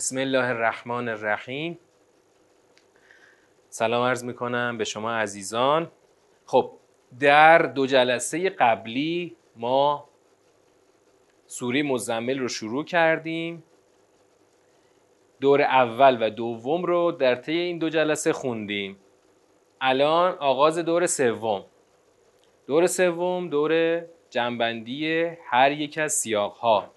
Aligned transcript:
بسم 0.00 0.18
الله 0.18 0.48
الرحمن 0.48 1.08
الرحیم. 1.08 1.78
سلام 3.68 4.02
عرض 4.02 4.24
می‌کنم 4.24 4.78
به 4.78 4.84
شما 4.84 5.12
عزیزان. 5.12 5.90
خب 6.46 6.72
در 7.20 7.58
دو 7.58 7.86
جلسه 7.86 8.50
قبلی 8.50 9.36
ما 9.56 10.08
سوره 11.46 11.82
مزمل 11.82 12.38
رو 12.38 12.48
شروع 12.48 12.84
کردیم. 12.84 13.64
دور 15.40 15.62
اول 15.62 16.26
و 16.26 16.30
دوم 16.30 16.84
رو 16.84 17.12
در 17.12 17.34
طی 17.34 17.58
این 17.58 17.78
دو 17.78 17.88
جلسه 17.88 18.32
خوندیم. 18.32 18.98
الان 19.80 20.36
آغاز 20.38 20.78
دور 20.78 21.06
سوم. 21.06 21.64
دور 22.66 22.86
سوم 22.86 23.48
دور 23.48 24.02
جنبندی 24.30 25.22
هر 25.50 25.72
یک 25.72 25.98
از 25.98 26.12
سیاق 26.12 26.56
ها 26.56 26.90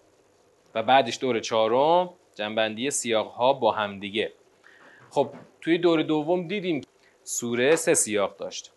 و 0.76 0.84
بعدش 0.84 1.20
دور 1.22 1.40
چهارم. 1.40 2.14
جنبندی 2.36 2.92
سیاق 2.92 3.28
ها 3.28 3.54
با 3.54 3.72
همدیگه. 3.72 4.34
خب 5.10 5.30
توی 5.62 5.78
دور 5.78 6.04
دوم 6.04 6.48
دیدیم 6.48 6.82
سوره 7.24 7.76
سه 7.76 7.94
سیاق 7.94 8.38
داشت. 8.38 8.72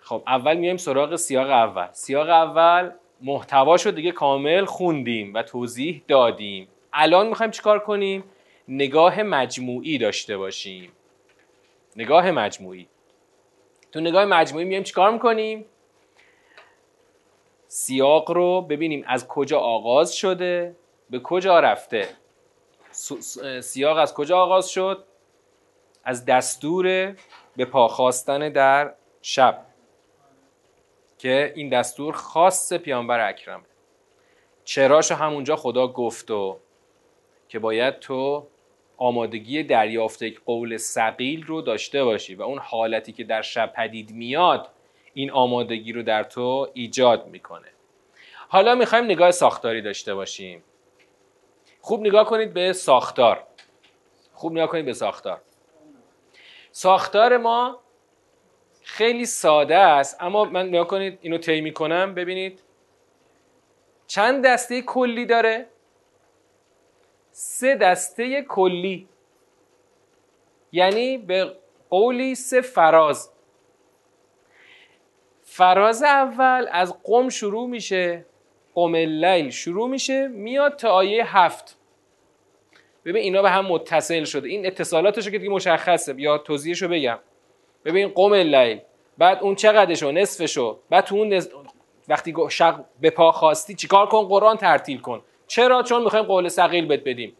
خب 0.00 0.22
اول 0.26 0.56
میایم 0.56 0.76
سراغ 0.76 1.16
سیاق 1.16 1.50
اول. 1.50 1.88
سیاق 1.92 2.28
اول 2.28 2.90
محتواشو 3.20 3.90
دیگه 3.90 4.12
کامل 4.12 4.64
خوندیم 4.64 5.34
و 5.34 5.42
توضیح 5.42 6.02
دادیم. 6.08 6.68
الان 6.92 7.28
می‌خوایم 7.28 7.50
چیکار 7.50 7.78
کنیم؟ 7.78 8.24
نگاه 8.68 9.22
مجموعی 9.22 9.98
داشته 9.98 10.36
باشیم. 10.36 10.92
نگاه 11.96 12.30
مجموعی. 12.30 12.88
تو 13.92 14.00
نگاه 14.00 14.24
مجموعی 14.24 14.64
میایم 14.64 14.82
چیکار 14.82 15.10
می‌کنیم؟ 15.10 15.64
سیاق 17.66 18.30
رو 18.30 18.60
ببینیم 18.60 19.04
از 19.06 19.28
کجا 19.28 19.58
آغاز 19.58 20.16
شده. 20.16 20.76
به 21.14 21.20
کجا 21.20 21.60
رفته؟ 21.60 22.08
سیاق 23.60 23.98
از 23.98 24.14
کجا 24.14 24.38
آغاز 24.38 24.68
شد؟ 24.68 25.04
از 26.04 26.24
دستور 26.24 27.16
به 27.56 27.64
پاخواستن 27.64 28.48
در 28.48 28.94
شب 29.22 29.66
که 31.18 31.52
این 31.56 31.68
دستور 31.68 32.14
خاص 32.14 32.72
پیانبر 32.72 33.28
اکرم. 33.28 33.64
چراشو 34.64 35.14
همونجا 35.14 35.56
خدا 35.56 35.88
گفت 35.88 36.30
و 36.30 36.58
که 37.48 37.58
باید 37.58 37.98
تو 37.98 38.46
آمادگی 38.96 39.62
دریافت 39.62 40.22
یک 40.22 40.40
قول 40.44 40.76
سقیل 40.76 41.42
رو 41.42 41.62
داشته 41.62 42.04
باشی 42.04 42.34
و 42.34 42.42
اون 42.42 42.58
حالتی 42.58 43.12
که 43.12 43.24
در 43.24 43.42
شب 43.42 43.72
پدید 43.76 44.10
میاد 44.10 44.68
این 45.12 45.30
آمادگی 45.30 45.92
رو 45.92 46.02
در 46.02 46.22
تو 46.22 46.68
ایجاد 46.74 47.26
می‌کنه. 47.26 47.68
حالا 48.48 48.74
می‌خوایم 48.74 49.04
نگاه 49.04 49.30
ساختاری 49.30 49.82
داشته 49.82 50.14
باشیم. 50.14 50.64
خوب 51.84 52.00
نگاه 52.00 52.26
کنید 52.26 52.54
به 52.54 52.72
ساختار. 52.72 53.46
خوب 54.32 54.52
نگاه 54.52 54.66
کنید 54.66 54.84
به 54.84 54.92
ساختار. 54.92 55.40
ساختار 56.72 57.36
ما 57.36 57.80
خیلی 58.82 59.26
ساده 59.26 59.76
است 59.76 60.16
اما 60.20 60.44
من 60.44 60.68
نگاه 60.68 60.86
کنید 60.86 61.18
اینو 61.22 61.38
طی 61.38 61.60
می‌کنم 61.60 62.14
ببینید. 62.14 62.62
چند 64.06 64.46
دسته 64.46 64.82
کلی 64.82 65.26
داره؟ 65.26 65.66
سه 67.32 67.74
دسته 67.74 68.42
کلی. 68.42 69.08
یعنی 70.72 71.18
به 71.18 71.56
قولی 71.90 72.34
سه 72.34 72.60
فراز. 72.60 73.30
فراز 75.42 76.02
اول 76.02 76.68
از 76.72 76.94
قم 77.02 77.28
شروع 77.28 77.68
میشه. 77.68 78.26
قم 78.74 78.94
اللیل 78.94 79.50
شروع 79.50 79.88
میشه 79.88 80.28
میاد 80.28 80.76
تا 80.76 80.90
آیه 80.90 81.36
هفت. 81.36 81.78
ببین 83.04 83.22
اینا 83.22 83.42
به 83.42 83.50
هم 83.50 83.66
متصل 83.66 84.24
شده. 84.24 84.48
این 84.48 84.66
اتصالاتش 84.66 85.28
که 85.28 85.38
دیگه 85.38 85.50
مشخصه. 85.50 86.14
یا 86.18 86.38
توضیحشو 86.38 86.88
بگم. 86.88 87.18
ببین 87.84 88.08
قم 88.08 88.32
اللیل 88.32 88.80
بعد 89.18 89.38
اون 89.42 89.54
چقدرشو؟ 89.54 90.10
نصفشو. 90.10 90.78
بعد 90.90 91.04
تو 91.04 91.14
اون 91.14 91.42
وقتی 92.08 92.34
شق 92.50 92.80
به 93.00 93.10
پا 93.10 93.32
خواستی 93.32 93.74
چیکار 93.74 94.06
کن؟ 94.06 94.22
قرآن 94.22 94.56
ترتیل 94.56 95.00
کن. 95.00 95.22
چرا؟ 95.46 95.82
چون 95.82 96.02
می‌خوایم 96.02 96.24
قول 96.24 96.48
ثقیل 96.48 96.86
بهت 96.86 97.04
بدیم. 97.04 97.36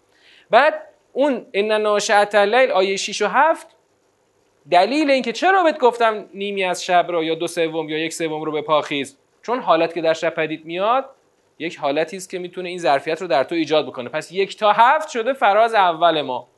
بعد 0.51 0.75
اون 1.13 1.47
ان 1.55 1.73
ناشئه 1.73 2.29
اللیل 2.35 2.71
آیه 2.71 2.97
6 2.97 3.23
و 3.23 3.27
7 3.27 3.67
دلیل 4.71 5.11
اینکه 5.11 5.33
چرا 5.33 5.63
بهت 5.63 5.79
گفتم 5.79 6.29
نیمی 6.35 6.65
از 6.65 6.85
شب 6.85 7.07
رو 7.09 7.25
یا 7.25 7.35
دو 7.35 7.47
سوم 7.47 7.89
یا 7.89 7.99
یک 7.99 8.13
سوم 8.13 8.43
رو 8.43 8.53
به 8.53 8.63
پا 8.63 8.81
خیز؟ 8.81 9.19
چون 9.43 9.59
حالت 9.59 9.95
که 9.95 10.01
در 10.01 10.13
شب 10.13 10.35
پدید 10.35 10.65
میاد 10.65 11.11
یک 11.59 11.79
حالتی 11.79 12.17
است 12.17 12.31
که 12.31 12.39
می‌تونه 12.39 12.69
این 12.69 12.79
ظرفیت 12.79 13.23
رو 13.23 13.29
در 13.29 13.45
تو 13.45 13.55
ایجاد 13.55 13.87
بکنه. 13.87 14.09
پس 14.09 14.33
یک 14.33 14.57
تا 14.57 14.73
هفت 14.73 15.09
شده 15.09 15.33
فراز 15.33 15.75
اول 15.75 16.23
ما. 16.23 16.49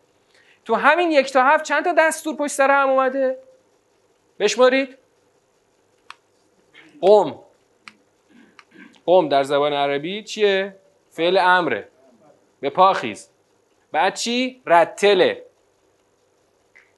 تو 0.64 0.74
همین 0.74 1.10
یک 1.10 1.32
تا 1.32 1.42
هفت 1.42 1.64
چند 1.64 1.84
تا 1.84 1.94
دستور 1.98 2.36
پشت 2.36 2.52
سر 2.52 2.70
هم 2.70 2.88
اومده؟ 2.88 3.38
بشمارید. 4.38 4.98
قم. 7.00 7.38
قم 9.06 9.28
در 9.28 9.42
زبان 9.42 9.72
عربی 9.72 10.22
چیه؟ 10.22 10.76
فعل 11.10 11.38
امره. 11.38 11.88
به 12.60 12.70
پاخیز 12.70 13.30
بعد 13.92 14.14
چی؟ 14.14 14.62
رتله. 14.66 15.42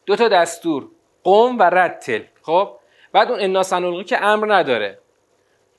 دو 0.06 0.16
تا 0.16 0.28
دستور. 0.28 0.88
قم 1.24 1.58
و 1.58 1.62
رتل. 1.62 2.22
خب؟ 2.42 2.78
بعد 3.12 3.30
اون 3.30 3.56
انا 3.72 4.02
که 4.02 4.24
امر 4.24 4.54
نداره. 4.54 4.98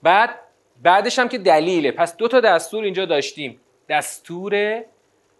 بعد 0.03 0.39
بعدش 0.83 1.19
هم 1.19 1.27
که 1.27 1.37
دلیله. 1.37 1.91
پس 1.91 2.17
دو 2.17 2.27
تا 2.27 2.39
دستور 2.39 2.83
اینجا 2.83 3.05
داشتیم. 3.05 3.61
دستور 3.89 4.83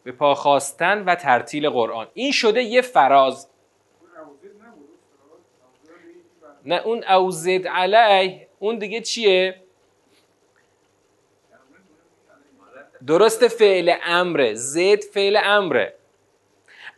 به 0.03 0.11
پا 0.11 0.35
خواستن 0.35 1.03
و 1.03 1.15
ترتیل 1.15 1.69
قرآن. 1.69 2.07
این 2.13 2.31
شده 2.31 2.63
یه 2.63 2.81
فراز. 2.81 3.49
نه 6.65 6.81
اون 6.85 7.03
اوزد 7.03 7.67
علی 7.67 8.47
اون 8.59 8.77
دیگه 8.77 9.01
چیه؟ 9.01 9.61
درست 13.07 13.47
فعل 13.47 13.95
امره. 14.03 14.53
زد 14.53 15.03
فعل 15.03 15.39
امره. 15.43 15.95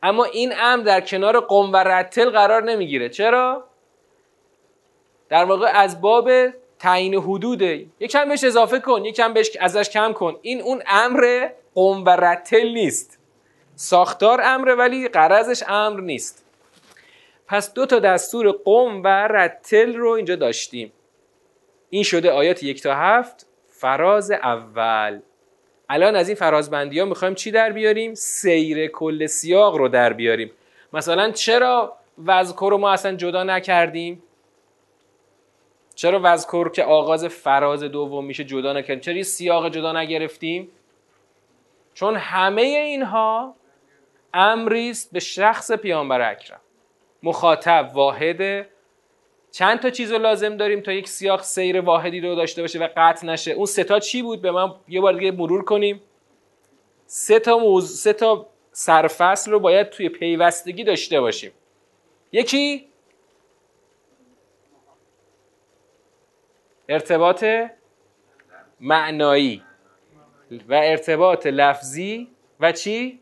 اما 0.04 0.24
این 0.24 0.54
امر 0.58 0.84
در 0.84 1.02
کنار 1.02 1.40
قم 1.40 1.74
و 1.74 1.76
رتل 1.76 2.30
قرار 2.30 2.64
نمی‌گیره. 2.64 3.10
چرا؟ 3.10 3.68
در 5.30 5.46
واقع 5.46 5.72
از 5.74 6.02
باب 6.02 6.30
تعیین 6.82 7.16
حدوده. 7.16 7.86
یکم 8.00 8.30
بهش 8.30 8.44
اضافه 8.44 8.80
کن 8.80 9.06
یکم 9.06 9.34
بهش 9.34 9.58
ازش 9.60 9.90
کم 9.90 10.14
کن. 10.14 10.36
این 10.42 10.62
اون 10.62 10.84
امر 10.88 11.50
قم 11.76 12.06
و 12.06 12.10
رتل 12.10 12.68
نیست. 12.68 13.20
ساختار 13.76 14.42
امره 14.44 14.76
ولی 14.76 15.08
قرضش 15.08 15.64
امر 15.68 16.02
نیست. 16.02 16.46
پس 17.48 17.74
دو 17.74 17.86
تا 17.86 18.00
دستور 18.00 18.52
قم 18.66 19.04
و 19.04 19.08
رتل 19.08 19.96
رو 19.96 20.10
اینجا 20.10 20.36
داشتیم. 20.36 20.92
این 21.90 22.04
شده 22.04 22.32
آیات 22.32 22.64
یک 22.64 22.84
تا 22.84 22.96
هفت. 22.96 23.48
فراز 23.70 24.32
اول. 24.32 25.20
الان 25.90 26.16
از 26.16 26.30
این 26.30 26.36
فرازبندی 26.36 27.00
ها 27.00 27.06
می‌خوایم 27.06 27.36
چی 27.36 27.52
در 27.52 27.72
بیاریم؟ 27.72 28.14
سیر 28.14 28.88
کل 28.88 29.26
سیاق 29.26 29.76
رو 29.76 29.88
در 29.88 30.14
بیاریم. 30.14 30.52
مثلا 30.94 31.32
چرا 31.32 31.98
وذکر 32.26 32.68
رو 32.72 32.78
ما 32.78 32.92
اصلا 32.92 33.16
جدا 33.16 33.44
نکردیم؟ 33.44 34.24
چرا 36.02 36.20
وذکر 36.24 36.70
که 36.70 36.84
آغاز 36.84 37.26
فراز 37.26 37.84
دوم 37.84 38.26
میشه 38.26 38.44
جدا 38.44 38.74
نکردیم 38.74 39.00
چرا 39.00 39.14
این 39.14 39.24
سیاق 39.24 39.70
جدا 39.70 40.02
نگرفتیم؟ 40.02 40.72
چون 41.94 42.16
همه 42.16 42.62
اینها 42.62 43.56
امریست 44.34 45.14
به 45.14 45.20
شخص 45.20 45.72
پیامبر 45.72 46.32
اکرم. 46.32 46.60
مخاطب 47.24 47.92
واحده 47.94 48.70
چند 49.52 49.80
تا 49.80 49.90
چیز 49.90 50.12
رو 50.12 50.18
لازم 50.18 50.58
داریم 50.58 50.82
تا 50.82 50.92
یک 50.92 51.08
سیاق 51.08 51.42
سیر 51.42 51.82
واحدی 51.82 52.22
رو 52.22 52.36
داشته 52.36 52.62
باشه 52.62 52.80
و 52.80 52.88
قطع 52.98 53.28
نشه. 53.28 53.52
اون 53.52 53.66
سه 53.66 53.84
تا 53.84 54.00
چی 54.00 54.22
بود؟ 54.22 54.42
به 54.42 54.52
من 54.52 54.74
یه 54.88 55.02
بار 55.02 55.14
دیگه 55.14 55.32
مرور 55.32 55.64
کنیم. 55.64 56.02
سه 57.06 57.40
تا 57.40 57.58
موز... 57.58 58.00
سه 58.00 58.14
تا 58.14 58.48
سرفصل 58.72 59.52
رو 59.52 59.60
باید 59.60 59.90
توی 59.90 60.10
پیوستگی 60.10 60.84
داشته 60.84 61.22
باشیم. 61.22 61.52
یکی 62.32 62.91
ارتباط 66.90 67.46
معنایی 68.80 69.64
و 70.70 70.74
ارتباط 70.74 71.48
لفظی 71.48 72.28
و 72.60 72.72
چی؟ 72.72 73.20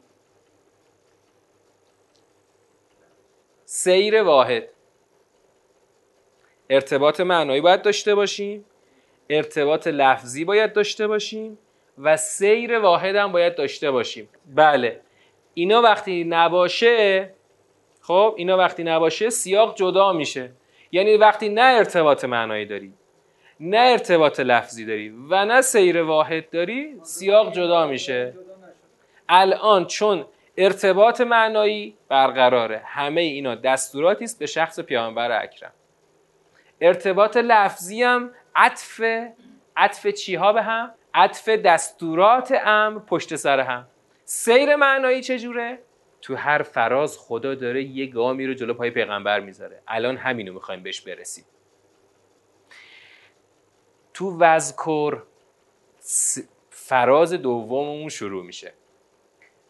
سیر 3.66 4.24
واحد. 4.24 4.70
ارتباط 6.70 7.20
معنایی 7.20 7.62
باید 7.62 7.82
داشته 7.82 8.16
باشیم. 8.16 8.66
ارتباط 9.30 9.88
لفظی 9.88 10.46
باید 10.46 10.74
داشته 10.74 11.08
باشیم 11.08 11.58
و 11.98 12.18
سیر 12.18 12.80
واحد 12.80 13.16
هم 13.16 13.32
باید 13.32 13.56
داشته 13.56 13.92
باشیم. 13.92 14.30
بله. 14.46 15.02
اینا 15.54 15.82
وقتی 15.82 16.24
نباشه 16.24 17.34
خب 18.02 18.34
اینا 18.38 18.58
وقتی 18.58 18.84
نباشه 18.84 19.30
سیاق 19.30 19.76
جدا 19.76 20.14
میشه. 20.14 20.52
یعنی 20.92 21.18
وقتی 21.18 21.50
نه 21.50 21.62
ارتباط 21.62 22.26
معنایی 22.26 22.66
داری 22.66 22.94
نه 23.60 23.78
ارتباط 23.78 24.40
لفظی 24.40 24.86
داری 24.86 25.10
و 25.30 25.46
نه 25.46 25.62
سیر 25.62 26.02
واحد 26.02 26.50
داری 26.50 27.00
سیاق 27.04 27.54
جدا 27.54 27.88
میشه. 27.88 28.34
الان 29.30 29.86
چون 29.86 30.26
ارتباط 30.58 31.22
معنایی 31.22 31.98
برقراره 32.08 32.82
همه 32.86 33.22
اینا 33.22 33.56
دستوراتی 33.56 34.24
است 34.24 34.40
به 34.40 34.46
شخص 34.46 34.80
پیامبر 34.80 35.42
اکرم. 35.44 35.72
ارتباط 36.82 37.38
لفظی 37.38 38.04
هم 38.04 38.32
عطف 38.56 39.02
عطف 39.78 40.08
چیها 40.08 40.54
به 40.54 40.62
هم؟ 40.62 40.92
عطف 41.14 41.50
دستورات 41.50 42.54
امر 42.66 43.00
پشت 43.00 43.36
سر 43.36 43.60
هم. 43.60 43.88
سیر 44.26 44.76
معنایی 44.76 45.22
چجوره 45.22 45.80
تو 46.22 46.36
هر 46.36 46.62
فراز 46.62 47.18
خدا 47.20 47.56
داره 47.56 47.84
یه 47.84 48.06
گامی 48.06 48.46
رو 48.46 48.54
جلو 48.54 48.74
پای 48.74 48.90
پیغمبر 48.90 49.40
می‌ذاره. 49.40 49.82
الان 49.88 50.18
همینو 50.18 50.54
می‌خوایم 50.54 50.84
بهش 50.84 51.02
برسیم. 51.02 51.46
تو 54.20 54.38
وذکر 54.40 55.22
فراز 56.70 57.34
دوممون 57.34 58.10
شروع 58.10 58.46
میشه. 58.46 58.74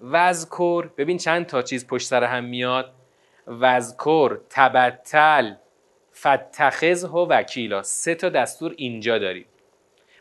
وذکر 0.02 0.90
ببین 0.98 1.18
چند 1.18 1.46
تا 1.46 1.62
چیز 1.62 1.88
پشت 1.88 2.08
سر 2.08 2.24
هم 2.24 2.44
میاد. 2.44 2.94
وذکر 3.48 4.40
تبتل 4.50 5.54
فتخذ 6.14 7.04
و 7.06 7.28
وکیلا. 7.30 7.84
سه 7.84 8.16
تا 8.16 8.30
دستور 8.30 8.74
اینجا 8.78 9.18
داریم. 9.18 9.46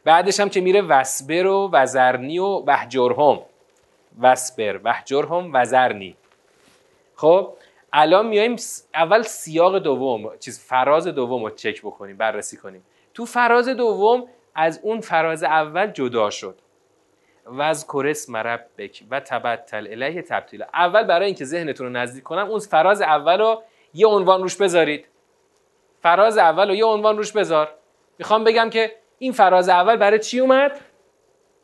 بعدش 0.04 0.40
هم 0.40 0.48
که 0.48 0.60
میره 0.60 0.82
وسبر 0.82 1.46
و 1.46 1.70
وزرنی 1.72 2.38
و 2.38 2.46
وحجرهم. 2.46 3.40
وسبر 4.20 4.80
وحجرهم 4.84 5.50
وزرنی. 5.54 6.16
خب 7.16 7.52
الان 7.92 8.26
میایم 8.26 8.56
اول 8.94 9.22
سیاق 9.22 9.78
دوم. 9.78 10.38
چیز 10.38 10.60
فراز 10.60 11.06
دوم 11.06 11.44
رو 11.44 11.50
چک 11.50 11.82
بکنیم 11.82 12.16
بررسی 12.16 12.56
کنیم. 12.56 12.84
تو 13.18 13.26
فراز 13.26 13.68
دوم 13.68 14.28
از 14.54 14.80
اون 14.82 15.00
فراز 15.00 15.42
اول 15.42 15.86
جدا 15.86 16.30
شد. 16.30 16.58
وذکر 17.46 18.06
اسم 18.10 18.36
ربک 18.36 19.04
و 19.10 19.20
تبتل 19.20 19.86
الیه 19.90 20.22
تبتیلا. 20.22 20.66
اول 20.74 21.02
برای 21.02 21.26
اینکه 21.26 21.44
ذهنتون 21.44 21.86
رو 21.86 21.92
نزدیک 21.92 22.24
کنم 22.24 22.50
اون 22.50 22.58
فراز 22.58 23.02
اول 23.02 23.38
رو 23.38 23.62
یه 23.94 24.06
عنوان 24.06 24.42
روش 24.42 24.56
بذارید. 24.56 25.08
فراز 26.02 26.38
اول 26.38 26.68
رو 26.68 26.74
یه 26.74 26.84
عنوان 26.84 27.16
روش 27.16 27.32
بذار. 27.32 27.74
می‌خوام 28.18 28.44
بگم 28.44 28.70
که 28.70 28.96
این 29.18 29.32
فراز 29.32 29.68
اول 29.68 29.96
برای 29.96 30.18
چی 30.18 30.40
اومد؟ 30.40 30.80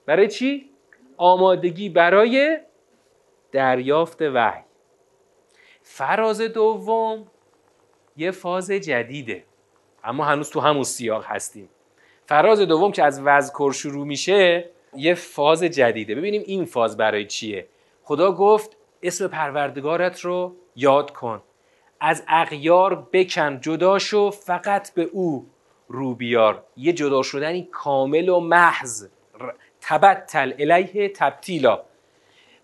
برای 0.06 0.28
چی؟ 0.28 0.70
آمادگی 1.16 1.88
برای 1.88 2.58
دریافت 3.52 4.22
وحی. 4.22 4.62
فراز 5.82 6.40
دوم 6.40 7.26
یه 8.16 8.30
فاز 8.30 8.70
جدیده. 8.70 9.44
اما 10.04 10.24
هنوز 10.24 10.50
تو 10.50 10.60
همون 10.60 10.82
سیاق 10.82 11.24
هستیم. 11.24 11.68
فراز 12.26 12.60
دوم 12.60 12.92
که 12.92 13.04
از 13.04 13.20
وذکر 13.24 13.72
شروع 13.72 14.06
میشه 14.06 14.70
یه 14.96 15.14
فاز 15.14 15.62
جدیده. 15.62 16.14
ببینیم 16.14 16.42
این 16.46 16.64
فاز 16.64 16.96
برای 16.96 17.26
چیه. 17.26 17.66
خدا 18.02 18.32
گفت 18.32 18.76
اسم 19.02 19.28
پروردگارت 19.28 20.20
رو 20.20 20.54
یاد 20.76 21.12
کن. 21.12 21.42
از 22.00 22.24
اغیار 22.28 23.08
بکن 23.12 23.60
جدا 23.60 23.98
شو 23.98 24.30
فقط 24.30 24.94
به 24.94 25.02
او 25.02 25.46
رو 25.88 26.14
بیار. 26.14 26.62
یه 26.76 26.92
جدا 26.92 27.22
شدنی 27.22 27.68
کامل 27.72 28.28
و 28.28 28.40
محض. 28.40 29.08
تبتل 29.80 30.52
الیه 30.58 31.08
تبتیلا. 31.08 31.82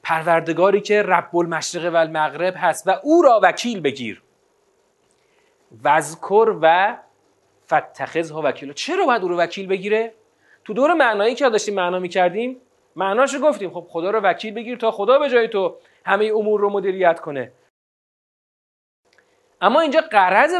پروردگاری 0.02 0.81
که 0.81 1.02
رب 1.02 1.36
المشرق 1.36 1.94
و 1.94 1.96
المغرب 1.96 2.54
هست 2.56 2.88
و 2.88 2.90
او 3.02 3.22
را 3.22 3.40
وکیل 3.43 3.81
بگیر. 3.81 4.22
وذکر 5.84 6.56
و 6.62 6.96
فتخذ 7.70 8.31
ها 8.31 8.43
وکیل. 8.44 8.72
چرا 8.72 9.06
باید 9.06 9.22
او 9.22 9.28
رو 9.28 9.37
وکیل 9.37 9.67
بگیره؟ 9.67 10.12
تو 10.64 10.75
دور 10.75 10.94
معنایی 10.94 11.34
که 11.34 11.49
داشتیم 11.49 11.75
معنا 11.75 11.99
می‌کردیم 11.99 12.61
معناش 12.96 13.34
رو 13.34 13.40
گفتیم. 13.40 13.70
خب 13.70 13.87
خدا 13.88 14.11
رو 14.11 14.20
وکیل 14.20 14.55
بگیر 14.55 14.78
تا 14.78 14.90
خدا 14.90 15.19
به 15.19 15.28
جای 15.28 15.49
تو 15.49 15.76
همه 16.05 16.32
امور 16.34 16.61
رو 16.61 16.70
مدیریت 16.70 17.20
کنه. 17.20 17.52
اما 19.61 19.81
اینجا 19.81 20.00
قرض 20.00 20.55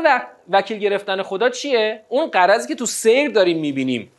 وکیل 0.51 0.79
گرفتن 0.79 1.23
خدا 1.23 1.51
چیه؟ 1.51 2.05
اون 2.09 2.31
قرضی 2.31 2.69
که 2.69 2.75
تو 2.75 2.87
سیر 2.87 3.31
داریم 3.31 3.61
می‌بینیم. 3.61 4.13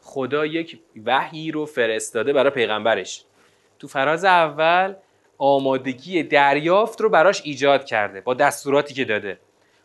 خدا 0.00 0.46
یک 0.46 0.80
وحی 1.06 1.50
رو 1.50 1.66
فرستاده 1.66 2.32
برای 2.32 2.50
پیغمبرش. 2.50 3.24
تو 3.78 3.88
فراز 3.88 4.24
اول 4.24 4.94
آمادگی 5.38 6.22
دریافت 6.22 7.00
رو 7.00 7.08
براش 7.08 7.42
ایجاد 7.44 7.84
کرده 7.84 8.20
با 8.20 8.34
دستوراتی 8.34 8.94
که 8.94 9.04
داده. 9.04 9.38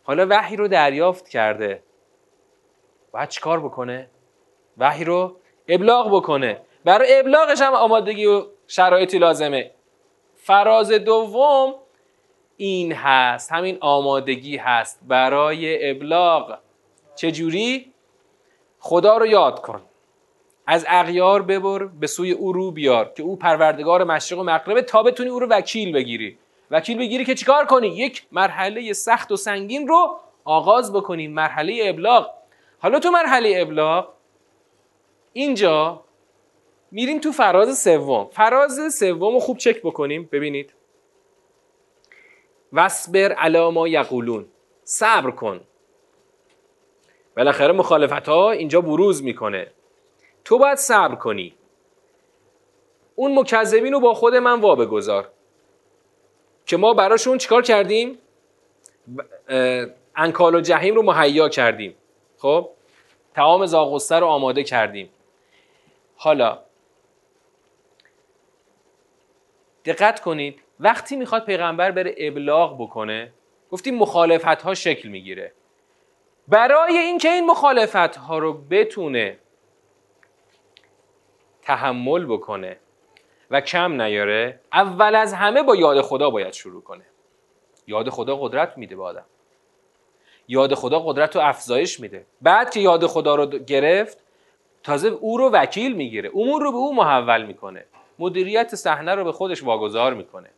حالا 0.04 0.28
وحی 0.30 0.56
رو 0.56 0.68
دریافت 0.68 1.30
کرده. 1.30 1.84
باید 3.12 3.30
چیکار 3.30 3.60
بکنه؟ 3.60 4.10
وحی 4.78 5.04
رو 5.04 5.36
ابلاغ 5.68 6.16
بکنه. 6.16 6.62
برای 6.86 7.20
ابلاغش 7.20 7.62
هم 7.62 7.74
آمادگی 7.74 8.26
و 8.26 8.46
شرایطی 8.68 9.18
لازمه. 9.18 9.72
فراز 10.36 10.92
دوم 10.92 11.76
این 12.58 12.92
هست 12.92 13.52
همین 13.52 13.78
آمادگی 13.82 14.58
هست. 14.58 15.00
برای 15.08 15.90
ابلاغ. 15.90 16.58
چجوری؟ 17.16 17.94
خدا 18.80 19.18
رو 19.18 19.26
یاد 19.26 19.62
کن. 19.62 19.82
از 20.68 20.86
اغیار 20.90 21.42
ببر 21.42 21.86
به 21.86 22.08
سوی 22.08 22.32
او 22.32 22.54
رو 22.54 22.72
بیار 22.72 23.12
که 23.18 23.24
او 23.24 23.36
پروردگار 23.36 24.04
مشرق 24.04 24.40
و 24.40 24.44
مغربه. 24.44 24.82
تا 24.82 25.04
بتونی 25.04 25.30
او 25.30 25.40
رو 25.40 25.48
وکیل 25.48 25.94
بگیری. 25.94 26.38
وکیل 26.72 26.98
بگیری 26.98 27.26
که 27.26 27.36
چیکار 27.36 27.66
کنی؟ 27.66 27.88
یک 27.88 28.28
مرحله 28.32 28.94
سخت 28.94 29.32
و 29.32 29.36
سنگین 29.36 29.88
رو 29.88 30.18
آغاز 30.44 30.94
بکنی. 30.94 31.28
مرحله 31.28 31.82
ابلاغ. 31.86 32.30
حالا 32.80 33.00
تو 33.00 33.12
مرحله 33.12 33.62
ابلاغ 33.62 34.14
اینجا 35.34 36.04
میریم 36.92 37.20
تو 37.20 37.32
فراز 37.32 37.80
سوم. 37.80 38.30
فراز 38.32 38.96
سوم 39.00 39.34
رو 39.34 39.40
خوب 39.40 39.58
چک 39.58 39.82
بکنیم. 39.82 40.30
ببینید. 40.32 40.74
وصبر 42.74 43.32
علا 43.32 43.72
ما 43.72 43.88
یقولون. 43.88 44.46
صبر 44.84 45.32
کن. 45.32 45.62
بالاخره 47.38 47.74
مخالفت 47.74 48.30
ها 48.30 48.52
اینجا 48.52 48.82
بروز 48.82 49.24
می‌کنه. 49.24 49.72
تو 50.46 50.58
باید 50.58 50.78
صبر 50.78 51.16
کنی. 51.16 51.54
اون 53.16 53.40
مکذبین 53.40 53.94
رو 53.94 54.00
با 54.00 54.14
خود 54.14 54.36
من 54.36 54.62
وابه 54.62 54.86
گذار 54.86 55.30
که 56.66 56.78
ما 56.78 56.94
براشون 56.94 57.38
چیکار 57.38 57.62
کردیم؟ 57.62 58.18
انکال 60.16 60.56
و 60.56 60.62
جهیم 60.62 60.96
رو 60.96 61.04
مهیا 61.04 61.50
کردیم. 61.50 61.96
خب 62.38 62.70
تعام 63.34 63.66
زاغسته 63.66 64.16
رو 64.16 64.28
آماده 64.28 64.64
کردیم. 64.64 65.10
حالا 66.16 66.60
دقت 69.86 70.20
کنید 70.22 70.62
وقتی 70.80 71.16
می‌خواد 71.16 71.46
پیغمبر 71.46 71.92
بره 71.92 72.16
ابلاغ 72.18 72.82
بکنه 72.82 73.34
گفتیم 73.72 73.96
مخالفت 73.96 74.62
ها 74.62 74.74
شکل 74.74 75.10
می‌گیره. 75.10 75.54
برای 76.48 76.98
اینکه 76.98 77.30
این 77.30 77.46
مخالفت 77.46 77.96
ها 77.96 78.38
رو 78.38 78.54
بتونه 78.54 79.40
تحمل 81.62 82.26
بکنه 82.26 82.80
و 83.52 83.62
کم 83.62 84.02
نیاره 84.02 84.60
اول 84.74 85.16
از 85.16 85.34
همه 85.34 85.64
با 85.64 85.76
یاد 85.76 86.02
خدا 86.02 86.30
باید 86.30 86.54
شروع 86.54 86.84
کنه. 86.84 87.06
یاد 87.88 88.10
خدا 88.10 88.36
قدرت 88.36 88.78
میده 88.78 88.96
به 88.96 89.04
آدم. 89.04 89.26
یاد 90.48 90.74
خدا 90.74 91.00
قدرت 91.00 91.36
رو 91.36 91.42
افزایش 91.42 92.00
میده. 92.00 92.26
بعد 92.42 92.70
که 92.70 92.80
یاد 92.80 93.06
خدا 93.06 93.36
رو 93.36 93.46
گرفت 93.46 94.18
تازه 94.84 95.08
او 95.08 95.38
رو 95.38 95.50
وکیل 95.50 95.96
می‌گیره. 95.96 96.32
امور 96.36 96.62
رو 96.62 96.72
به 96.72 96.78
او 96.78 96.96
محول 96.96 97.46
می‌کنه. 97.46 97.86
مدیریت 98.20 98.76
صحنه 98.76 99.16
رو 99.16 99.24
به 99.24 99.32
خودش 99.32 99.64
واگذار 99.64 100.14
می‌کنه. 100.14 100.50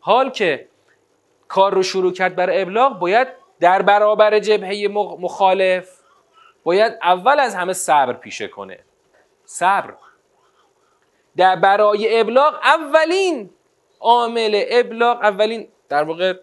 حال 0.00 0.30
که 0.30 0.68
کار 1.48 1.74
رو 1.74 1.82
شروع 1.82 2.12
کرد 2.12 2.36
بر 2.36 2.60
ابلاغ 2.62 2.98
باید 2.98 3.28
در 3.60 3.82
برابر 3.82 4.38
جبهه 4.38 4.88
مخالف 5.20 5.88
باید 6.64 6.92
اول 7.02 7.40
از 7.40 7.54
همه 7.54 7.72
صبر 7.72 8.12
پیشه 8.12 8.48
کنه. 8.48 8.78
صبر. 9.44 9.94
در 11.36 11.56
برای 11.56 12.20
ابلاغ 12.20 12.54
اولین 12.54 13.50
عامل 14.00 14.64
ابلاغ 14.68 15.18
اولین 15.22 15.68
در 15.88 16.02
واقع 16.02 16.34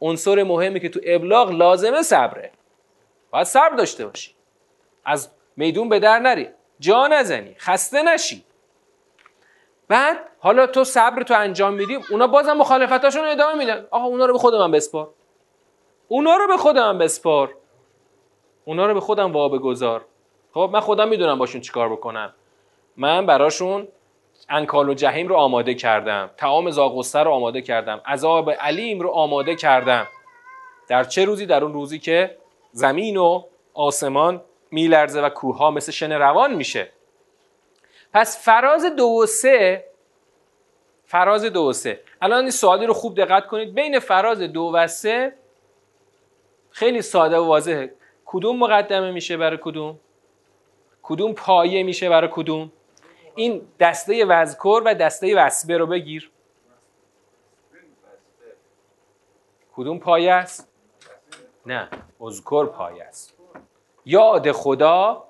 عنصر 0.00 0.42
مهمی 0.42 0.80
که 0.80 0.88
تو 0.88 1.00
ابلاغ 1.04 1.50
لازمه 1.50 2.02
صبره. 2.02 2.52
باید 3.30 3.46
صبر 3.46 3.74
داشته 3.74 4.06
باشی. 4.06 4.34
از 5.04 5.30
میدون 5.56 5.88
به 5.88 5.98
در 5.98 6.18
نری. 6.18 6.48
جا 6.80 7.06
نزنی. 7.06 7.54
خسته 7.58 8.02
نشی. 8.02 8.44
بعد 9.88 10.16
حالا 10.38 10.66
تو 10.66 10.84
صبر 10.84 11.22
تو 11.22 11.34
انجام 11.34 11.74
میدی. 11.74 11.98
اونا 12.10 12.26
بازم 12.26 12.52
مخالفتاشون 12.52 13.24
ادامه 13.24 13.54
میدن. 13.54 13.86
آقا 13.90 14.04
اونا 14.04 14.26
رو 14.26 14.32
به 14.32 14.38
خود 14.38 14.54
من 14.54 14.70
بسپار. 14.70 15.10
اونا 16.08 16.36
رو 16.36 16.46
به 16.46 16.56
خود 16.56 16.78
من 16.78 16.98
بسپار. 16.98 17.54
اونا 18.64 18.86
رو 18.86 18.94
به 18.94 19.00
خودم 19.00 19.32
وابه 19.32 19.58
گذار 19.58 20.04
خب 20.54 20.70
من 20.72 20.80
خودم 20.80 21.08
می‌دونم 21.08 21.38
باشون 21.38 21.60
چیکار 21.60 21.88
بکنم. 21.88 22.34
من 22.96 23.26
براشون 23.26 23.88
انکال 24.50 24.88
و 24.88 24.94
جهیم 24.94 25.28
رو 25.28 25.36
آماده 25.36 25.74
کردم. 25.74 26.30
تعام 26.36 26.70
زاغسته 26.70 27.18
رو 27.18 27.30
آماده 27.30 27.62
کردم. 27.62 28.00
عذاب 28.06 28.50
علیم 28.50 29.00
رو 29.00 29.10
آماده 29.10 29.56
کردم. 29.56 30.06
در 30.88 31.04
چه 31.04 31.24
روزی؟ 31.24 31.46
در 31.46 31.64
اون 31.64 31.72
روزی 31.72 31.98
که 31.98 32.36
زمین 32.72 33.16
و 33.16 33.42
آسمان 33.74 34.42
میلرزه 34.70 35.20
و 35.20 35.28
کوه 35.28 35.70
مثل 35.70 35.92
شن 35.92 36.12
روان 36.12 36.54
میشه. 36.54 36.92
پس 38.12 38.44
فراز 38.44 38.84
دو 38.84 39.04
و 39.04 39.26
سه 39.26 39.84
فراز 41.04 41.44
دو 41.44 41.62
و 41.62 41.72
سه. 41.72 42.00
الان 42.22 42.40
این 42.40 42.50
سوالی 42.50 42.86
رو 42.86 42.94
خوب 42.94 43.16
دقت 43.16 43.46
کنید. 43.46 43.74
بین 43.74 43.98
فراز 43.98 44.38
دو 44.38 44.70
و 44.74 44.86
سه 44.86 45.32
خیلی 46.70 47.02
ساده 47.02 47.38
و 47.38 47.46
واضحه. 47.46 47.94
کدوم 48.26 48.58
مقدمه 48.58 49.10
میشه 49.10 49.36
برای 49.36 49.58
کدوم؟ 49.62 49.98
کدوم 51.02 51.32
پایه 51.32 51.82
میشه 51.82 52.08
برای 52.08 52.30
کدوم؟ 52.32 52.72
این 53.40 53.62
دسته 53.80 54.24
وزکر 54.24 54.82
و 54.84 54.94
دسته 54.94 55.36
وسبه 55.36 55.78
رو 55.78 55.86
بگیر. 55.86 56.30
کدوم 59.72 59.98
پایه 59.98 60.32
است؟ 60.32 60.68
نه 61.66 61.88
اذکر 62.20 62.66
پایه 62.66 63.04
است. 63.04 63.34
یاد 64.06 64.52
خدا 64.52 65.24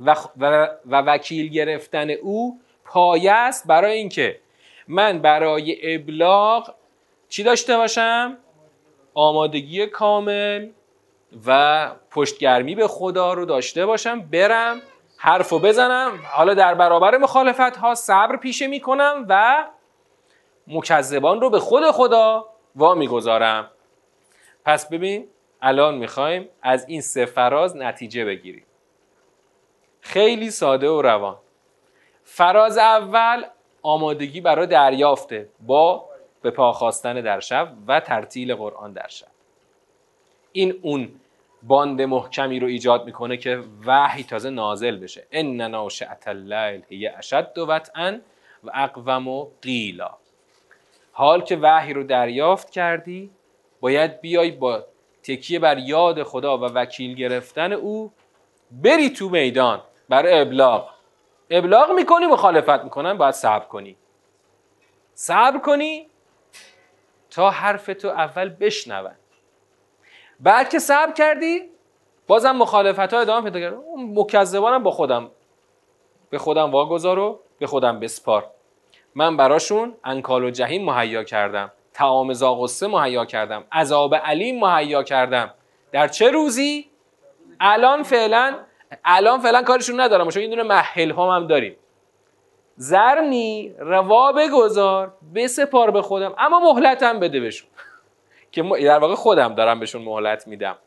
و, 0.00 0.16
و, 0.36 0.68
و 0.86 1.02
وکیل 1.02 1.48
گرفتن 1.48 2.10
او 2.10 2.60
پایه 2.84 3.32
است 3.32 3.66
برای 3.66 3.92
اینکه 3.92 4.40
من 4.88 5.18
برای 5.18 5.94
ابلاغ 5.94 6.74
چی 7.28 7.42
داشته 7.42 7.76
باشم؟ 7.76 8.38
آمادگی 9.14 9.86
کامل 9.86 10.68
و 11.46 11.90
پشتگرمی 12.10 12.74
به 12.74 12.88
خدا 12.88 13.32
رو 13.32 13.44
داشته 13.44 13.86
باشم 13.86 14.20
برم 14.20 14.82
حرف 15.18 15.48
رو 15.48 15.58
بزنم. 15.58 16.18
حالا 16.32 16.54
در 16.54 16.74
برابر 16.74 17.16
مخالفت 17.16 17.76
ها 17.76 17.94
صبر 17.94 18.36
پیشه 18.36 18.66
می‌کنم 18.66 19.26
و 19.28 19.64
مکذبان 20.66 21.40
رو 21.40 21.50
به 21.50 21.58
خود 21.58 21.90
خدا 21.90 22.48
وا 22.76 22.94
می‌گذارم. 22.94 23.70
پس 24.64 24.88
ببین 24.88 25.28
الان 25.62 25.94
می‌خوایم 25.94 26.48
از 26.62 26.88
این 26.88 27.00
سه 27.00 27.24
فراز 27.24 27.76
نتیجه 27.76 28.24
بگیریم. 28.24 28.64
خیلی 30.00 30.50
ساده 30.50 30.88
و 30.88 31.02
روان. 31.02 31.36
فراز 32.24 32.78
اول 32.78 33.44
آمادگی 33.82 34.40
برای 34.40 34.66
دریافته 34.66 35.48
با 35.60 36.08
به 36.42 36.50
پا 36.50 36.72
خواستن 36.72 37.20
در 37.20 37.40
شب 37.40 37.72
و 37.86 38.00
ترتیل 38.00 38.54
قرآن 38.54 38.92
در 38.92 39.08
شب. 39.08 39.26
این 40.52 40.78
اون 40.82 41.20
باند 41.66 42.02
محکمی 42.02 42.60
رو 42.60 42.66
ایجاد 42.66 43.04
می‌کنه 43.04 43.36
که 43.36 43.62
وحی 43.86 44.24
تازه 44.24 44.50
نازل 44.50 44.96
بشه. 44.96 45.26
ان 45.30 45.60
ناشئه 45.60 46.18
اللیل 46.26 46.82
هی 46.88 47.08
اشد 47.08 47.58
وطئا 47.58 48.18
و 48.64 48.70
اقوم 48.74 49.28
و 49.28 49.48
قیلا 49.62 50.10
حال 51.12 51.40
که 51.40 51.56
وحی 51.56 51.92
رو 51.92 52.02
دریافت 52.02 52.70
کردی 52.70 53.30
باید 53.80 54.20
بیای 54.20 54.50
با 54.50 54.84
تکیه 55.22 55.58
بر 55.58 55.78
یاد 55.78 56.22
خدا 56.22 56.58
و 56.58 56.60
وکیل 56.60 57.14
گرفتن 57.14 57.72
او 57.72 58.12
بری 58.70 59.10
تو 59.10 59.28
میدان 59.28 59.80
برای 60.08 60.40
ابلاغ. 60.40 60.90
ابلاغ 61.50 61.90
می‌کنی 61.90 62.26
مخالفت 62.26 62.84
می‌کنن 62.84 63.14
باید 63.14 63.34
صبر 63.34 63.64
کنی. 63.64 63.96
صبر 65.14 65.58
کنی 65.58 66.06
تا 67.30 67.50
حرف 67.50 67.86
تو 67.86 68.08
اول 68.08 68.48
بشنون. 68.48 69.14
بعد 70.40 70.70
که 70.70 70.78
صبر 70.78 71.12
کردی 71.12 71.62
بازم 72.26 72.56
مخالفت 72.56 73.14
ها 73.14 73.20
ادامه 73.20 73.50
پیدا 73.50 73.60
کرد. 73.60 73.74
اون 73.74 74.18
مکذبانم 74.18 74.82
با 74.82 74.90
خودم 74.90 75.30
به 76.30 76.38
خودم 76.38 76.70
واگذار 76.70 77.18
و 77.18 77.40
به 77.58 77.66
خودم 77.66 78.00
بسپار. 78.00 78.50
من 79.14 79.36
براشون 79.36 79.94
انکال 80.04 80.44
و 80.44 80.50
جهیم 80.50 80.84
مهیا 80.84 81.24
کردم 81.24 81.72
تعام 81.94 82.32
زاغسه 82.32 82.86
مهیا 82.86 83.24
کردم 83.24 83.64
عذاب 83.72 84.14
علیم 84.14 84.60
مهیا 84.64 85.02
کردم. 85.02 85.54
در 85.92 86.08
چه 86.08 86.30
روزی؟ 86.30 86.90
الان 87.60 88.02
فعلا 88.02 88.54
الان 89.04 89.40
فعلا 89.40 89.62
کارشون 89.62 90.00
ندارم. 90.00 90.28
چون 90.28 90.40
این 90.40 90.50
دونه 90.50 90.62
محل 90.62 91.10
هم, 91.10 91.28
هم 91.28 91.46
داریم. 91.46 91.76
زرنی 92.76 93.74
روا 93.78 94.32
بگذار 94.32 95.12
بسپار 95.34 95.90
به 95.90 96.02
خودم. 96.02 96.34
اما 96.38 96.72
مهلتم 96.72 97.20
بده 97.20 97.40
بهشون. 97.40 97.68
که 98.56 98.62
در 98.62 98.98
واقع 98.98 99.14
خودم 99.14 99.54
دارم 99.54 99.80
بهشون 99.80 100.02
مهلت 100.02 100.46
میدم. 100.46 100.78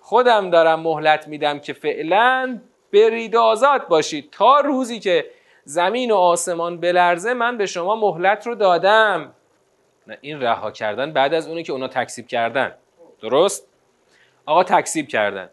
خودم 0.00 0.50
دارم 0.50 0.80
مهلت 0.80 1.28
میدم 1.28 1.58
که 1.58 1.72
فعلا 1.72 2.60
برید 2.92 3.36
آزاد 3.36 3.88
باشید. 3.88 4.30
تا 4.30 4.60
روزی 4.60 5.00
که 5.00 5.30
زمین 5.64 6.10
و 6.10 6.16
آسمان 6.16 6.80
بلرزه 6.80 7.34
من 7.34 7.58
به 7.58 7.66
شما 7.66 7.96
مهلت 7.96 8.46
رو 8.46 8.54
دادم. 8.54 9.34
نه 10.06 10.18
این 10.20 10.40
رها 10.40 10.70
کردن 10.70 11.12
بعد 11.12 11.34
از 11.34 11.48
اونی 11.48 11.62
که 11.62 11.72
اونا 11.72 11.88
تکسیب 11.88 12.26
کردن. 12.26 12.74
درست؟ 13.20 13.68
آقا 14.46 14.64
تکسیب 14.64 15.08
کردن. 15.08 15.50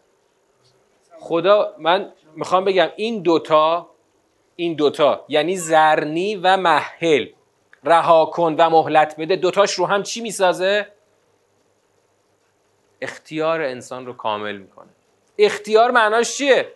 خدا 1.18 1.74
من 1.78 2.12
می‌خوام 2.34 2.64
بگم 2.64 2.88
این 2.96 3.22
دوتا 3.22 3.88
این 4.56 4.74
دوتا 4.74 5.24
یعنی 5.28 5.56
زرنی 5.56 6.36
و 6.36 6.56
محل 6.56 7.26
رها 7.84 8.26
کن 8.26 8.54
و 8.58 8.70
مهلت 8.70 9.14
بده. 9.18 9.36
دوتاش 9.36 9.72
رو 9.72 9.86
هم 9.86 10.02
چی 10.02 10.20
می‌سازه؟ 10.20 10.86
اختیار 13.02 13.60
انسان 13.62 14.06
رو 14.06 14.12
کامل 14.12 14.56
می‌کنه. 14.56 14.88
اختیار 15.38 15.90
معناش 15.90 16.36
چیه؟ 16.36 16.74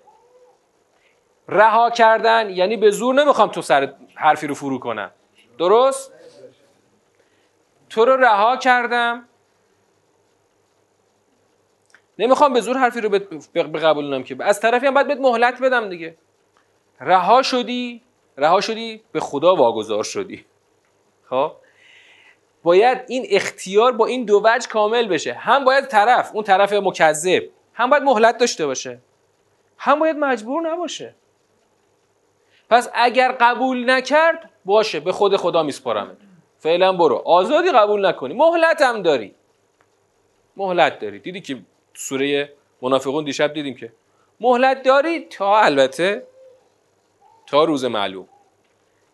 رها 1.49 1.91
کردن 1.91 2.51
یعنی 2.51 2.77
به 2.77 2.91
زور 2.91 3.15
نمی‌خوام 3.15 3.49
تو 3.49 3.63
سر 3.63 3.95
حرفی 4.15 4.47
رو 4.47 4.55
فرو 4.55 4.79
کنم. 4.79 5.11
درست؟ 5.59 6.13
تو 7.91 8.05
رو 8.05 8.17
رها 8.17 8.57
کردم. 8.57 9.29
نمی‌خوام 12.19 12.53
به 12.53 12.61
زور 12.61 12.77
حرفی 12.77 13.01
رو 13.01 13.09
بقبولونم 13.55 14.23
که. 14.23 14.37
از 14.41 14.61
طرفی 14.61 14.87
هم 14.87 14.95
باید 14.95 15.09
بهت 15.09 15.19
مهلت 15.19 15.63
بدم 15.63 15.89
دیگه. 15.89 16.17
رها 17.01 17.43
شدی 17.43 18.03
رها 18.37 18.61
شدی 18.61 19.03
به 19.13 19.21
خدا 19.21 19.55
واگذار 19.55 20.05
شدی. 20.05 20.45
خب؟ 21.31 21.53
باید 22.67 22.99
این 23.09 23.27
اختیار 23.31 23.93
با 23.93 24.07
این 24.07 24.25
دو 24.25 24.43
وجه 24.45 24.69
کامل 24.69 25.09
بشه. 25.09 25.33
هم 25.33 25.65
باید 25.65 25.87
طرف 25.87 26.31
اون 26.35 26.45
طرف 26.45 26.73
مکذب 26.73 27.43
هم 27.75 27.91
باید 27.91 28.03
مهلت 28.03 28.39
داشته 28.39 28.67
باشه. 28.67 28.99
هم 29.79 29.99
باید 29.99 30.17
مجبور 30.17 30.71
نباشه. 30.71 31.15
پس 32.71 32.89
اگر 32.95 33.33
قبول 33.41 33.91
نکرد 33.91 34.51
باشه 34.65 35.01
به 35.01 35.13
خود 35.13 35.37
خدا 35.37 35.63
میسپارم 35.63 36.17
فعلا 36.59 36.93
برو. 36.93 37.17
آزادی 37.17 37.71
قبول 37.71 38.07
نکنی. 38.07 38.35
مهلت 38.35 38.83
هم 38.83 39.03
داری. 39.03 39.35
مهلت 40.57 40.99
داری. 40.99 41.19
دیدی 41.19 41.41
که 41.41 41.59
سوره 41.95 42.53
منافقون 42.83 43.25
دیشب 43.25 43.53
دیدیم 43.53 43.75
که 43.75 43.93
مهلت 44.41 44.83
داری 44.83 45.21
تا 45.21 45.61
البته 45.61 46.27
تا 47.47 47.65
روز 47.65 47.85
معلوم 47.85 48.29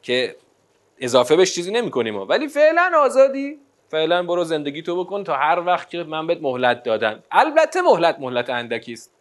که 0.03 0.37
اضافه 1.03 1.37
بهش 1.37 1.55
چیزی 1.55 1.71
نمی 1.71 1.91
کنیم 1.91 2.17
ولی 2.17 2.49
فعلا 2.49 2.93
آزادی. 2.97 3.59
فعلا 3.89 4.23
برو 4.23 4.45
زندگی 4.45 4.83
تو 4.83 5.05
بکن 5.05 5.25
تا 5.25 5.37
هر 5.37 5.61
وقت 5.61 5.91
که 5.91 6.03
من 6.03 6.27
بهت 6.27 6.39
مهلت 6.43 6.83
دادن 6.83 7.23
البته 7.31 7.83
مهلت 7.83 8.17
مهلت 8.21 8.51
اندکی 8.51 8.93
است 8.93 9.15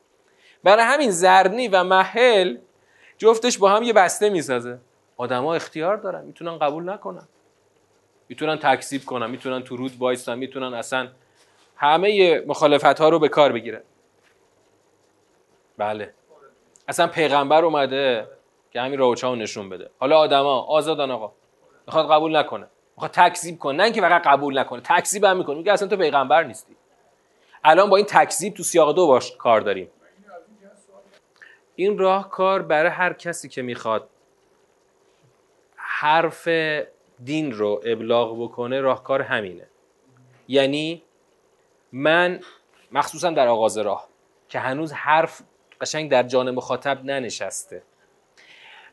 برای 0.64 0.84
همین 0.84 1.12
زرنی 1.12 1.68
و 1.68 1.84
محل 1.84 2.58
جفتش 3.18 3.58
با 3.58 3.70
هم 3.70 3.84
یه 3.84 3.94
بسته 3.94 4.30
می‌سازه. 4.30 4.78
آدما 5.18 5.56
اختیار 5.56 5.98
دارن. 5.98 6.26
می‌تونن 6.26 6.58
قبول 6.58 6.90
نکنن. 6.90 7.28
می‌تونن 8.30 8.58
تکذیب 8.58 9.06
کنن. 9.06 9.30
می‌تونن 9.30 9.64
تو 9.64 9.76
رود 9.76 9.92
وایسن 10.00 10.38
می‌تونن 10.38 10.74
اصلا 10.74 11.08
همه 11.76 12.40
مخالفت 12.48 13.00
ها 13.00 13.10
رو 13.10 13.20
به 13.20 13.30
کار 13.30 13.52
بگیرن. 13.52 13.82
بله. 15.78 16.14
اصلا 16.88 17.08
پیغمبر 17.08 17.66
اومده 17.66 18.28
که 18.72 18.82
همین 18.82 19.00
راوچه 19.00 19.36
نشون 19.36 19.70
بده. 19.70 19.90
حالا 20.00 20.18
آدما 20.18 20.62
آزادن 20.62 21.12
آقا. 21.12 21.32
می‌خواد 21.88 22.12
قبول 22.12 22.38
نکنه. 22.38 22.68
می‌خواد 22.96 23.12
تکذیب 23.12 23.60
کنه. 23.60 23.78
نه 23.78 23.84
اینکه 23.84 24.02
فقط 24.02 24.28
قبول 24.28 24.60
نکنه 24.60 24.82
تکذیب 24.82 25.24
هم 25.24 25.38
می‌کنه. 25.38 25.58
میگه 25.58 25.72
اصلا 25.72 25.88
تو 25.88 25.98
پیغمبر 25.98 26.44
نیستی. 26.44 26.76
الان 27.64 27.90
با 27.90 27.98
این 27.98 28.06
تکذیب 28.06 28.54
تو 28.54 28.64
سیاق 28.64 28.96
دو 28.96 29.08
باش 29.08 29.38
کار 29.38 29.62
داریم. 29.62 29.92
این 31.76 31.98
راهکار 31.98 32.62
برای 32.62 32.92
هر 32.92 33.14
کسی 33.14 33.50
که 33.50 33.62
می‌خواد 33.62 34.10
حرف 35.76 36.48
دین 37.24 37.52
رو 37.52 37.82
ابلاغ 37.86 38.44
بکنه 38.44 38.82
راهکار 38.82 39.22
همینه. 39.22 39.68
یعنی 40.48 41.04
من 41.92 42.40
مخصوصا 42.92 43.30
در 43.30 43.48
آغاز 43.48 43.78
راه 43.78 44.08
که 44.50 44.60
هنوز 44.60 44.94
حرف 44.94 45.42
قشنگ 45.82 46.12
در 46.12 46.24
جان 46.24 46.52
مخاطب 46.52 47.06
ننشسته. 47.06 47.84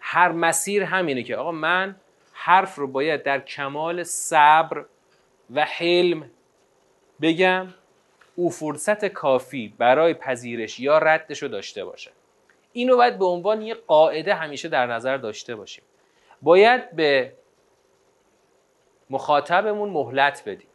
هر 0.00 0.32
مسیر 0.32 0.82
همینه 0.82 1.22
که 1.22 1.36
آقا 1.36 1.52
من 1.52 1.96
حرف 2.40 2.74
رو 2.74 2.86
باید 2.86 3.22
در 3.22 3.40
کمال 3.40 4.02
صبر 4.02 4.84
و 5.54 5.64
حلم 5.64 6.30
بگم 7.20 7.74
او 8.36 8.50
فرصت 8.50 9.04
کافی 9.04 9.74
برای 9.78 10.14
پذیرش 10.14 10.80
یا 10.80 10.98
ردش 10.98 11.42
رو 11.42 11.48
داشته 11.48 11.84
باشه. 11.84 12.10
اینو 12.72 12.96
باید 12.96 13.18
به 13.18 13.24
عنوان 13.24 13.62
یه 13.62 13.74
قاعده 13.74 14.34
همیشه 14.34 14.68
در 14.68 14.86
نظر 14.86 15.16
داشته 15.16 15.56
باشیم. 15.56 15.84
باید 16.42 16.90
به 16.90 17.32
مخاطبمون 19.10 19.88
مهلت 19.88 20.42
بدیم 20.46 20.68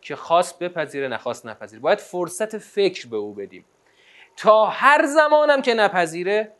که 0.00 0.16
خواست 0.16 0.58
بپذیره 0.58 1.08
نخواست 1.08 1.46
نپذیره. 1.46 1.82
باید 1.82 1.98
فرصت 1.98 2.58
فکر 2.58 3.08
به 3.08 3.16
او 3.16 3.34
بدیم. 3.34 3.64
تا 4.36 4.66
هر 4.66 5.06
زمانم 5.06 5.62
که 5.62 5.74
نپذیره 5.74 6.52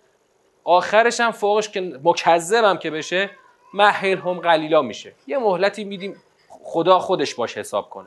آخرش 0.65 1.21
هم 1.21 1.31
فوقش 1.31 1.69
که 1.69 2.01
مکذبم 2.05 2.77
که 2.77 2.91
بشه 2.91 3.31
محل 3.77 4.19
هم 4.19 4.41
قلیلا 4.41 4.83
میشه. 4.83 5.13
یه 5.27 5.39
مهلتی 5.39 5.85
میدیم 5.85 6.17
خدا 6.49 6.99
خودش 6.99 7.35
باش 7.35 7.59
حساب 7.59 7.91
کنه. 7.91 8.07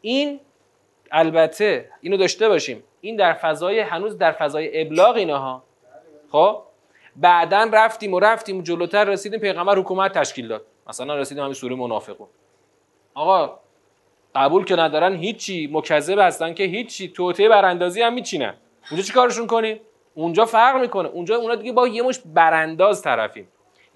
این 0.00 0.40
البته 1.10 1.90
اینو 2.00 2.16
داشته 2.16 2.48
باشیم. 2.48 2.84
این 3.00 3.16
در 3.16 3.32
فضای 3.32 3.80
هنوز 3.80 4.18
در 4.18 4.32
فضای 4.32 4.80
ابلاغ 4.80 5.16
اینها 5.16 5.62
خب؟ 6.32 6.62
بعدا 7.16 7.70
رفتیم 7.72 8.14
و 8.14 8.20
رفتیم 8.20 8.58
و 8.58 8.62
جلوتر 8.62 9.04
رسیدیم 9.04 9.40
پیغمبر 9.40 9.78
حکومت 9.78 10.18
تشکیل 10.18 10.48
داد. 10.48 10.64
مثلا 10.86 11.16
رسیدیم 11.16 11.42
همین 11.42 11.54
سوره 11.54 11.76
منافقون. 11.76 12.28
آقا 13.14 13.58
قبول 14.34 14.64
که 14.64 14.76
ندارن 14.76 15.16
هیچی 15.16 15.68
مکذب 15.72 16.18
هستن 16.18 16.54
که 16.54 16.64
هیچی 16.64 17.08
توته 17.08 17.48
براندازی 17.48 18.02
هم 18.02 18.12
میچینن. 18.12 18.54
اونجا 18.90 19.06
چی 19.06 19.12
کارشون 19.12 19.46
کنیم 19.46 19.80
اونجا 20.14 20.44
فرق 20.44 20.80
می‌کنه. 20.80 21.08
اونجا 21.08 21.36
اونا 21.36 21.54
دیگه 21.54 21.72
با 21.72 21.88
یه 21.88 22.02
مش 22.02 22.20
برانداز 22.24 23.02
طرفیم. 23.02 23.48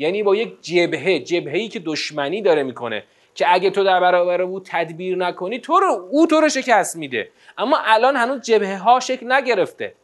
یعنی 0.02 0.22
با 0.22 0.36
یک 0.36 0.62
جبهه 0.62 1.18
جبهه‌ای 1.18 1.68
که 1.68 1.78
دشمنی 1.78 2.42
داره 2.42 2.62
می‌کنه 2.62 3.04
که 3.34 3.52
اگه 3.52 3.70
تو 3.70 3.84
در 3.84 4.00
برابر 4.00 4.42
او 4.42 4.60
تدبیر 4.60 5.16
نکنی 5.16 5.58
تو 5.58 5.80
رو 5.80 6.08
او 6.10 6.26
تو 6.26 6.40
رو 6.40 6.48
شکست 6.48 6.96
میده. 6.96 7.30
اما 7.58 7.78
الان 7.84 8.16
هنوز 8.16 8.40
جبهه 8.40 8.78
ها 8.78 9.00
شکل 9.00 9.32
نگرفته. 9.32 9.94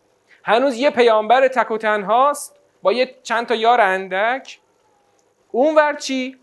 هنوز 0.44 0.76
یه 0.76 0.90
پیامبر 0.90 1.48
تک 1.48 1.70
و 1.70 1.78
تنهاست 1.78 2.56
با 2.82 2.92
یه 2.92 3.14
چند 3.22 3.46
تا 3.46 3.54
یار 3.54 3.80
اندک. 3.80 4.58
اونور 5.52 5.94
چی؟ 5.94 6.36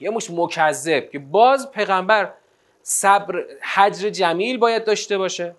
یه 0.00 0.10
مش 0.10 0.30
مکذب 0.30 1.10
که 1.10 1.18
باز 1.18 1.70
پیغمبر 1.70 2.32
صبر 2.82 3.44
حجر 3.74 4.08
جمیل 4.08 4.58
باید 4.58 4.84
داشته 4.84 5.18
باشه. 5.18 5.54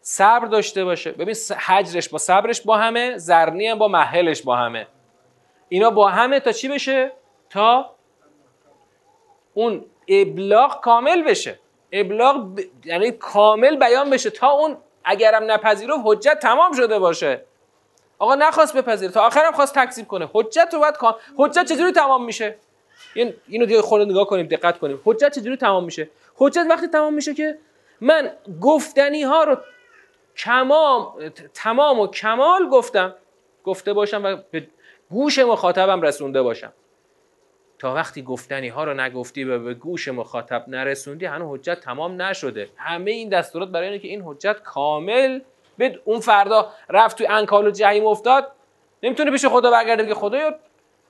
صبر 0.00 0.46
داشته 0.46 0.84
باشه. 0.84 1.12
ببین 1.12 1.34
حجرش 1.66 2.08
با 2.08 2.18
صبرش 2.18 2.60
با 2.60 2.76
همه 2.76 3.18
زرنی 3.18 3.66
هم 3.66 3.78
با 3.78 3.88
محلش 3.88 4.42
با 4.42 4.56
همه. 4.56 4.86
اینا 5.68 5.90
با 5.90 6.08
همه 6.08 6.40
تا 6.40 6.52
چی 6.52 6.68
بشه؟ 6.68 7.12
تا 7.50 7.90
اون 9.54 9.84
ابلاغ 10.08 10.80
کامل 10.80 11.22
بشه. 11.22 11.58
ابلاغ 11.92 12.54
ب... 12.54 12.60
یعنی 12.84 13.10
کامل 13.10 13.76
بیان 13.76 14.10
بشه 14.10 14.30
تا 14.30 14.50
اون 14.50 14.76
اگرم 15.04 15.50
نپذیره 15.50 15.94
حجت 16.04 16.38
تمام 16.38 16.72
شده 16.72 16.98
باشه. 16.98 17.44
آقا 18.18 18.34
نخواست 18.34 18.76
بپذیره. 18.76 19.12
تا 19.12 19.26
آخرم 19.26 19.52
خواست 19.52 19.74
تکذیب 19.74 20.08
کنه. 20.08 20.28
حجت 20.32 20.68
رو 20.72 20.80
باید 20.80 20.96
کام 20.96 21.14
حجت 21.36 21.64
چجوری 21.64 21.92
تمام 21.92 22.24
میشه؟ 22.24 22.56
این 23.14 23.34
اینو 23.48 23.66
دیگه 23.66 23.82
خود 23.82 24.02
نگاه 24.02 24.26
کنیم 24.26 24.46
دقت 24.46 24.78
کنیم. 24.78 25.00
حجت 25.04 25.38
چجوری 25.38 25.56
تمام 25.56 25.84
میشه؟ 25.84 26.10
حجت 26.36 26.66
وقتی 26.70 26.86
تمام 26.86 27.14
میشه 27.14 27.34
که 27.34 27.58
من 28.00 28.32
گفتنی 28.60 29.22
ها 29.22 29.44
رو 29.44 29.56
کمام 30.36 31.28
تمام 31.54 32.00
و 32.00 32.06
کمال 32.06 32.68
گفتم. 32.68 33.14
گفته 33.64 33.92
باشم 33.92 34.24
و 34.24 34.36
گوش 35.10 35.38
مخاطبم 35.38 36.02
رسونده 36.02 36.42
باشم. 36.42 36.72
تا 37.78 37.94
وقتی 37.94 38.22
گفتنی 38.22 38.68
ها 38.68 38.84
رو 38.84 38.94
نگفتی 38.94 39.44
و 39.44 39.58
به 39.58 39.74
گوش 39.74 40.08
مخاطب 40.08 40.64
نرسوندی 40.68 41.26
هنوز 41.26 41.58
حجت 41.58 41.80
تمام 41.80 42.22
نشده. 42.22 42.68
همه 42.76 43.10
این 43.10 43.28
دستورات 43.28 43.68
برای 43.68 43.88
اینه 43.88 43.98
که 43.98 44.08
این 44.08 44.22
حجت 44.22 44.62
کامل 44.62 45.40
به 45.78 46.00
اون 46.04 46.20
فردا 46.20 46.72
رفت 46.88 47.18
توی 47.18 47.26
انکال 47.26 47.66
و 47.66 47.70
جهیم 47.70 48.06
افتاد. 48.06 48.52
نمی‌تونه 49.02 49.30
پیش 49.30 49.46
خدا 49.46 49.70
برگرده 49.70 50.02
بگه 50.02 50.14
خدایا 50.14 50.54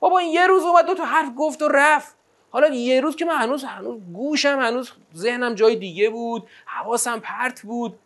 بابا 0.01 0.19
این 0.19 0.33
یه 0.33 0.47
روز 0.47 0.63
اومد 0.63 0.87
دو 0.87 0.95
تا 0.95 1.05
حرف 1.05 1.29
گفت 1.39 1.63
و 1.63 1.69
رفت. 1.69 2.17
حالا 2.51 2.69
یه 2.69 3.01
روز 3.01 3.17
که 3.17 3.25
من 3.25 3.37
هنوز 3.37 3.65
هنوز 3.65 4.01
گوشم 4.13 4.59
هنوز 4.61 4.93
ذهنم 5.17 5.55
جای 5.55 5.77
دیگه 5.77 6.11
بود. 6.11 6.49
حواسم 6.67 7.21
پرت 7.21 7.63
بود. 7.63 7.99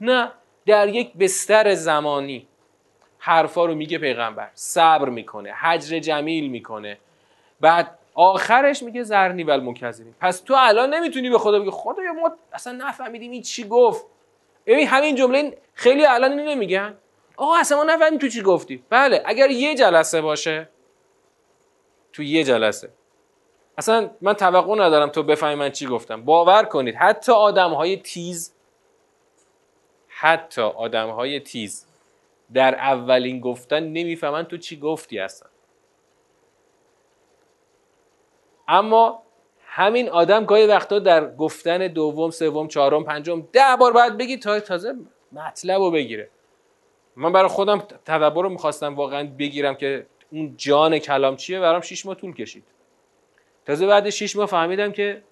نه 0.00 0.32
در 0.66 0.88
یک 0.88 1.12
بستر 1.16 1.74
زمانی. 1.74 2.48
حرفا 3.22 3.64
رو 3.64 3.74
میگه 3.74 3.98
پیغمبر. 3.98 4.50
صبر 4.54 5.08
می‌کنه 5.08 5.52
حجر 5.52 5.98
جمیل 5.98 6.50
می‌کنه. 6.50 6.98
بعد 7.60 7.98
آخرش 8.14 8.82
میگه 8.82 9.02
زرنی 9.02 9.44
ول 9.44 9.60
مکذبین 9.60 10.14
پس 10.20 10.40
تو 10.40 10.54
الان 10.58 10.94
نمی‌تونی 10.94 11.30
به 11.30 11.38
خدا 11.38 11.58
بگی 11.58 11.70
خدایا 11.70 12.12
ما 12.12 12.36
اصلا 12.52 12.72
نفهمیدیم 12.72 13.30
این 13.30 13.42
چی 13.42 13.68
گفت. 13.68 14.06
ببین 14.66 14.88
همین 14.88 15.14
جمله 15.16 15.58
خیلی 15.74 16.06
الان 16.06 16.30
اینو 16.30 16.50
نمیگن. 16.50 16.98
آقا 17.36 17.56
اصلا 17.56 17.78
ما 17.78 17.84
نفهمیدیم 17.84 18.18
تو 18.18 18.28
چی 18.28 18.42
گفتی. 18.42 18.84
بله 18.90 19.22
اگر 19.24 19.50
یه 19.50 19.74
جلسه 19.74 20.20
باشه 20.20 20.68
تو 22.12 22.22
یه 22.22 22.44
جلسه. 22.44 22.90
اصلا 23.78 24.10
من 24.20 24.34
توقع 24.34 24.74
ندارم 24.74 25.08
تو 25.08 25.22
بفهمی 25.22 25.54
من 25.54 25.70
چی 25.70 25.86
گفتم. 25.86 26.22
باور 26.24 26.64
کنید 26.64 26.94
حتی 26.94 27.32
آدم 27.32 27.70
های 27.70 27.96
تیز 27.96 28.54
حتی 30.08 30.62
آدم 30.62 31.08
های 31.10 31.40
تیز 31.40 31.86
در 32.54 32.74
اولین 32.74 33.40
گفتن 33.40 33.82
نمی‌فهمن 33.82 34.44
تو 34.44 34.56
چی 34.56 34.80
گفتی 34.80 35.18
اصلا. 35.18 35.48
اما 38.68 39.22
همین 39.66 40.08
آدم 40.08 40.44
گاهی 40.44 40.66
وقتا 40.66 40.98
در 40.98 41.34
گفتن 41.34 41.86
دوم 41.86 42.30
سوم 42.30 42.68
چهارم 42.68 43.04
پنجم 43.04 43.48
ده 43.52 43.76
بار 43.80 43.92
باید 43.92 44.16
بگی 44.16 44.36
تا 44.36 44.60
تازه 44.60 44.94
مطلب 45.32 45.80
رو 45.80 45.90
بگیره. 45.90 46.30
من 47.16 47.32
برای 47.32 47.48
خودم 47.48 47.78
تدبر 47.78 48.42
رو 48.42 48.48
می‌خواستم 48.48 48.94
واقعا 48.94 49.30
بگیرم 49.38 49.74
که 49.74 50.06
اون 50.32 50.54
جان 50.56 50.98
کلام 50.98 51.36
چیه 51.36 51.60
برام 51.60 51.80
شیش 51.80 52.06
ماه 52.06 52.14
طول 52.14 52.34
کشید. 52.34 52.64
تازه 53.66 53.86
بعد 53.86 54.10
شیش 54.10 54.36
ماه 54.36 54.46
فهمیدم 54.46 54.92
که 54.92 55.22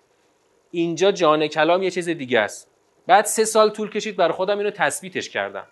اینجا 0.70 1.12
جان 1.12 1.46
کلام 1.46 1.82
یه 1.82 1.90
چیز 1.90 2.08
دیگه 2.08 2.40
است. 2.40 2.70
بعد 3.06 3.24
سه 3.24 3.44
سال 3.44 3.70
طول 3.70 3.90
کشید 3.90 4.16
برای 4.16 4.32
خودم 4.32 4.58
اینو 4.58 4.70
تثبیتش 4.70 5.30
کردم. 5.30 5.66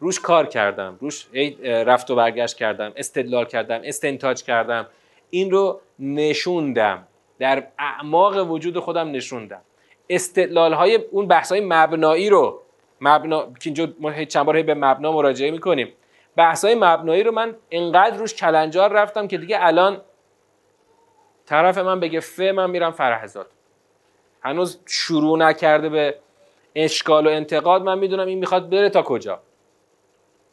روش 0.00 0.20
کار 0.20 0.46
کردم 0.46 0.98
روش 1.00 1.26
رفت 1.64 2.10
و 2.10 2.14
برگشت 2.14 2.56
کردم 2.56 2.92
استدلال 2.96 3.44
کردم 3.44 3.80
استنتاج 3.84 4.42
کردم. 4.42 4.86
این 5.30 5.50
رو 5.50 5.80
نشوندم. 5.98 7.06
در 7.38 7.66
اعماق 7.78 8.50
وجود 8.50 8.78
خودم 8.78 9.10
نشوندم. 9.10 9.60
استدلال 10.10 10.72
های 10.72 10.94
اون 11.10 11.26
بحث 11.26 11.52
های 11.52 11.60
مبنایی 11.60 12.30
رو 12.30 12.62
مبنا 13.00 13.42
که 13.42 13.50
اینجا 13.64 13.88
چند 14.24 14.46
بار 14.46 14.62
به 14.62 14.74
مبنا 14.74 15.12
مراجعه 15.12 15.50
می‌کنیم. 15.50 15.92
بحث 16.36 16.64
های 16.64 16.74
مبنایی 16.74 17.22
رو 17.22 17.32
من 17.32 17.56
انقدر 17.70 18.16
روش 18.16 18.34
کلنجار 18.34 18.92
رفتم 18.92 19.28
که 19.28 19.38
دیگه 19.38 19.58
الان 19.60 20.00
طرف 21.46 21.78
من 21.78 22.00
بگه 22.00 22.20
ف 22.20 22.40
من 22.40 22.70
میرم 22.70 22.92
فرهزاد 22.92 23.46
هنوز 24.42 24.80
شروع 24.86 25.38
نکرده 25.38 25.88
به 25.88 26.18
اشکال 26.74 27.26
و 27.26 27.30
انتقاد. 27.30 27.82
من 27.82 27.98
می‌دونم 27.98 28.26
این 28.26 28.38
می‌خواد 28.38 28.70
بره 28.70 28.88
تا 28.90 29.02
کجا. 29.02 29.40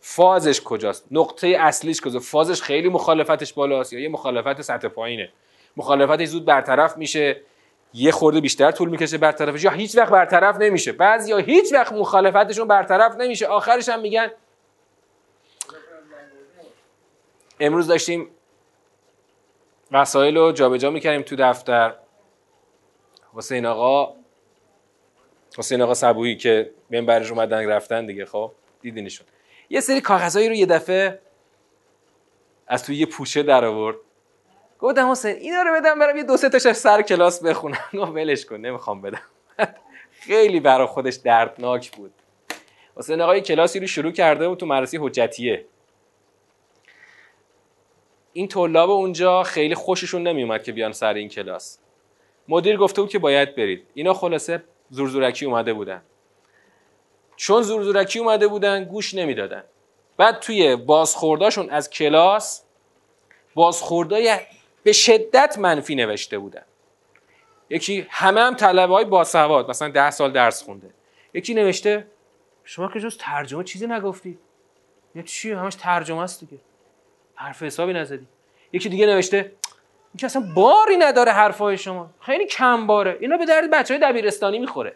فازش 0.05 0.61
کجاست؟ 0.61 1.05
نقطه 1.11 1.47
اصلیش 1.47 2.01
کجاست 2.01 2.31
فازش 2.31 2.61
خیلی 2.61 2.89
مخالفتش 2.89 3.53
بالاست 3.53 3.93
یا 3.93 3.99
یه 3.99 4.09
مخالفت 4.09 4.61
سطح 4.61 4.87
پایینه. 4.87 5.29
مخالفتش 5.77 6.27
زود 6.27 6.45
برطرف 6.45 6.97
میشه. 6.97 7.41
یه 7.93 8.11
خورده 8.11 8.41
بیشتر 8.41 8.71
طول 8.71 8.89
می‌کشه 8.89 9.17
برطرفش 9.17 9.63
یا 9.63 9.71
هیچ 9.71 9.97
وقت 9.97 10.09
برطرف 10.09 10.57
نمیشه. 10.59 10.91
بعضی 10.91 11.29
یا 11.29 11.37
هیچ 11.37 11.73
وقت 11.73 11.93
مخالفتشون 11.93 12.67
برطرف 12.67 13.15
نمیشه. 13.15 13.47
آخرش 13.47 13.89
هم 13.89 14.01
میگن 14.01 14.31
امروز 17.59 17.87
داشتیم 17.87 18.29
وسایل 19.91 20.37
رو 20.37 20.51
جابجا 20.51 20.89
می‌کردیم 20.89 21.21
تو 21.21 21.35
دفتر. 21.35 21.95
حسین 23.33 23.65
آقا 23.65 24.15
حسین 25.57 25.81
آقا 25.81 25.93
صبوهی 25.93 26.35
که 26.35 26.71
منبرش 26.89 27.31
اومدن 27.31 27.67
رفتن 27.67 28.05
دیگه 28.05 28.25
خب؟ 28.25 28.51
دیدینشون. 28.81 29.27
یه 29.73 29.79
سری 29.79 30.01
کاغذایی 30.01 30.49
رو 30.49 30.55
یه 30.55 30.65
دفعه 30.65 31.19
از 32.67 32.85
توی 32.85 32.95
یه 32.95 33.05
پوشه 33.05 33.43
در 33.43 33.65
آورد. 33.65 33.97
گفتم 34.79 35.11
حسین 35.11 35.35
اینا 35.35 35.61
رو 35.61 35.73
بدم 35.73 35.99
برم 35.99 36.17
یه 36.17 36.23
دو 36.23 36.37
سه 36.37 36.49
تاش 36.49 36.61
سر 36.71 37.01
کلاس 37.01 37.43
بخونم. 37.43 37.77
گفت 37.93 38.11
ولش 38.11 38.45
کن 38.45 38.55
نمی‌خوام 38.55 39.01
بدم. 39.01 39.21
خیلی 40.27 40.59
برای 40.59 40.87
خودش 40.87 41.15
دردناک 41.15 41.91
بود. 41.91 42.13
حسین 42.97 43.21
آقای 43.21 43.41
کلاسی 43.41 43.79
رو 43.79 43.87
شروع 43.87 44.11
کرده 44.11 44.49
بود 44.49 44.57
تو 44.57 44.65
مدرسه 44.65 44.99
حجتیه. 45.01 45.65
این 48.33 48.47
طلاب 48.47 48.89
اونجا 48.89 49.43
خیلی 49.43 49.75
خوششون 49.75 50.27
نمیومد 50.27 50.63
که 50.63 50.71
بیان 50.71 50.91
سر 50.91 51.13
این 51.13 51.29
کلاس. 51.29 51.79
مدیر 52.47 52.77
گفته 52.77 53.01
بود 53.01 53.11
که 53.11 53.19
باید 53.19 53.55
برید. 53.55 53.87
اینا 53.93 54.13
خلاصه 54.13 54.63
زورزورکی 54.89 55.45
اومده 55.45 55.73
بودن. 55.73 56.01
چون 57.35 57.61
زورزورکی 57.61 58.19
اومده 58.19 58.47
بودن 58.47 58.83
گوش 58.83 59.13
نمی‌دادن. 59.13 59.63
بعد 60.17 60.39
توی 60.39 60.75
بازخورداشون 60.75 61.69
از 61.69 61.89
کلاس 61.89 62.63
بازخوردای 63.53 64.37
به 64.83 64.91
شدت 64.91 65.57
منفی 65.59 65.95
نوشته 65.95 66.37
بودن. 66.37 66.63
یکی 67.69 68.07
همه 68.09 68.41
هم 68.41 68.55
طلبه 68.55 68.93
های 68.93 69.05
باسواد 69.05 69.69
مثلا 69.69 69.89
ده 69.89 70.11
سال 70.11 70.31
درس 70.31 70.63
خونده. 70.63 70.89
یکی 71.33 71.53
نوشته 71.53 72.07
شما 72.63 72.87
که 72.87 72.99
جز 72.99 73.17
ترجمه 73.17 73.63
چیزی 73.63 73.87
نگفتی؟ 73.87 74.37
یه 75.15 75.23
چی؟ 75.23 75.51
همش 75.51 75.75
ترجمه 75.75 76.21
است 76.21 76.39
دیگه. 76.39 76.61
حرف 77.35 77.63
حسابی 77.63 77.93
نزدی. 77.93 78.27
یکی 78.73 78.89
دیگه 78.89 79.05
نوشته 79.05 79.37
این 79.37 80.17
که 80.17 80.25
اصلا 80.25 80.43
باری 80.55 80.97
نداره 80.97 81.31
حرفای 81.31 81.77
شما. 81.77 82.09
خیلی 82.19 82.45
کم 82.45 82.87
باره 82.87 83.17
اینا 83.19 83.37
به 83.37 83.45
درد 83.45 83.71
بچه 83.71 83.93
های 83.93 84.03
دبیرستانی 84.03 84.59
می‌خوره. 84.59 84.95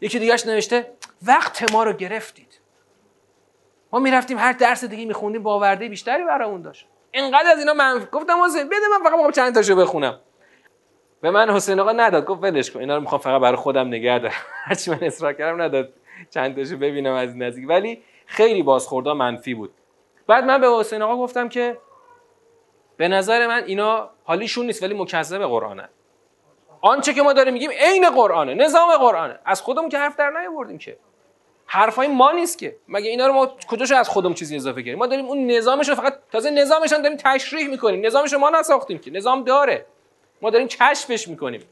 یکی 0.00 0.18
دیگهش 0.18 0.46
نوشته 0.46 0.92
وقت 1.26 1.72
ما 1.72 1.84
رو 1.84 1.92
گرفتید. 1.92 2.60
ما 3.92 3.98
می‌رفتیم 3.98 4.38
هر 4.38 4.52
درس 4.52 4.84
دیگه 4.84 5.04
میخوندیم 5.04 5.42
باورده 5.42 5.88
بیشتری 5.88 6.24
برامون 6.24 6.62
داشت. 6.62 6.86
اینقدر 7.10 7.50
از 7.50 7.58
اینا 7.58 7.74
منفی 7.74 8.06
گفتم 8.12 8.44
حسین 8.44 8.66
بده 8.68 8.76
من 9.00 9.10
فقط 9.10 9.34
چند 9.34 9.54
تاشو 9.54 9.76
بخونم. 9.76 10.20
به 11.20 11.30
من 11.30 11.50
حسین 11.50 11.80
آقا 11.80 11.92
نداد 11.92 12.24
گفت 12.24 12.42
ولش 12.42 12.70
کن 12.70 12.80
اینا 12.80 12.94
رو 12.94 13.00
می‌خوام 13.00 13.20
فقط 13.20 13.40
برای 13.40 13.56
خودم 13.56 13.88
نگه 13.88 14.18
دارم. 14.18 14.34
هرچی 14.64 14.90
من 14.90 14.98
اصرار 15.02 15.32
کردم 15.32 15.62
نداد 15.62 15.92
چند 16.30 16.56
تاشو 16.56 16.76
ببینم 16.76 17.12
از 17.12 17.36
نزدیک. 17.36 17.68
ولی 17.68 18.02
خیلی 18.26 18.62
بازخوردها 18.62 19.14
منفی 19.14 19.54
بود. 19.54 19.74
بعد 20.26 20.44
من 20.44 20.60
به 20.60 20.68
حسین 20.70 21.02
آقا 21.02 21.16
گفتم 21.16 21.48
که 21.48 21.78
به 22.96 23.08
نظر 23.08 23.46
من 23.46 23.64
اینا 23.66 24.10
حالیشون 24.24 24.66
نیست 24.66 24.82
ولی 24.82 24.94
مکذب 24.94 25.42
قرآنه 25.42 25.88
آنچه 26.80 27.14
که 27.14 27.22
ما 27.22 27.32
داریم 27.32 27.52
میگیم 27.52 27.70
عین 27.70 28.10
قرآنه 28.10 28.54
نظام 28.54 28.96
قرآنه. 28.96 29.38
از 29.44 29.62
خودمون 29.62 29.88
که 29.88 29.98
حرف 29.98 30.16
در 30.16 30.30
نیاوردیم 30.30 30.78
که. 30.78 30.96
حرفای 31.66 32.08
ما 32.08 32.32
نیست 32.32 32.58
که. 32.58 32.76
مگه 32.88 33.10
اینا 33.10 33.26
رو 33.26 33.32
ما 33.32 33.46
کجاش 33.46 33.92
از 33.92 34.08
خودمون 34.08 34.34
چیزی 34.34 34.56
اضافه 34.56 34.82
کردیم؟ 34.82 34.98
ما 34.98 35.06
داریم 35.06 35.26
اون 35.26 35.46
نظامش 35.46 35.88
رو 35.88 35.94
فقط 35.94 36.18
تازه 36.32 36.50
نظامش 36.50 36.92
هم 36.92 37.02
داریم 37.02 37.18
تشریح 37.18 37.68
می‌کنیم. 37.68 38.06
نظامش 38.06 38.32
رو 38.32 38.38
ما 38.38 38.50
نساختیم 38.50 38.98
که. 38.98 39.10
نظام 39.10 39.44
داره. 39.44 39.86
ما 40.42 40.50
داریم 40.50 40.68
کشفش 40.68 41.28
می‌کنیم. 41.28 41.62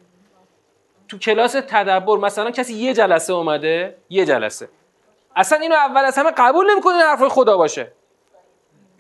تو 1.09 1.19
کلاس 1.19 1.53
تدبر 1.53 2.17
مثلا 2.17 2.51
کسی 2.51 2.75
یه 2.75 2.95
جلسه 2.95 3.33
اومده 3.33 3.97
یه 4.11 4.25
جلسه. 4.25 4.69
اصلا 5.37 5.59
اینو 5.59 5.75
اول 5.75 6.05
از 6.05 6.19
همه 6.19 6.31
قبول 6.31 6.71
نمی‌کنه 6.71 6.95
حرفای 6.95 7.29
خدا 7.29 7.57
باشه. 7.57 7.93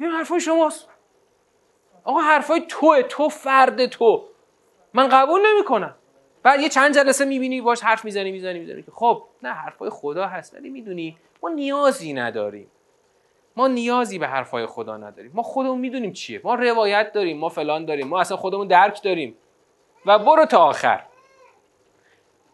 این 0.01 0.11
حرفای 0.11 0.41
شماست. 0.41 0.89
آقا 2.05 2.21
حرفای 2.21 2.61
توه 2.69 3.03
تو 3.03 3.29
فرد 3.29 3.87
تو. 3.87 4.25
من 4.95 5.09
قبول 5.09 5.41
نمی‌کنم. 5.47 5.95
بعد 6.43 6.61
یه 6.61 6.69
چند 6.69 6.95
جلسه 6.95 7.25
می‌بینی 7.25 7.61
باش 7.61 7.83
حرف 7.83 8.05
می‌زنی 8.05 8.33
می‌زنی 8.33 8.59
می‌زنی. 8.59 8.83
که 8.83 8.91
خب 8.91 9.23
نه 9.43 9.49
حرفای 9.49 9.91
خدا 9.91 10.27
هست 10.27 10.55
ولی 10.55 10.71
می‌دونی 10.71 11.17
ما 11.43 11.49
نیازی 11.49 12.13
نداریم. 12.13 12.71
ما 13.57 13.69
نیازی 13.69 14.19
به 14.19 14.27
حرفای 14.27 14.67
خدا 14.67 14.97
نداریم. 14.97 15.33
ما 15.35 15.43
خودمون 15.43 15.79
می‌دونیم 15.79 16.13
چیه. 16.13 16.41
ما 16.45 16.55
روایت 16.55 17.13
داریم 17.13 17.39
ما 17.39 17.49
فلان 17.49 17.85
داریم 17.85 18.09
ما 18.09 18.21
اصلا 18.21 18.37
خودمون 18.37 18.67
درک 18.67 19.03
داریم. 19.03 19.37
و 20.07 20.19
برو 20.19 20.47
تا 20.47 20.59
آخر. 20.59 21.03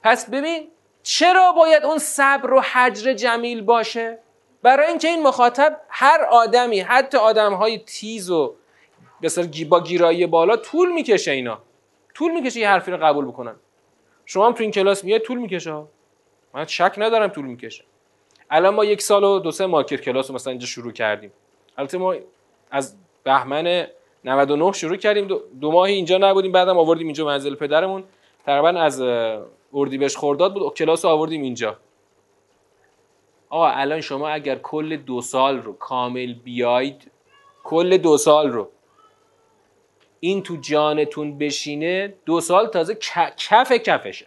پس 0.03 0.31
ببین 0.31 0.69
چرا 1.03 1.53
باید 1.53 1.85
اون 1.85 1.99
صبر 1.99 2.53
و 2.53 2.61
حجر 2.61 3.13
جمیل 3.13 3.63
باشه؟ 3.63 4.19
برای 4.63 4.87
اینکه 4.87 5.09
این 5.09 5.23
مخاطب 5.23 5.81
هر 5.89 6.27
آدمی 6.31 6.81
حتی 6.81 7.19
آدم 7.19 7.55
های 7.55 7.79
تیز 7.79 8.31
و 8.31 8.55
با 9.69 9.81
گیرایی 9.81 10.27
بالا 10.27 10.57
طول 10.57 10.93
می‌کشه 10.93 11.31
اینا. 11.31 11.59
طول 12.21 12.33
می‌کشه 12.33 12.61
یه 12.61 12.69
حرفی 12.69 12.91
رو 12.91 12.97
قبول 12.97 13.25
بکنن. 13.25 13.55
شما 14.27 14.47
هم 14.47 14.53
تو 14.53 14.63
این 14.63 14.71
کلاس 14.71 15.05
میاد 15.05 15.21
طول 15.21 15.39
می‌کشه 15.39 15.83
من 16.55 16.67
شک 16.67 16.95
ندارم 16.99 17.29
طول 17.29 17.45
می‌کشه. 17.45 17.85
الان 18.51 18.75
ما 18.75 18.85
یک 18.85 19.03
سال 19.03 19.25
و 19.25 19.39
دو 19.39 19.51
سه 19.51 19.67
ماکر 19.67 19.97
کلاس 19.97 20.29
رو 20.29 20.35
مثلا 20.35 20.51
اینجا 20.51 20.67
شروع 20.67 20.93
کردیم. 20.93 21.33
البته 21.79 21.99
ما 21.99 22.15
از 22.71 22.97
بهمن 23.25 23.87
99 24.25 24.73
شروع 24.73 24.97
کردیم. 24.97 25.27
دو, 25.27 25.43
دو 25.61 25.73
ماهی 25.73 25.95
اینجا 25.95 26.19
نبودیم 26.19 26.53
بعدم 26.53 26.79
آوردیم 26.79 27.07
اینجا 27.07 27.25
منزل 27.25 27.55
پدرمون. 27.55 28.05
تقریبا 28.47 28.81
از 28.81 29.03
اردیبهشت 29.75 30.17
خرداد 30.17 30.55
بود 30.55 30.75
کلاس 30.75 31.05
رو 31.05 31.11
آوردیم 31.11 31.43
اینجا. 31.43 31.77
آقا 33.51 33.69
الان 33.69 34.01
شما 34.01 34.29
اگر 34.29 34.57
کل 34.57 34.97
دو 34.97 35.21
سال 35.21 35.63
رو 35.63 35.73
کامل 35.73 36.35
بیاید 36.35 37.11
کل 37.65 37.97
دو 37.97 38.17
سال 38.17 38.51
رو 38.51 38.69
این 40.21 40.43
تو 40.43 40.57
جانتون 40.57 41.39
بشینه 41.39 42.15
دو 42.27 42.41
سال 42.41 42.67
تازه 42.67 42.95
کف 43.37 43.73
کفشه. 43.73 44.27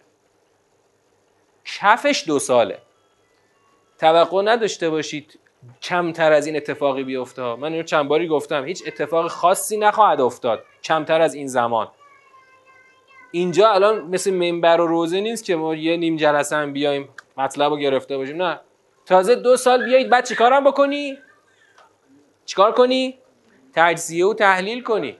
کفش 1.66 2.24
دو 2.28 2.40
ساله. 2.40 2.80
توقع 3.98 4.42
نداشته 4.42 4.90
باشید 4.90 5.40
کمتر 5.82 6.32
از 6.32 6.48
این 6.48 6.56
اتفاقی 6.56 7.04
بیفته 7.04 7.56
من 7.56 7.72
اینو 7.72 7.84
چند 7.84 8.08
باری 8.08 8.28
گفتم 8.28 8.66
هیچ 8.66 8.84
اتفاق 8.88 9.28
خاصی 9.28 9.78
نخواهد 9.78 10.22
افتاد 10.22 10.64
کمتر 10.84 11.22
از 11.22 11.34
این 11.34 11.48
زمان. 11.48 11.88
اینجا 13.32 13.70
الان 13.72 14.02
مثل 14.02 14.34
منبر 14.34 14.82
و 14.82 14.88
روزه 14.88 15.22
نیست 15.22 15.46
که 15.46 15.56
ما 15.56 15.76
یه 15.76 15.98
نیم 15.98 16.18
جلسه 16.18 16.56
هم 16.56 16.74
بیایم 16.74 17.10
مطلب 17.38 17.72
رو 17.72 17.78
گرفته 17.78 18.18
باشیم. 18.18 18.42
نه. 18.42 18.60
تازه 19.06 19.36
دو 19.36 19.58
سال 19.58 19.86
بیایید 19.86 20.10
بعد 20.10 20.26
چیکارم 20.26 20.64
بکنی؟ 20.64 21.18
چیکار 22.46 22.72
کنی؟ 22.72 23.18
تجزیه 23.74 24.26
و 24.26 24.34
تحلیل 24.34 24.84
کنی. 24.84 25.18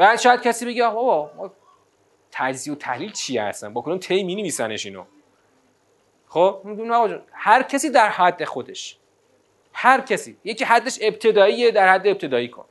بعد 0.00 0.20
شاید 0.20 0.42
کسی 0.42 0.66
بگه 0.66 0.88
بابا 0.88 1.50
تجزیه 2.32 2.72
و 2.72 2.76
تحلیل 2.76 3.12
چی 3.12 3.38
هستن؟ 3.38 3.72
با 3.72 3.98
تی 3.98 4.22
می 4.22 4.34
نویسنش 4.34 4.86
اینو؟ 4.86 5.04
خب 6.28 6.62
هر 7.32 7.62
کسی 7.62 7.90
در 7.90 8.08
حد 8.08 8.44
خودش 8.44 8.98
هر 9.72 10.00
کسی 10.00 10.36
یکی 10.44 10.64
حدش 10.64 10.98
ابتداییه 11.00 11.70
در 11.70 11.92
حد 11.92 12.06
ابتدایی 12.06 12.48
کن. 12.48 12.64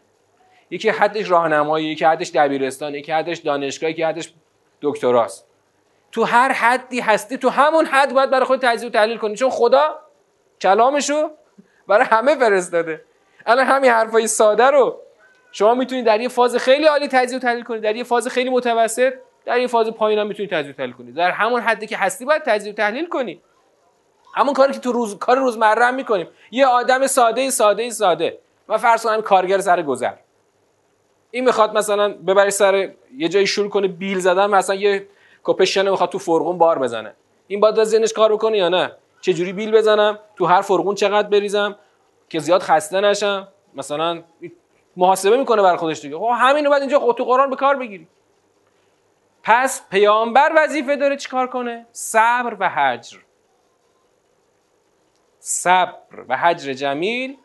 یکی 0.69 0.89
حدش 0.89 1.29
راهنمایی 1.29 1.87
یکی 1.87 2.05
حدش 2.05 2.31
دبیرستان 2.31 2.95
یکی 2.95 3.11
حدش 3.11 3.37
دانشگاه 3.37 3.89
یکی 3.89 4.03
حدش 4.03 4.33
دکتراست. 4.81 5.47
تو 6.11 6.23
هر 6.23 6.51
حدی 6.51 6.99
هستی 6.99 7.37
تو 7.37 7.49
همون 7.49 7.85
حد 7.85 8.13
باید 8.13 8.29
برای 8.29 8.45
خود 8.45 8.61
تجزیه 8.61 8.89
و 8.89 8.91
تحلیل 8.91 9.17
کنی. 9.17 9.35
چون 9.35 9.49
خدا 9.49 9.99
کلامشو 10.61 11.29
برای 11.87 12.05
همه 12.05 12.35
فرستاده. 12.35 13.05
الان 13.45 13.65
همین 13.65 13.91
حرفای 13.91 14.27
ساده 14.27 14.65
رو 14.65 15.01
شما 15.51 15.73
می‌تونید 15.73 16.05
در 16.05 16.21
یه 16.21 16.29
فاز 16.29 16.55
خیلی 16.55 16.85
عالی 16.85 17.07
تجزیه 17.07 17.37
و 17.37 17.41
تحلیل 17.41 17.63
کنید 17.63 17.81
در 17.81 17.95
یه 17.95 18.03
فاز 18.03 18.27
خیلی 18.27 18.49
متوسط 18.49 19.13
در 19.45 19.59
یه 19.59 19.67
فاز 19.67 19.87
پایین 19.87 20.19
هم 20.19 20.27
می‌تونید 20.27 20.51
تجزیه 20.51 20.71
و 20.71 20.75
تحلیل 20.75 20.93
کنید 20.93 21.15
در 21.15 21.31
همون 21.31 21.61
حدی 21.61 21.87
که 21.87 21.97
هستی 21.97 22.25
باید 22.25 22.43
تجزیه 22.43 22.73
و 22.73 22.75
تحلیل 22.75 23.09
کنی. 23.09 23.41
همون 24.35 24.53
کاری 24.53 24.73
که 24.73 24.79
تو 24.79 24.91
روز 24.91 25.17
کار 25.17 25.37
روزمره 25.37 25.85
هم 25.85 25.95
می‌کنیم. 25.95 26.27
یه 26.51 26.65
آدم 26.65 27.07
ساده 27.07 27.49
ساده 27.49 27.89
ساده. 27.89 28.39
و 28.69 28.77
فرض 28.77 29.03
کنم 29.03 29.21
کارگر 29.21 29.59
سر 29.59 29.81
گذر. 29.81 30.13
این 31.31 31.45
می‌خواد 31.45 31.77
مثلا 31.77 32.09
ببری 32.09 32.51
سر 32.51 32.89
یه 33.17 33.29
جایی 33.29 33.47
شروع 33.47 33.69
کنه 33.69 33.87
بیل 33.87 34.19
زدن 34.19 34.45
مثلا 34.45 34.75
یه 34.75 35.07
کپشن 35.43 35.89
می‌خواد 35.89 36.09
تو 36.09 36.17
فرقون 36.17 36.57
بار 36.57 36.79
بزنه. 36.79 37.13
این 37.47 37.59
باید 37.59 37.83
ذهنش 37.83 38.13
کار 38.13 38.33
بکنه 38.33 38.57
یا 38.57 38.69
نه؟ 38.69 38.91
چه 39.21 39.33
جوری 39.33 39.53
بیل 39.53 39.71
بزنم؟ 39.71 40.19
تو 40.35 40.45
هر 40.45 40.61
فرقون 40.61 40.95
چقدر 40.95 41.27
بریزم؟ 41.27 41.75
که 42.29 42.39
زیاد 42.39 42.61
خسته 42.61 43.01
نشم؟ 43.01 43.47
مثلا 43.75 44.23
محاسبه 44.99 45.37
می‌کنه 45.37 45.61
بر 45.61 45.75
خودش 45.75 46.01
دیگه. 46.01 46.17
خب 46.17 46.31
همین 46.35 46.65
رو 46.65 46.71
بعد 46.71 46.81
اینجا 46.81 47.13
تو 47.13 47.23
قرآن 47.23 47.49
به 47.49 47.55
کار 47.55 47.75
بگیری. 47.75 48.07
پس 49.43 49.89
پیامبر 49.89 50.51
وظیفه 50.55 50.95
داره 50.95 51.17
چیکار 51.17 51.47
کنه؟ 51.47 51.85
صبر 51.91 52.57
و 52.59 52.69
حجر 52.69 53.17
صبر 55.39 56.25
و 56.29 56.37
حجر 56.37 56.73
جمیل 56.73 57.37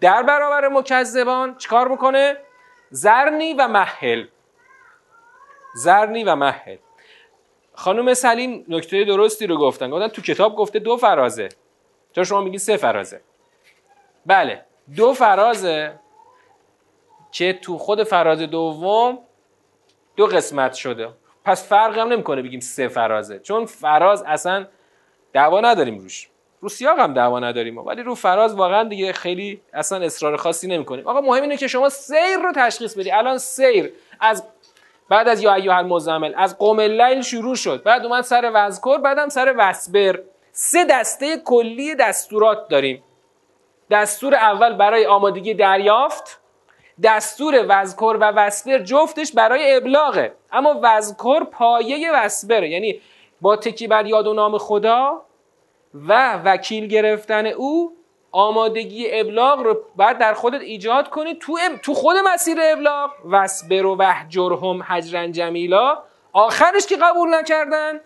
در 0.00 0.22
برابر 0.22 0.68
مکذبان 0.68 1.56
چیکار 1.56 1.88
بکنه؟ 1.88 2.36
زرنی 2.90 3.54
و 3.54 3.68
محل 3.68 4.26
زرنی 5.74 6.24
و 6.24 6.34
محل 6.34 6.76
خانم 7.74 8.14
سلیم 8.14 8.64
نکته 8.68 9.04
درستی 9.04 9.46
رو 9.46 9.58
گفتن. 9.58 9.90
گفتن 9.90 10.08
تو 10.08 10.22
کتاب 10.22 10.56
گفته 10.56 10.78
دو 10.78 10.96
فرازه. 10.96 11.48
تو 12.14 12.24
شما 12.24 12.40
میگی 12.40 12.58
سه 12.58 12.76
فرازه؟ 12.76 13.20
بله 14.26 14.64
دو 14.96 15.12
فرازه. 15.12 16.00
که 17.32 17.52
تو 17.52 17.78
خود 17.78 18.02
فراز 18.02 18.38
دوم 18.38 19.18
دو 20.16 20.26
قسمت 20.26 20.74
شده. 20.74 21.08
پس 21.44 21.68
فرق 21.68 21.98
هم 21.98 22.08
نمی‌کنه 22.08 22.42
بگیم 22.42 22.60
سه 22.60 22.88
فرازه. 22.88 23.38
چون 23.38 23.66
فراز 23.66 24.22
اصلا 24.26 24.66
دعوا 25.32 25.60
نداریم 25.60 25.98
روش. 25.98 26.28
رو 26.60 26.68
سیاق 26.68 26.98
هم 26.98 27.14
دعوا 27.14 27.40
نداریم 27.40 27.78
ولی 27.78 28.02
رو 28.02 28.14
فراز 28.14 28.54
واقعا 28.54 28.84
دیگه 28.84 29.12
خیلی 29.12 29.60
اصلا 29.72 30.04
اصرار 30.04 30.36
خاصی 30.36 30.68
نمی‌کنیم. 30.68 31.08
آقا 31.08 31.20
مهم 31.20 31.42
اینه 31.42 31.56
که 31.56 31.68
شما 31.68 31.88
سیر 31.88 32.36
رو 32.42 32.52
تشخیص 32.56 32.98
بدی. 32.98 33.10
الان 33.10 33.38
سیر 33.38 33.92
از 34.20 34.44
بعد 35.08 35.28
از 35.28 35.42
یا 35.42 35.54
ایها 35.54 35.76
المزمل 35.76 36.34
از 36.36 36.58
قوم 36.58 36.78
اللیل 36.78 37.22
شروع 37.22 37.56
شد. 37.56 37.82
بعد 37.82 38.06
اومد 38.06 38.24
سر 38.24 38.50
وذکر 38.54 38.98
بعدم 38.98 39.28
سر 39.28 39.54
وسبر. 39.58 40.20
سه 40.52 40.84
دسته 40.84 41.38
کلی 41.44 41.94
دستورات 41.94 42.68
داریم. 42.68 43.02
دستور 43.90 44.34
اول 44.34 44.72
برای 44.72 45.06
آمادگی 45.06 45.54
دریافت. 45.54 46.39
دستور 47.02 47.64
وذکر 47.68 48.16
و 48.20 48.24
وسبر 48.24 48.78
جفتش 48.78 49.32
برای 49.32 49.76
ابلاغه. 49.76 50.32
اما 50.52 50.80
وذکر 50.82 51.44
پایه 51.44 52.12
وسبره 52.12 52.68
یعنی 52.68 53.00
با 53.40 53.56
تکی 53.56 53.86
بر 53.86 54.06
یاد 54.06 54.26
و 54.26 54.34
نام 54.34 54.58
خدا 54.58 55.22
و 55.94 56.36
وکیل 56.44 56.86
گرفتن 56.86 57.46
او 57.46 57.96
آمادگی 58.32 59.06
ابلاغ 59.10 59.60
رو 59.60 59.80
بعد 59.96 60.18
در 60.18 60.34
خودت 60.34 60.60
ایجاد 60.60 61.08
کنی. 61.08 61.34
تو, 61.34 61.58
تو 61.82 61.94
خود 61.94 62.16
مسیر 62.34 62.58
ابلاغ 62.62 63.10
وسبر 63.30 63.86
و 63.86 63.96
وحجرهم 63.96 64.82
حجرن 64.82 65.32
جمیلا. 65.32 65.98
آخرش 66.32 66.86
که 66.86 66.96
قبول 66.96 67.34
نکردن 67.34 68.00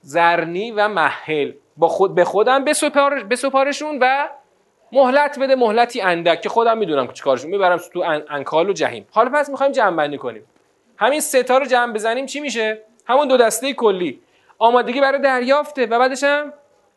زرنی 0.00 0.70
و 0.70 0.88
محل 0.88 1.52
با 1.76 1.88
خود 1.88 2.14
به 2.14 2.24
خودم 2.24 2.64
بسپارشون 3.30 3.98
و 4.00 4.28
مهلت 4.94 5.38
بده 5.38 5.56
مهلتی 5.56 6.00
اندک 6.00 6.40
که 6.40 6.48
خودم 6.48 6.78
می‌دونم 6.78 7.12
چیکارشون 7.12 7.50
می‌برم 7.50 7.80
تو 7.92 8.04
انکال 8.30 8.68
و 8.68 8.72
جهیم 8.72 9.06
حالا 9.10 9.30
پس 9.30 9.48
می‌خوایم 9.48 9.72
جمع 9.72 9.96
بندی 9.96 10.18
کنیم. 10.18 10.44
همین 10.96 11.20
ستا 11.20 11.58
رو 11.58 11.66
جمع 11.66 11.92
بزنیم 11.92 12.26
چی 12.26 12.40
میشه؟ 12.40 12.82
همون 13.06 13.28
دو 13.28 13.36
دسته 13.36 13.72
کلی. 13.72 14.20
آمادگی 14.58 15.00
برای 15.00 15.20
دریافته 15.20 15.86
و 15.86 15.98
بعدش 15.98 16.24
هم 16.24 16.52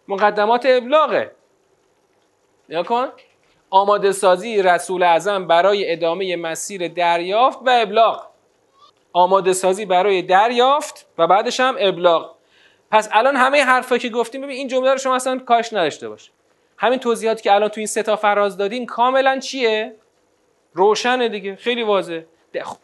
مقدمات 0.08 0.66
ابلاغه. 0.66 1.32
نیا 2.70 2.84
کن. 2.84 3.08
آماده 3.70 4.12
سازی 4.12 4.62
رسول 4.62 5.04
اعظم 5.04 5.48
برای 5.48 5.92
ادامه 5.92 6.36
مسیر 6.36 6.88
دریافت 6.88 7.60
و 7.66 7.70
ابلاغ. 7.70 8.24
آماده 9.14 9.54
سازی 9.54 9.86
برای 9.86 10.22
دریافت 10.22 11.06
و 11.18 11.28
بعدش 11.28 11.60
هم 11.60 11.76
ابلاغ. 11.80 12.36
پس 12.92 13.10
الان 13.12 13.36
همه 13.36 13.64
حرفایی 13.64 14.02
که 14.02 14.10
گفتیم 14.10 14.42
ببین 14.42 14.56
این 14.56 14.68
جمله 14.68 14.92
رو 14.92 14.98
شما 14.98 15.16
اصلا 15.16 15.40
کاش 15.40 15.74
نداشته 15.74 16.10
باش. 16.10 16.32
همین 16.78 17.00
توضیحاتی 17.00 17.44
که 17.44 17.54
الان 17.54 17.70
تو 17.70 17.80
این 17.80 17.88
سه 17.88 18.04
تا 18.04 18.16
فراز 18.16 18.58
دادیم 18.58 18.86
کاملا 18.86 19.40
چیه؟ 19.40 19.96
روشنه 20.74 21.30
دیگه 21.30 21.56
خیلی 21.56 21.84
واضحه. 21.84 22.28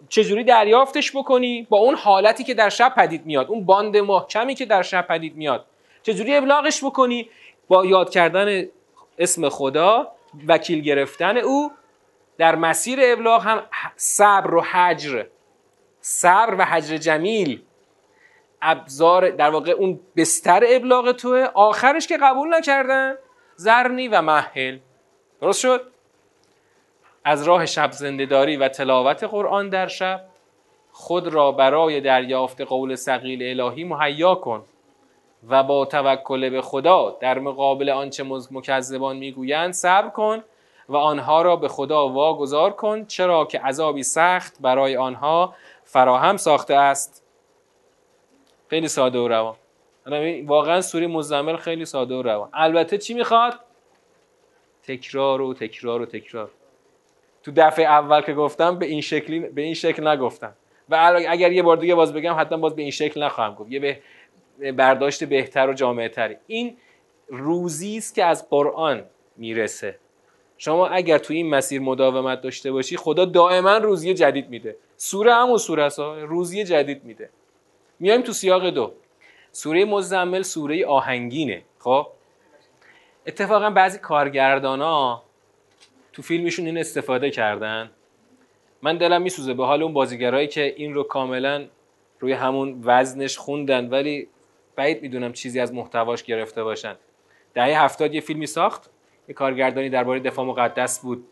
چجوری 0.09 0.43
دریافتش 0.43 1.15
بکنی؟ 1.15 1.67
با 1.69 1.77
اون 1.77 1.95
حالتی 1.95 2.43
که 2.43 2.53
در 2.53 2.69
شب 2.69 2.93
پدید 2.95 3.25
میاد 3.25 3.47
اون 3.47 3.65
باند 3.65 3.97
محکمی 3.97 4.55
که 4.55 4.65
در 4.65 4.81
شب 4.81 5.07
پدید 5.07 5.35
میاد. 5.35 5.65
چجوری 6.03 6.35
ابلاغش 6.35 6.83
بکنی؟ 6.83 7.29
با 7.67 7.85
یاد 7.85 8.09
کردن 8.09 8.65
اسم 9.17 9.49
خدا 9.49 10.11
وکیل 10.47 10.81
گرفتن 10.81 11.37
او 11.37 11.71
در 12.37 12.55
مسیر 12.55 12.99
ابلاغ 13.03 13.43
هم 13.43 13.63
صبر 13.95 14.55
و 14.55 14.61
حجر 14.61 15.25
صبر 16.01 16.55
و 16.57 16.65
حجر 16.65 16.97
جمیل. 16.97 17.61
ابزار 18.61 19.29
در 19.29 19.49
واقع 19.49 19.71
اون 19.71 19.99
بستر 20.15 20.63
ابلاغ 20.67 21.11
توه. 21.11 21.47
آخرش 21.53 22.07
که 22.07 22.17
قبول 22.17 22.55
نکردن. 22.55 23.15
زرنی 23.55 24.07
و 24.07 24.21
محل 24.21 24.77
درست 25.41 25.59
شد؟ 25.59 25.81
از 27.25 27.43
راه 27.43 27.65
شب 27.65 27.91
زندهداری 27.91 28.57
و 28.57 28.67
تلاوت 28.67 29.23
قرآن 29.23 29.69
در 29.69 29.87
شب 29.87 30.25
خود 30.91 31.27
را 31.27 31.51
برای 31.51 32.01
دریافت 32.01 32.61
قول 32.61 32.95
سقیل 32.95 33.61
الهی 33.61 33.83
مهیا 33.83 34.35
کن 34.35 34.65
و 35.49 35.63
با 35.63 35.85
توکل 35.85 36.49
به 36.49 36.61
خدا 36.61 37.17
در 37.19 37.39
مقابل 37.39 37.89
آنچه 37.89 38.23
مکذبان 38.51 39.17
می‌گویند 39.17 39.73
صبر 39.73 40.09
کن 40.09 40.43
و 40.89 40.95
آنها 40.95 41.41
را 41.41 41.55
به 41.55 41.67
خدا 41.67 42.09
واگذار 42.09 42.71
کن 42.71 43.05
چرا 43.05 43.45
که 43.45 43.59
عذابی 43.59 44.03
سخت 44.03 44.61
برای 44.61 44.97
آنها 44.97 45.53
فراهم 45.83 46.37
ساخته 46.37 46.75
است. 46.75 47.23
خیلی 48.69 48.87
ساده 48.87 49.19
و 49.19 49.27
روان. 49.27 49.55
واقعا 50.45 50.81
سوری 50.81 51.07
مزمل 51.07 51.55
خیلی 51.55 51.85
ساده 51.85 52.15
و 52.15 52.21
روان. 52.21 52.49
البته 52.53 52.97
چی 52.97 53.13
می‌خواد؟ 53.13 53.59
تکرار 54.83 55.41
و 55.41 55.53
تکرار 55.53 56.01
و 56.01 56.05
تکرار. 56.05 56.51
تو 57.43 57.51
دفعه 57.55 57.85
اول 57.85 58.21
که 58.21 58.33
گفتم 58.33 58.79
به 58.79 58.85
این 58.85 59.01
شکلی 59.01 59.39
به 59.39 59.61
این 59.61 59.73
شکل 59.73 60.07
نگفتم. 60.07 60.53
و 60.89 61.21
اگر 61.27 61.51
یه 61.51 61.63
بار 61.63 61.77
دیگه 61.77 61.95
باز 61.95 62.13
بگم 62.13 62.35
حتما 62.39 62.57
باز 62.57 62.75
به 62.75 62.81
این 62.81 62.91
شکل 62.91 63.23
نخواهم 63.23 63.55
گفت. 63.55 63.71
یه 63.71 63.79
به 64.59 64.71
برداشت 64.71 65.23
بهتر 65.23 65.69
و 65.69 65.73
جامعه 65.73 66.09
تری. 66.09 66.35
این 66.47 66.77
روزی 67.27 67.97
است 67.97 68.15
که 68.15 68.25
از 68.25 68.49
قرآن 68.49 69.03
می‌رسه. 69.37 69.99
شما 70.57 70.87
اگر 70.87 71.17
تو 71.17 71.33
این 71.33 71.49
مسیر 71.49 71.81
مداومت 71.81 72.41
داشته 72.41 72.71
باشی 72.71 72.97
خدا 72.97 73.25
دائما 73.25 73.77
روزی 73.77 74.13
جدید 74.13 74.49
میده. 74.49 74.75
سوره 74.97 75.33
همون 75.33 75.57
سوره 75.57 75.89
روزی 76.25 76.63
جدید 76.63 77.03
میده. 77.03 77.29
میایم 77.99 78.21
تو 78.21 78.31
سیاق 78.31 78.69
دو. 78.69 78.93
سوره 79.55 79.85
مزمل 79.85 80.41
سوره 80.41 80.85
آهنگینه 80.85 81.61
خب؟ 81.79 82.07
اتفاقا 83.27 83.69
بعضی 83.69 83.99
کارگردان 83.99 84.81
ها 84.81 85.23
تو 86.13 86.21
فیلمشون 86.21 86.65
این 86.65 86.77
استفاده 86.77 87.29
کردن. 87.29 87.91
من 88.81 88.97
دلم 88.97 89.21
میسوزه 89.21 89.53
به 89.53 89.65
حال 89.65 89.83
اون 89.83 89.93
بازیگرایی 89.93 90.47
که 90.47 90.73
این 90.77 90.93
رو 90.93 91.03
کاملا 91.03 91.67
روی 92.19 92.33
همون 92.33 92.81
وزنش 92.83 93.37
خوندن 93.37 93.89
ولی 93.89 94.27
بعید 94.75 95.01
می‌دونم 95.01 95.33
چیزی 95.33 95.59
از 95.59 95.73
محتواش 95.73 96.23
گرفته 96.23 96.63
باشن. 96.63 96.95
دهه 97.53 97.83
هفتاد 97.83 98.13
یه 98.13 98.21
فیلمی 98.21 98.47
ساخت. 98.47 98.89
یه 99.27 99.35
کارگردانی 99.35 99.89
درباره 99.89 100.19
دفاع 100.19 100.45
مقدس 100.45 100.99
بود. 100.99 101.27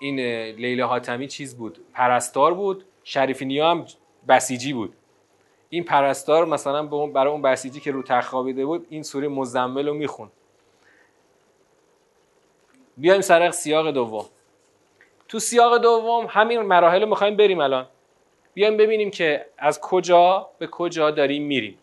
این 0.00 0.20
لیلا 0.50 0.86
حاتمی 0.86 1.28
چیز 1.28 1.56
بود؟ 1.56 1.78
پرستار 1.94 2.54
بود. 2.54 2.84
شریفی 3.04 3.44
نیا 3.44 3.70
هم 3.70 3.86
بسیجی 4.28 4.72
بود. 4.72 4.94
این 5.70 5.84
پرستار 5.84 6.44
مثلا 6.44 6.82
برای 7.06 7.32
اون 7.32 7.42
بسیجی 7.42 7.80
که 7.80 7.90
رو 7.90 8.02
تخت 8.02 8.30
بود 8.30 8.86
این 8.90 9.02
سوره 9.02 9.28
مزمل 9.28 9.88
رو 9.88 9.94
میخون. 9.94 10.30
بیایم 12.96 13.20
سرق 13.20 13.50
سیاق 13.50 13.90
دوم. 13.90 14.24
تو 15.28 15.38
سیاق 15.38 15.78
دوم 15.78 16.26
همین 16.28 16.60
مراحل 16.60 17.00
رو 17.02 17.08
می‌خوایم 17.08 17.36
بریم 17.36 17.60
الان. 17.60 17.86
بیایم 18.54 18.76
ببینیم 18.76 19.10
که 19.10 19.46
از 19.58 19.80
کجا 19.80 20.48
به 20.58 20.66
کجا 20.66 21.10
داریم 21.10 21.42
میریم. 21.42 21.78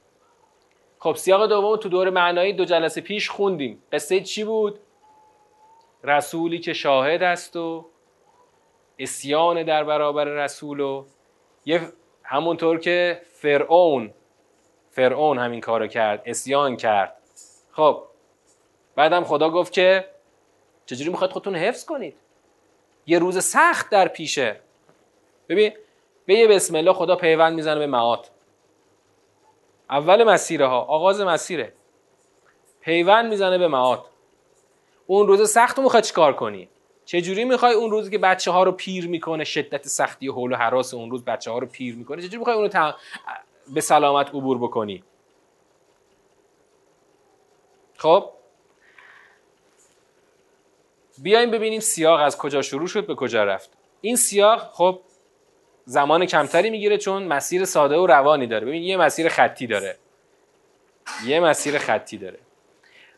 خب 1.00 1.16
سیاق 1.16 1.50
دوم 1.50 1.76
تو 1.76 1.90
دور 1.90 2.10
معنایی 2.10 2.54
دو 2.54 2.66
جلسه 2.66 3.02
پیش 3.02 3.30
خوندیم. 3.30 3.84
قصه 3.92 4.22
چی 4.22 4.44
بود؟ 4.44 4.80
رسولی 6.04 6.60
که 6.60 6.74
شاهد 6.74 7.24
است 7.24 7.56
و 7.56 7.86
اسیان 9.00 9.64
در 9.64 9.84
برابر 9.84 10.26
رسول 10.26 10.80
و 10.80 11.06
یه 11.66 11.82
همونطور 12.24 12.80
که 12.80 13.22
فرعون. 13.44 14.14
فرعون 14.92 15.40
همین 15.40 15.62
کارو 15.62 15.88
کرد 15.88 16.22
اسیان 16.26 16.78
کرد. 16.78 17.18
خب 17.72 18.04
بعدم 18.96 19.24
خدا 19.24 19.50
گفت 19.50 19.74
که 19.74 20.10
چجوری 20.86 21.10
می‌خواید 21.10 21.32
خودتون 21.32 21.56
حفظ 21.56 21.86
کنید؟ 21.86 22.16
یه 23.06 23.20
روز 23.20 23.44
سخت 23.44 23.90
در 23.90 24.08
پیشه. 24.08 24.60
ببین 25.50 25.74
به 26.26 26.34
یه 26.34 26.48
بسم 26.48 26.76
الله 26.76 26.94
خدا 26.94 27.16
پیوند 27.16 27.54
می‌زنه 27.56 27.80
به 27.80 27.88
معاد. 27.88 28.30
اول 29.90 30.24
مسیره 30.24 30.68
ها 30.68 30.82
آغاز 30.82 31.22
مسیره. 31.22 31.74
پیوند 32.82 33.30
می‌زنه 33.30 33.58
به 33.58 33.68
معاد. 33.68 34.06
اون 35.08 35.28
روز 35.28 35.52
سخت 35.52 35.78
رو 35.78 35.84
می‌خوای 35.84 36.02
چیکار 36.02 36.34
کنی؟ 36.34 36.70
چجوری 37.06 37.46
می‌خوای 37.46 37.74
اون 37.74 37.92
روزی 37.92 38.12
که 38.12 38.18
بچه 38.18 38.52
ها 38.52 38.64
رو 38.64 38.72
پیر 38.72 39.08
می‌کنه 39.08 39.44
شدت 39.44 39.88
سختی 39.88 40.28
و 40.28 40.34
حول 40.34 40.54
و 40.54 40.56
حراس 40.56 40.94
اون 40.94 41.12
روز 41.12 41.26
بچه 41.26 41.52
ها 41.52 41.58
رو 41.58 41.68
پیر 41.68 41.96
می‌کنه؟ 41.96 42.22
چجوری 42.22 42.38
می‌خوای 42.38 42.56
اون 42.56 42.70
رو 42.70 42.94
به 43.74 43.82
سلامت 43.82 44.30
عبور 44.30 44.58
بکنی؟ 44.58 45.04
خب. 47.98 48.30
بیایم 51.18 51.52
ببینیم 51.52 51.80
سیاق 51.80 52.20
از 52.20 52.38
کجا 52.38 52.62
شروع 52.62 52.88
شد 52.88 53.08
به 53.08 53.16
کجا 53.16 53.44
رفت. 53.44 53.70
این 54.02 54.16
سیاق 54.16 54.72
خب 54.74 55.02
زمان 55.86 56.26
کمتری 56.26 56.70
می‌گیره 56.70 56.98
چون 56.98 57.24
مسیر 57.24 57.66
ساده 57.66 57.98
و 57.98 58.08
روانی 58.08 58.48
داره. 58.48 58.66
ببین 58.66 58.84
یه 58.84 58.98
مسیر 58.98 59.30
خطی 59.30 59.68
داره. 59.68 59.98
یه 61.26 61.40
مسیر 61.40 61.78
خطی 61.78 62.18
داره. 62.18 62.40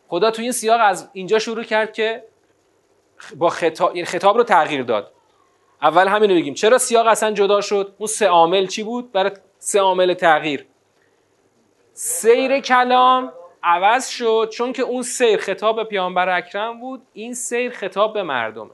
خدا 0.07 0.31
تو 0.31 0.41
این 0.41 0.51
سیاق 0.51 0.81
از 0.83 1.09
اینجا 1.13 1.39
شروع 1.39 1.63
کرد 1.63 1.93
که 1.93 2.23
با 3.35 3.49
خطاب, 3.49 3.95
یعنی 3.95 4.05
خطاب 4.05 4.37
رو 4.37 4.43
تغییر 4.43 4.83
داد. 4.83 5.11
اول 5.81 6.07
همین 6.07 6.29
رو 6.29 6.35
بگیم 6.35 6.53
چرا 6.53 6.77
سیاق 6.77 7.07
اصلا 7.07 7.31
جدا 7.31 7.61
شد؟ 7.61 7.95
اون 7.97 8.07
سه 8.07 8.27
عامل 8.27 8.67
چی 8.67 8.83
بود؟ 8.83 9.11
برای 9.11 9.31
سه 9.57 9.79
عامل 9.79 10.13
تغییر. 10.13 10.65
سیر 11.93 12.59
کلام 12.59 13.33
عوض 13.63 14.09
شد 14.09 14.49
چون 14.53 14.73
که 14.73 14.81
اون 14.81 15.01
سیر 15.01 15.39
خطاب 15.39 15.75
به 15.75 15.83
پیامبر 15.83 16.29
اکرم 16.29 16.79
بود. 16.79 17.01
این 17.13 17.33
سیر 17.33 17.71
خطاب 17.71 18.13
به 18.13 18.23
مردمه. 18.23 18.71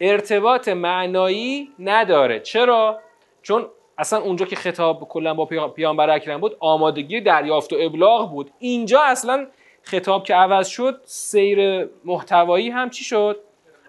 ارتباط 0.00 0.68
معنایی 0.68 1.72
نداره. 1.78 2.40
چرا؟ 2.40 3.00
چون 3.42 3.66
اصلا 3.98 4.20
اونجا 4.20 4.46
که 4.46 4.56
خطاب 4.56 5.08
کلا 5.08 5.34
با 5.34 5.44
پیامبر 5.68 6.10
اکرم 6.10 6.40
بود 6.40 6.56
آمادگی 6.60 7.20
دریافت 7.20 7.72
و 7.72 7.76
ابلاغ 7.80 8.30
بود. 8.30 8.50
اینجا 8.58 9.00
اصلا 9.02 9.46
خطاب 9.82 10.24
که 10.24 10.34
عوض 10.34 10.68
شد 10.68 11.00
سیر 11.04 11.88
محتوایی 12.04 12.70
هم 12.70 12.90
چی 12.90 13.04
شد؟ 13.04 13.40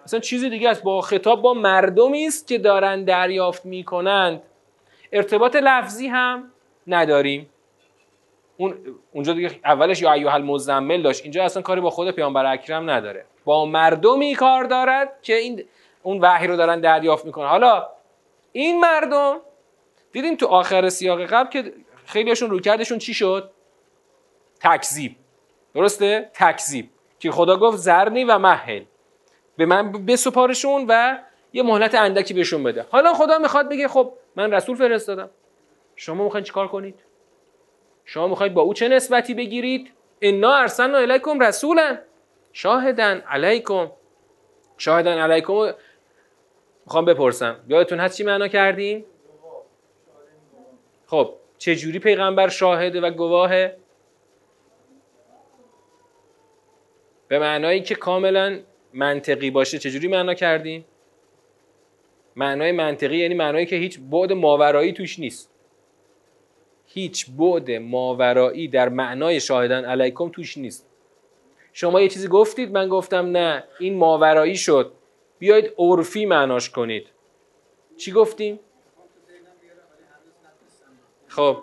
اصلا 0.04 0.20
چیزی 0.20 0.50
دیگه 0.50 0.70
است. 0.70 0.82
با 0.82 1.00
خطاب 1.00 1.42
با 1.42 1.54
مردمی 1.54 2.26
است 2.26 2.48
که 2.48 2.58
دارن 2.58 3.04
دریافت 3.04 3.66
می‌کنند 3.66 4.42
ارتباط 5.12 5.56
لفظی 5.56 6.06
هم 6.06 6.50
نداریم. 6.86 7.50
اون 8.56 8.76
اونجا 9.12 9.32
دیگه 9.32 9.50
اولش 9.64 10.02
یا 10.02 10.12
ایها 10.12 10.32
المزمل 10.32 11.02
داشت. 11.02 11.22
اینجا 11.22 11.44
اصلا 11.44 11.62
کاری 11.62 11.80
با 11.80 11.90
خود 11.90 12.10
پیامبر 12.10 12.46
اکرم 12.52 12.90
نداره. 12.90 13.24
با 13.44 13.66
مردمی 13.66 14.34
کار 14.34 14.64
دارد 14.64 15.22
که 15.22 15.36
این 15.36 15.64
اون 16.02 16.20
وحی 16.20 16.46
رو 16.46 16.56
دارن 16.56 16.80
دریافت 16.80 17.24
می‌کنن. 17.24 17.48
حالا 17.48 17.88
این 18.52 18.80
مردم 18.80 19.36
دیدیم 20.12 20.36
تو 20.36 20.46
آخر 20.46 20.88
سیاق 20.88 21.20
قبل 21.20 21.50
که 21.50 21.72
خیلیشون 22.06 22.50
روکردشون 22.50 22.98
چی 22.98 23.14
شد؟ 23.14 23.50
تکذیب. 24.60 25.16
درسته؟ 25.74 26.30
تکذیب. 26.34 26.90
که 27.18 27.30
خدا 27.30 27.56
گفت 27.56 27.76
زرنی 27.76 28.24
و 28.24 28.38
محل 28.38 28.82
به 29.56 29.66
من 29.66 29.92
بسپارشون 29.92 30.86
و 30.88 31.18
یه 31.52 31.62
مهلت 31.62 31.94
اندکی 31.94 32.34
بهشون 32.34 32.62
بده. 32.62 32.86
حالا 32.90 33.14
خدا 33.14 33.38
می‌خواد 33.38 33.68
بگه 33.68 33.88
خب 33.88 34.12
من 34.36 34.52
رسول 34.52 34.76
فرستادم. 34.76 35.30
شما 35.96 36.24
می‌خواین 36.24 36.44
چیکار 36.44 36.68
کنید؟ 36.68 37.00
شما 38.04 38.28
می‌خواید 38.28 38.54
با 38.54 38.62
او 38.62 38.74
چه 38.74 38.88
نسبتی 38.88 39.34
بگیرید؟ 39.34 39.92
انا 40.22 40.54
ارسلنا 40.54 40.98
الیکم 40.98 41.40
رسولا. 41.40 41.98
شاهدن 42.52 43.20
علیکم. 43.20 43.90
شاهدن 44.78 45.18
علیکم. 45.18 45.74
می‌خوام 46.86 47.04
بپرسم. 47.04 47.56
یادتون 47.68 48.00
هست 48.00 48.16
چی 48.16 48.24
معنا 48.24 48.48
کردیم؟ 48.48 49.04
خب 51.06 51.34
چه 51.58 51.76
جوری 51.76 51.98
پیغمبر 51.98 52.48
شاهده 52.48 53.00
و 53.00 53.10
گواهه 53.10 53.76
به 57.34 57.40
معنایی 57.40 57.80
که 57.80 57.94
کاملا 57.94 58.60
منطقی 58.92 59.50
باشه 59.50 59.78
چجوری 59.78 60.08
معنا 60.08 60.34
کردیم؟ 60.34 60.84
معنای 62.36 62.72
منطقی 62.72 63.16
یعنی 63.16 63.34
معنایی 63.34 63.66
که 63.66 63.76
هیچ 63.76 64.00
بعد 64.00 64.32
ماورایی 64.32 64.92
توش 64.92 65.18
نیست. 65.18 65.50
هیچ 66.86 67.26
بعد 67.30 67.70
ماورایی 67.70 68.68
در 68.68 68.88
معنای 68.88 69.40
شاهدن 69.40 69.84
علیکم 69.84 70.28
توش 70.28 70.58
نیست. 70.58 70.86
شما 71.72 72.00
یه 72.00 72.08
چیزی 72.08 72.28
گفتید 72.28 72.72
من 72.72 72.88
گفتم 72.88 73.26
نه 73.26 73.64
این 73.80 73.96
ماورایی 73.96 74.56
شد. 74.56 74.92
بیایید 75.38 75.72
عرفی 75.78 76.26
معناش 76.26 76.70
کنید. 76.70 77.06
چی 77.96 78.12
گفتیم؟ 78.12 78.60
خب. 81.28 81.62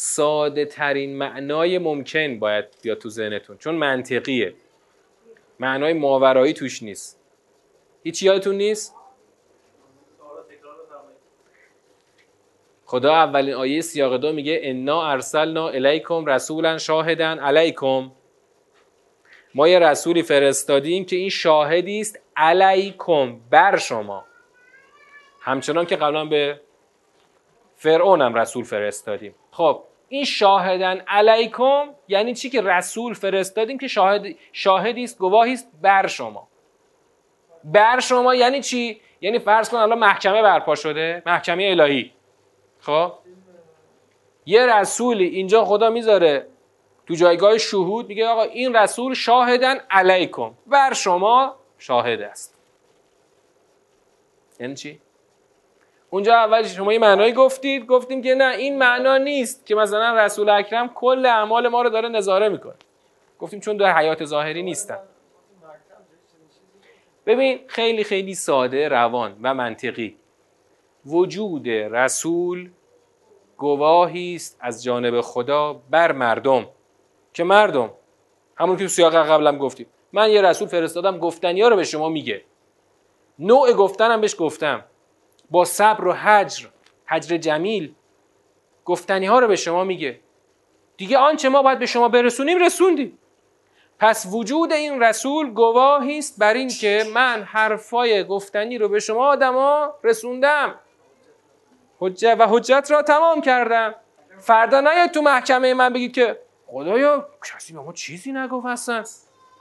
ساده 0.00 0.64
ترین 0.64 1.18
معنای 1.18 1.78
ممکن 1.78 2.38
باید 2.38 2.64
بیاد 2.82 2.98
تو 2.98 3.08
ذهنتون 3.08 3.58
چون 3.58 3.74
منطقیه. 3.74 4.54
معنای 5.60 5.92
ماورایی 5.92 6.52
توش 6.52 6.82
نیست. 6.82 7.20
هیچ 8.02 8.22
یادتون 8.22 8.54
نیست؟ 8.54 8.94
خدا 12.84 13.14
اولین 13.14 13.54
آیه 13.54 13.80
سیاق 13.80 14.16
دو 14.16 14.32
میگه 14.32 14.60
انا 14.62 15.10
ارسلنا 15.10 15.68
الیکم 15.68 16.26
رسولا 16.26 16.78
شاهدن 16.78 17.38
علیکم. 17.38 18.12
ما 19.54 19.68
یه 19.68 19.78
رسولی 19.78 20.22
فرستادیم 20.22 21.04
که 21.04 21.16
این 21.16 21.28
شاهدی 21.28 22.00
است 22.00 22.20
علیکم 22.36 23.40
بر 23.50 23.76
شما. 23.76 24.24
همچنان 25.40 25.86
که 25.86 25.96
قبلا 25.96 26.24
به 26.24 26.60
فرعون 27.76 28.22
هم 28.22 28.34
رسول 28.34 28.64
فرستادیم. 28.64 29.34
خب 29.50 29.87
این 30.08 30.24
شاهدن 30.24 31.02
علیکم 31.06 31.88
یعنی 32.08 32.34
چی 32.34 32.50
که 32.50 32.62
رسول 32.62 33.14
فرستادیم 33.14 33.78
که 33.78 33.88
شاهد 33.88 34.26
شاهدی 34.52 35.04
است 35.04 35.18
گواهی 35.18 35.52
است 35.52 35.70
بر 35.82 36.06
شما. 36.06 36.48
بر 37.64 38.00
شما 38.00 38.34
یعنی 38.34 38.62
چی؟ 38.62 39.00
یعنی 39.20 39.38
فرض 39.38 39.68
کن 39.68 39.76
الان 39.76 39.98
محکمه 39.98 40.42
برپا 40.42 40.74
شده 40.74 41.22
محکمه 41.26 41.64
الهی. 41.64 42.12
خب؟ 42.80 43.12
یه 44.46 44.66
رسولی 44.66 45.26
اینجا 45.26 45.64
خدا 45.64 45.90
می‌ذاره 45.90 46.46
تو 47.06 47.14
جایگاه 47.14 47.58
شهود 47.58 48.08
میگه 48.08 48.26
آقا 48.26 48.42
این 48.42 48.76
رسول 48.76 49.14
شاهدن 49.14 49.76
علیکم. 49.90 50.54
بر 50.66 50.92
شما 50.92 51.56
شاهد 51.78 52.20
است. 52.20 52.58
یعنی 54.60 54.74
چی؟ 54.74 55.00
اونجا 56.10 56.34
اول 56.34 56.62
شما 56.62 56.92
یه 56.92 56.98
معنایی 56.98 57.32
گفتید 57.32 57.86
گفتیم 57.86 58.22
که 58.22 58.34
نه 58.34 58.56
این 58.56 58.78
معنا 58.78 59.18
نیست 59.18 59.66
که 59.66 59.74
مثلا 59.74 60.16
رسول 60.24 60.48
اکرم 60.48 60.88
کل 60.88 61.26
اعمال 61.26 61.68
ما 61.68 61.82
رو 61.82 61.90
داره 61.90 62.08
نظاره 62.08 62.48
می‌کنه. 62.48 62.74
گفتیم 63.38 63.60
چون 63.60 63.76
در 63.76 63.96
حیات 63.96 64.24
ظاهری 64.24 64.62
نیستن. 64.62 64.98
ببین 67.26 67.60
خیلی 67.66 68.04
خیلی 68.04 68.34
ساده 68.34 68.88
روان 68.88 69.36
و 69.42 69.54
منطقی. 69.54 70.16
وجود 71.06 71.68
رسول 71.68 72.70
گواهی 73.56 74.34
است 74.34 74.56
از 74.60 74.84
جانب 74.84 75.20
خدا 75.20 75.72
بر 75.90 76.12
مردم. 76.12 76.66
که 77.34 77.44
مردم؟ 77.44 77.90
همون 78.56 78.76
که 78.76 78.82
تو 78.84 78.88
سیاق 78.88 79.14
قبلم 79.14 79.58
گفتیم. 79.58 79.86
من 80.12 80.30
یه 80.30 80.42
رسول 80.42 80.68
فرستادم 80.68 81.18
گفتنی 81.18 81.62
ها 81.62 81.68
رو 81.68 81.76
به 81.76 81.84
شما 81.84 82.08
میگه. 82.08 82.44
نوع 83.38 83.72
گفتنم 83.72 84.20
بهش 84.20 84.36
گفتم. 84.38 84.84
با 85.50 85.64
صبر 85.64 86.06
و 86.06 86.12
حجر 86.12 86.68
حجر 87.06 87.36
جمیل. 87.36 87.94
گفتنی 88.84 89.26
ها 89.26 89.38
رو 89.38 89.48
به 89.48 89.56
شما 89.56 89.84
میگه. 89.84 90.20
دیگه 90.96 91.18
آنچه 91.18 91.48
ما 91.48 91.62
باید 91.62 91.78
به 91.78 91.86
شما 91.86 92.08
برسونیم 92.08 92.58
رسوندیم. 92.58 93.18
پس 93.98 94.26
وجود 94.32 94.72
این 94.72 95.02
رسول 95.02 95.50
گواهی 95.50 96.18
است 96.18 96.38
بر 96.38 96.54
این 96.54 96.68
که 96.68 97.04
من 97.14 97.42
حرفای 97.42 98.24
گفتنی 98.24 98.78
رو 98.78 98.88
به 98.88 99.00
شما 99.00 99.26
آدما 99.26 99.94
رسوندم. 100.04 100.74
حجت 101.98 102.36
و 102.38 102.46
حجت 102.46 102.88
را 102.90 103.02
تمام 103.02 103.40
کردم. 103.40 103.94
فردا 104.38 104.80
نیاید 104.80 105.10
تو 105.10 105.22
محکمه 105.22 105.74
من 105.74 105.92
بگید 105.92 106.12
که 106.12 106.38
خدایا 106.66 107.28
کسی 107.44 107.72
به 107.72 107.80
ما 107.80 107.92
چیزی 107.92 108.32
نگفت 108.32 108.66
اصلا. 108.66 109.04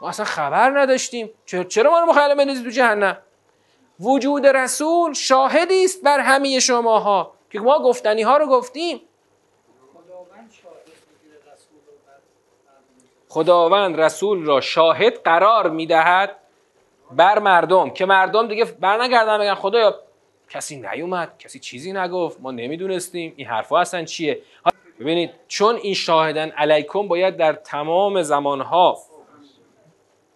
ما 0.02 0.10
اصلا 0.10 0.26
خبر 0.26 0.80
نداشتیم. 0.80 1.30
چرا 1.45 1.91
ما 1.91 2.00
رو 2.00 2.06
مخیله 2.06 2.36
بندازید 2.36 2.63
تو 2.63 2.69
جهنم؟ 2.69 3.17
وجود 4.00 4.46
رسول 4.46 5.14
شاهدی 5.14 5.84
است 5.84 6.04
بر 6.04 6.20
همه 6.20 6.60
شماها 6.60 7.34
که 7.50 7.60
ما 7.60 7.80
گفتنی 7.80 8.22
ها 8.22 8.38
رو 8.38 8.46
گفتیم 8.48 9.02
خداوند 13.30 14.00
رسول 14.00 14.46
را 14.46 14.62
شاهد 14.62 15.14
قرار 15.14 15.70
می‌دهد 15.70 16.36
بر 17.12 17.40
مردم 17.40 17.90
که 17.90 18.06
مردم 18.06 18.48
دیگه 18.48 18.66
برنگردن 18.66 19.38
بگن 19.40 19.54
خدایا 19.54 19.96
کسی 20.50 20.82
نیومد 20.82 21.38
کسی 21.40 21.60
چیزی 21.60 21.94
نگفت 21.94 22.42
ما 22.42 22.52
نمی‌دونستیم 22.52 23.34
این 23.36 23.48
حرفا 23.48 23.80
اصلا 23.80 24.06
چیه. 24.06 24.42
ببینید 25.00 25.32
چون 25.48 25.76
این 25.76 25.94
شاهدن 25.94 26.50
علیکم 26.50 27.08
باید 27.08 27.38
در 27.38 27.54
تمام 27.54 28.22
زمانها 28.22 28.98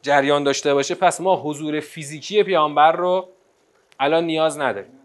جریان 0.01 0.43
داشته 0.43 0.73
باشه 0.73 0.95
پس 0.95 1.21
ما 1.21 1.35
حضور 1.35 1.79
فیزیکی 1.79 2.43
پیامبر 2.43 2.91
رو 2.91 3.29
الان 4.01 4.23
نیاز 4.23 4.59
نداریم. 4.59 4.99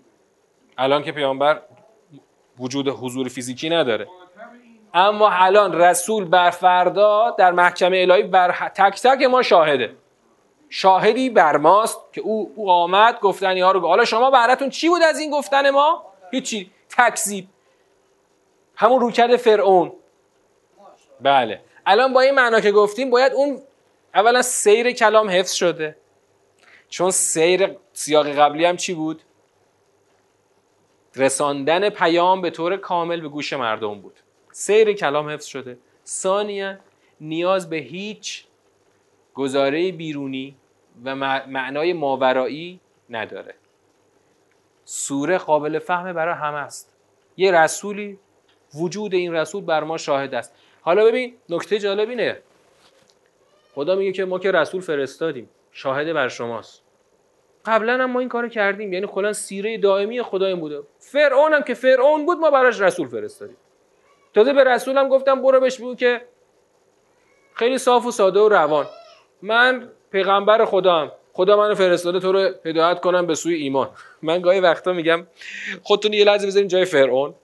الان 0.78 1.02
که 1.02 1.12
پیامبر 1.12 1.62
وجود 2.58 2.88
حضور 2.88 3.28
فیزیکی 3.28 3.68
نداره. 3.68 4.06
اما 4.94 5.30
الان 5.30 5.80
رسول 5.80 6.24
بر 6.24 6.50
فردا 6.50 7.30
در 7.38 7.52
محکمه 7.52 7.98
الهی 7.98 8.22
بر 8.22 8.68
تک 8.68 9.02
تک 9.02 9.22
ما 9.22 9.42
شاهده. 9.42 9.96
شاهدی 10.68 11.30
بر 11.30 11.56
ماست 11.56 12.00
که 12.12 12.20
او, 12.20 12.52
او 12.56 12.70
آمد 12.70 13.20
گفتنی 13.20 13.60
ها 13.60 13.72
رو 13.72 13.80
حالا 13.80 14.04
شما 14.04 14.30
براتون 14.30 14.70
چی 14.70 14.88
بود 14.88 15.02
از 15.02 15.18
این 15.18 15.30
گفتن 15.30 15.70
ما؟ 15.70 16.04
هیچی. 16.30 16.70
تکذیب. 16.88 17.46
همون 18.76 19.00
روکرد 19.00 19.36
فرعون. 19.36 19.92
بله. 21.20 21.60
الان 21.86 22.12
با 22.12 22.20
این 22.20 22.34
معنا 22.34 22.60
که 22.60 22.72
گفتیم 22.72 23.10
باید 23.10 23.32
اون 23.32 23.62
اولا 24.14 24.42
سیر 24.42 24.92
کلام 24.92 25.30
حفظ 25.30 25.52
شده. 25.52 25.96
چون 26.88 27.10
سیر 27.10 27.76
سیاق 27.98 28.28
قبلی 28.28 28.64
هم 28.64 28.76
چی 28.76 28.94
بود؟ 28.94 29.22
رساندن 31.14 31.90
پیام 31.90 32.42
به 32.42 32.50
طور 32.50 32.76
کامل 32.76 33.20
به 33.20 33.28
گوش 33.28 33.52
مردم 33.52 34.00
بود. 34.00 34.20
سیر 34.52 34.92
کلام 34.92 35.28
حفظ 35.30 35.44
شده. 35.44 35.78
ثانیا 36.06 36.76
نیاز 37.20 37.70
به 37.70 37.76
هیچ 37.76 38.44
گزاره 39.34 39.92
بیرونی 39.92 40.56
و 41.04 41.16
معنای 41.46 41.92
ماورایی 41.92 42.80
نداره. 43.10 43.54
سوره 44.84 45.38
قابل 45.38 45.78
فهم 45.78 46.12
برای 46.12 46.34
همه 46.34 46.58
است. 46.58 46.92
یه 47.36 47.52
رسولی 47.52 48.18
وجود 48.74 49.14
این 49.14 49.34
رسول 49.34 49.64
بر 49.64 49.84
ما 49.84 49.98
شاهد 49.98 50.34
است. 50.34 50.54
حالا 50.80 51.04
ببین 51.04 51.34
نکته 51.48 51.78
جالب 51.78 52.08
اینه 52.08 52.42
خدا 53.74 53.94
میگه 53.94 54.12
که 54.12 54.24
ما 54.24 54.38
که 54.38 54.52
رسول 54.52 54.80
فرستادیم 54.80 55.48
شاهد 55.72 56.12
بر 56.12 56.28
شماست. 56.28 56.85
قبلا 57.66 57.92
هم 57.92 58.10
ما 58.10 58.20
این 58.20 58.28
کارو 58.28 58.48
کردیم. 58.48 58.92
یعنی 58.92 59.06
کلا 59.06 59.32
سیره 59.32 59.78
دائمی 59.78 60.22
خدا 60.22 60.46
این 60.46 60.60
بوده. 60.60 60.82
فرعون 60.98 61.52
هم 61.52 61.62
که 61.62 61.74
فرعون 61.74 62.26
بود 62.26 62.38
ما 62.38 62.50
براش 62.50 62.80
رسول 62.80 63.08
فرستادیم. 63.08 63.56
تازه 64.34 64.52
به 64.52 64.64
رسولم 64.64 65.08
گفتم 65.08 65.42
برو 65.42 65.60
بهش 65.60 65.76
بگو 65.76 65.94
که 65.94 66.20
خیلی 67.54 67.78
صاف 67.78 68.06
و 68.06 68.10
ساده 68.10 68.40
و 68.40 68.48
روان. 68.48 68.86
من 69.42 69.88
پیغمبر 70.10 70.64
خدام 70.64 71.12
خدا 71.32 71.56
منو 71.56 71.74
فرستاده 71.74 72.20
تو 72.20 72.32
رو 72.32 72.50
هدایت 72.64 73.00
کنم 73.00 73.26
به 73.26 73.34
سوی 73.34 73.54
ایمان. 73.54 73.90
من 74.22 74.40
گاهی 74.40 74.60
وقتا 74.60 74.92
میگم 74.92 75.26
خودتون 75.82 76.12
یه 76.12 76.24
لحظه 76.24 76.46
بذارین 76.46 76.68
جای 76.68 76.84
فرعون. 76.84 77.34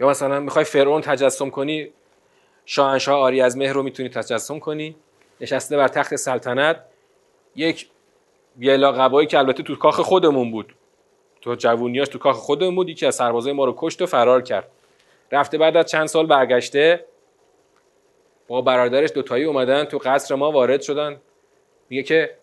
یا 0.00 0.08
مثلا 0.08 0.40
می‌خوای 0.40 0.64
فرعون 0.64 1.00
تجسم 1.00 1.50
کنی 1.50 1.92
شاهنشاه 2.66 3.18
آری 3.18 3.40
از 3.40 3.56
مهر 3.56 3.72
رو 3.72 3.82
می‌تونی 3.82 4.08
تجسم 4.08 4.58
کنی. 4.58 4.96
نشسته 5.40 5.76
بر 5.76 5.88
تخت 5.88 6.16
سلطنت. 6.16 6.84
یک 7.56 7.88
یلا 8.58 8.92
قبایی 8.92 9.26
که 9.26 9.38
البته 9.38 9.62
تو 9.62 9.76
کاخ 9.76 10.00
خودمون 10.00 10.50
بود. 10.50 10.74
تو 11.40 11.54
جوونیاش 11.54 12.08
تو 12.08 12.18
کاخ 12.18 12.36
خودمون 12.36 12.74
بود 12.74 12.88
یکی 12.88 13.06
از 13.06 13.14
سربازای 13.14 13.52
ما 13.52 13.64
رو 13.64 13.74
کشت 13.76 14.02
و 14.02 14.06
فرار 14.06 14.42
کرد. 14.42 14.68
رفته 15.32 15.58
بعد 15.58 15.76
از 15.76 15.86
چند 15.86 16.06
سال 16.06 16.26
برگشته 16.26 17.04
با 18.48 18.60
برادرش 18.60 19.10
دوتایی 19.14 19.44
اومدن 19.44 19.84
تو 19.84 19.98
قصر 19.98 20.34
ما 20.34 20.50
وارد 20.50 20.80
شدن. 20.80 21.20
میگه 21.88 22.02
که 22.02 22.34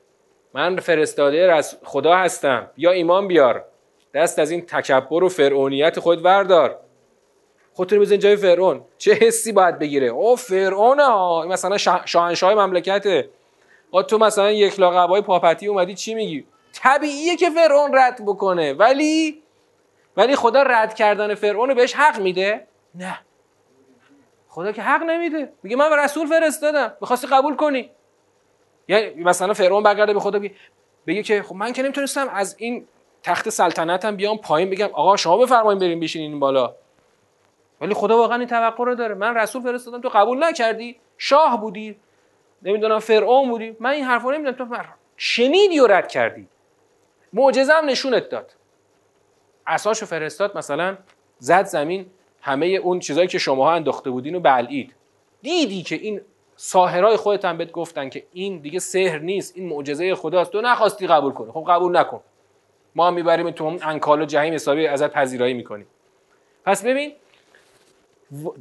من 0.53 0.75
فرستاده 0.75 1.53
از 1.53 1.77
خدا 1.83 2.15
هستم 2.15 2.69
یا 2.77 2.91
ایمان 2.91 3.27
بیار. 3.27 3.65
دست 4.13 4.39
از 4.39 4.51
این 4.51 4.61
تکبر 4.61 5.23
و 5.23 5.29
فرعونیت 5.29 5.99
خود 5.99 6.25
وردار. 6.25 6.79
خودتون 7.73 7.99
بزن 7.99 8.19
جای 8.19 8.35
فرعون 8.35 8.81
چه 8.97 9.13
حسی 9.13 9.51
باید 9.51 9.79
بگیره؟ 9.79 10.07
او 10.07 10.35
فرعون 10.35 10.99
ها. 10.99 11.45
مثلا 11.49 11.77
شاهنشاه 12.05 12.53
مملکته. 12.53 13.29
تو 14.03 14.17
مثلا 14.17 14.51
یک 14.51 14.79
لاغبای 14.79 15.21
پاپتی 15.21 15.67
اومدی 15.67 15.95
چی 15.95 16.15
میگی؟ 16.15 16.45
طبیعیه 16.73 17.35
که 17.35 17.49
فرعون 17.49 17.97
رد 17.97 18.25
بکنه. 18.25 18.73
ولی 18.73 19.41
ولی 20.17 20.35
خدا 20.35 20.63
رد 20.63 20.93
کردن 20.93 21.35
فرعون 21.35 21.73
بهش 21.73 21.93
حق 21.93 22.21
میده؟ 22.21 22.67
نه. 22.95 23.19
خدا 24.49 24.71
که 24.71 24.81
حق 24.81 25.03
نمیده. 25.03 25.53
میگه 25.63 25.75
من 25.75 25.89
به 25.89 25.95
رسول 25.95 26.27
فرستادم. 26.27 26.93
می‌خواستی 27.01 27.27
قبول 27.27 27.55
کنی؟ 27.55 27.89
یعنی 28.87 29.23
مثلا 29.23 29.53
فرعون 29.53 29.83
برگرده 29.83 30.13
به 30.13 30.19
خدا 30.19 30.39
بگه, 30.39 30.51
بگه 31.07 31.23
که 31.23 31.41
خب 31.41 31.55
من 31.55 31.73
که 31.73 31.83
نمی‌تونستم 31.83 32.29
از 32.29 32.55
این 32.59 32.87
تخت 33.23 33.49
سلطنتم 33.49 34.15
بیام 34.15 34.37
پایین 34.37 34.69
بگم 34.69 34.89
آقا 34.93 35.15
شما 35.15 35.37
بفرمایید 35.37 35.81
بریم 35.81 35.99
بشینین 35.99 36.31
این 36.31 36.39
بالا. 36.39 36.75
ولی 37.81 37.93
خدا 37.93 38.17
واقعا 38.17 38.37
این 38.37 38.47
توقع 38.47 38.83
رو 38.85 38.95
داره. 38.95 39.15
من 39.15 39.37
رسول 39.37 39.61
فرستادم 39.61 40.01
تو 40.01 40.09
قبول 40.09 40.43
نکردی؟ 40.43 40.99
شاه 41.17 41.61
بودی. 41.61 41.95
نمی‌دونم 42.65 42.99
فرعون 42.99 43.49
بودی. 43.49 43.75
من 43.79 43.89
این 43.89 44.03
حرفا 44.03 44.31
نمی‌دونم. 44.31 44.55
تو 44.55 44.67
شنیدی 45.17 45.79
و 45.79 45.87
رد 45.87 46.07
کردی. 46.07 46.47
معجزه 47.33 47.73
هم 47.73 47.85
نشونت 47.85 48.29
داد. 48.29 48.55
اساشو 49.67 50.05
فرستاد 50.05 50.57
مثلا 50.57 50.97
زد 51.39 51.65
زمین 51.65 52.05
همه 52.41 52.65
اون 52.65 52.99
چیزایی 52.99 53.27
که 53.27 53.37
شماها 53.37 53.73
انداخته 53.73 54.09
بودین 54.09 54.35
و 54.35 54.39
بلعید. 54.39 54.95
دیدی 55.41 55.83
که 55.83 55.95
این 55.95 56.21
ساهرای 56.55 57.17
خودت 57.17 57.45
هم 57.45 57.57
بهت 57.57 57.71
گفتن 57.71 58.09
که 58.09 58.25
این 58.33 58.57
دیگه 58.57 58.79
سحر 58.79 59.17
نیست 59.17 59.57
این 59.57 59.69
معجزه 59.69 60.15
خداست. 60.15 60.51
تو 60.51 60.61
نخواستی 60.61 61.07
قبول 61.07 61.33
کنی. 61.33 61.51
خب 61.51 61.65
قبول 61.67 61.97
نکن. 61.97 62.21
ما 62.95 63.07
هم 63.07 63.13
می‌بریم 63.13 63.51
تو 63.51 63.63
اون 63.63 63.79
انکال 63.83 64.21
و 64.21 64.25
جهیم 64.25 64.53
حسابی 64.53 64.87
ازت 64.87 65.11
پذیرایی 65.11 65.53
می‌کنیم. 65.53 65.87
پس 66.65 66.85
ببین 66.85 67.13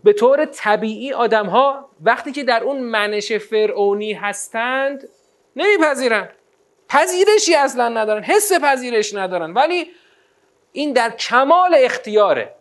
به 0.05 0.13
طور 0.13 0.45
طبیعی 0.45 1.13
آدم 1.13 1.47
ها 1.47 1.89
وقتی 2.03 2.33
که 2.33 2.45
در 2.45 2.63
اون 2.63 2.81
منش 2.81 3.33
فرعونی 3.33 4.13
هستند 4.13 5.09
نمیپذیرن. 5.57 6.29
پذیرشی 6.89 7.55
اصلا 7.55 7.89
ندارن 7.89 8.23
حس 8.23 8.53
پذیرش 8.53 9.15
ندارن. 9.15 9.53
ولی 9.53 9.91
این 10.73 10.93
در 10.93 11.11
کمال 11.11 11.77
اختیاره. 11.79 12.55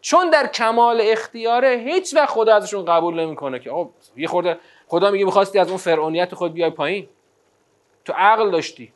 چون 0.00 0.30
در 0.30 0.46
کمال 0.46 1.00
اختیاره 1.04 1.68
هیچ 1.68 2.14
وقت 2.14 2.28
خدا 2.28 2.54
ازشون 2.54 2.84
قبول 2.84 3.20
نمی‌کنه 3.20 3.58
که 3.58 3.70
آقا 3.70 3.90
یه 4.16 4.26
خورده 4.26 4.58
خدا 4.86 5.10
میگه 5.10 5.24
می‌خواستی 5.24 5.58
از 5.58 5.68
اون 5.68 5.76
فرعونیت 5.76 6.34
خود 6.34 6.52
بیای 6.52 6.70
پایین. 6.70 7.08
تو 8.04 8.12
عقل 8.12 8.50
داشتی. 8.50 8.92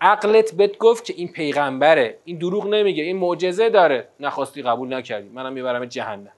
عقلت 0.00 0.54
بهت 0.54 0.78
گفت 0.78 1.04
که 1.04 1.14
این 1.16 1.28
پیغمبره. 1.28 2.18
این 2.24 2.38
دروغ 2.38 2.66
نمیگه 2.66 3.04
این 3.04 3.16
معجزه 3.16 3.70
داره. 3.70 4.08
نخواستی 4.20 4.62
قبول 4.62 4.94
نکردی. 4.94 5.28
منم 5.28 5.52
می‌برم 5.52 5.84
جهنم. 5.84 6.32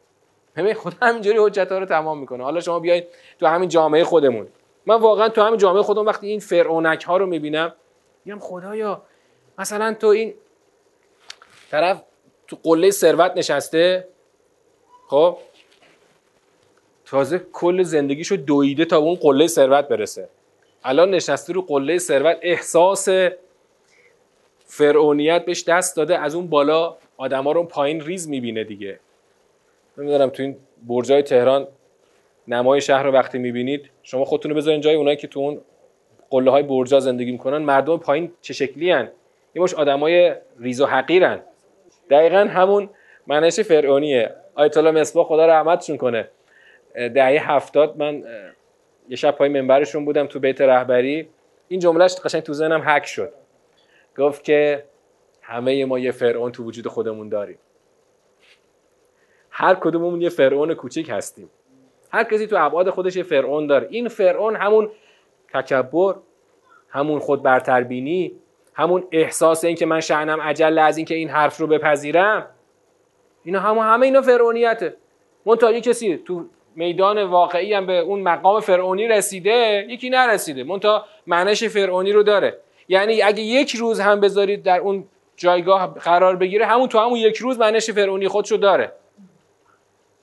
ببین 0.56 0.74
خدا 0.74 0.96
همینجوری 1.02 1.38
حجت 1.38 1.72
ها 1.72 1.78
رو 1.78 1.86
تمام 1.86 2.18
می‌کنه. 2.18 2.44
حالا 2.44 2.60
شما 2.60 2.80
بیاید 2.80 3.04
تو 3.40 3.46
همین 3.46 3.68
جامعه 3.68 4.04
خودمون. 4.04 4.48
من 4.86 4.94
واقعا 4.94 5.28
تو 5.28 5.42
همین 5.42 5.58
جامعه 5.58 5.82
خودم 5.82 6.06
وقتی 6.06 6.26
این 6.26 6.40
فرعونک 6.40 7.04
ها 7.04 7.16
رو 7.16 7.26
می‌بینم 7.26 7.72
میگم 8.24 8.38
خدایا 8.38 9.02
مثلا 9.58 9.94
تو 9.94 10.06
این 10.06 10.34
طرف 11.70 12.02
تو 12.46 12.56
قله 12.62 12.90
ثروت 12.90 13.32
نشسته 13.36 14.08
خب؟ 15.08 15.38
تازه 17.06 17.38
کل 17.52 17.82
زندگیشو 17.82 18.36
دویده 18.36 18.84
تا 18.84 18.98
اون 18.98 19.14
قله 19.14 19.46
ثروت 19.46 19.88
برسه. 19.88 20.28
الان 20.84 21.10
نشسته 21.10 21.52
رو 21.52 21.62
قله 21.62 21.98
ثروت. 21.98 22.38
احساس 22.42 23.08
فرعونیت 24.70 25.44
بهش 25.44 25.64
دست 25.64 25.96
داده 25.96 26.18
از 26.18 26.34
اون 26.34 26.46
بالا 26.46 26.96
آدما 27.16 27.52
رو 27.52 27.64
پایین 27.64 28.00
ریز 28.00 28.28
می‌بینه 28.28 28.64
دیگه. 28.64 29.00
نمی‌دونم 29.98 30.28
تو 30.28 30.42
این 30.42 30.56
برجای 30.88 31.22
تهران 31.22 31.68
نمای 32.48 32.80
شهر 32.80 33.02
رو 33.02 33.12
وقتی 33.12 33.38
می‌بینید 33.38 33.90
شما 34.02 34.24
خودتون 34.24 34.50
رو 34.50 34.56
بذارین 34.56 34.80
جای 34.80 34.94
اونایی 34.94 35.16
که 35.16 35.26
تو 35.26 35.40
اون 35.40 35.60
قله 36.30 36.50
های 36.50 36.62
برجا 36.62 37.00
زندگی 37.00 37.32
می‌کنن 37.32 37.58
مردم 37.58 37.96
پایین 37.96 38.32
چه 38.42 38.54
شکلی 38.54 38.90
هن؟ 38.90 39.08
یه 39.54 39.62
مش 39.62 39.74
آدمای 39.74 40.34
ریز 40.60 40.80
و 40.80 40.86
حقیرن 40.86 41.40
دقیقا 42.10 42.38
همون 42.38 42.90
منش 43.26 43.60
فرعونیه. 43.60 44.34
آیت 44.54 44.76
الله 44.76 44.90
مصباح 44.90 45.26
خدا 45.26 45.46
رحمتشون 45.46 45.96
کنه. 45.96 46.28
دهه 46.94 47.52
هفتاد 47.52 47.96
من 47.96 48.24
یه 49.08 49.16
شب 49.16 49.30
پای 49.30 49.48
منبرشون 49.48 50.04
بودم 50.04 50.26
تو 50.26 50.38
بیت 50.38 50.60
رهبری. 50.60 51.28
این 51.68 51.80
جملهش 51.80 52.14
قشنگ 52.14 52.42
تو 52.42 52.52
ذهنم 52.52 52.82
حک 52.86 53.06
شد. 53.06 53.32
گفت 54.18 54.44
که 54.44 54.84
همه 55.42 55.84
ما 55.84 55.98
یه 55.98 56.10
فرعون 56.10 56.52
تو 56.52 56.64
وجود 56.64 56.86
خودمون 56.86 57.28
داریم. 57.28 57.58
هر 59.50 59.74
کدوممون 59.74 60.22
یه 60.22 60.28
فرعون 60.28 60.74
کوچیک 60.74 61.10
هستیم. 61.10 61.50
هر 62.10 62.24
کسی 62.24 62.46
تو 62.46 62.56
ابعاد 62.66 62.90
خودش 62.90 63.16
یه 63.16 63.22
فرعون 63.22 63.66
داره. 63.66 63.86
این 63.90 64.08
فرعون 64.08 64.56
همون 64.56 64.90
تکبر 65.54 66.14
همون 66.88 67.18
خود 67.18 67.42
برتربینی 67.42 68.32
همون 68.74 69.04
احساس 69.12 69.64
این 69.64 69.76
که 69.76 69.86
من 69.86 70.00
شعنم 70.00 70.40
عجل 70.40 70.78
از 70.78 70.96
این 70.96 71.06
که 71.06 71.14
این 71.14 71.28
حرف 71.28 71.56
رو 71.56 71.66
بپذیرم. 71.66 72.46
اینا 73.44 73.60
همون 73.60 73.86
همه 73.86 74.06
اینا 74.06 74.22
فرعونیته. 74.22 74.96
منتها 75.46 75.80
کسی 75.80 76.16
تو 76.16 76.44
میدان 76.76 77.22
واقعی 77.22 77.74
هم 77.74 77.86
به 77.86 77.98
اون 77.98 78.20
مقام 78.20 78.60
فرعونی 78.60 79.08
رسیده 79.08 79.86
یکی 79.88 80.10
نرسیده. 80.10 80.64
منتها 80.64 81.04
معنیش 81.26 81.64
فرعونی 81.64 82.12
رو 82.12 82.22
داره. 82.22 82.58
یعنی 82.88 83.22
اگه 83.22 83.42
یک 83.42 83.76
روز 83.76 84.00
هم 84.00 84.20
بذارید 84.20 84.62
در 84.62 84.78
اون 84.78 85.04
جایگاه 85.36 85.94
قرار 85.94 86.36
بگیره 86.36 86.66
همون 86.66 86.88
تو 86.88 86.98
همون 86.98 87.18
یک 87.18 87.36
روز 87.36 87.58
معنیش 87.58 87.90
فرعونی 87.90 88.28
خودشو 88.28 88.56
داره. 88.56 88.92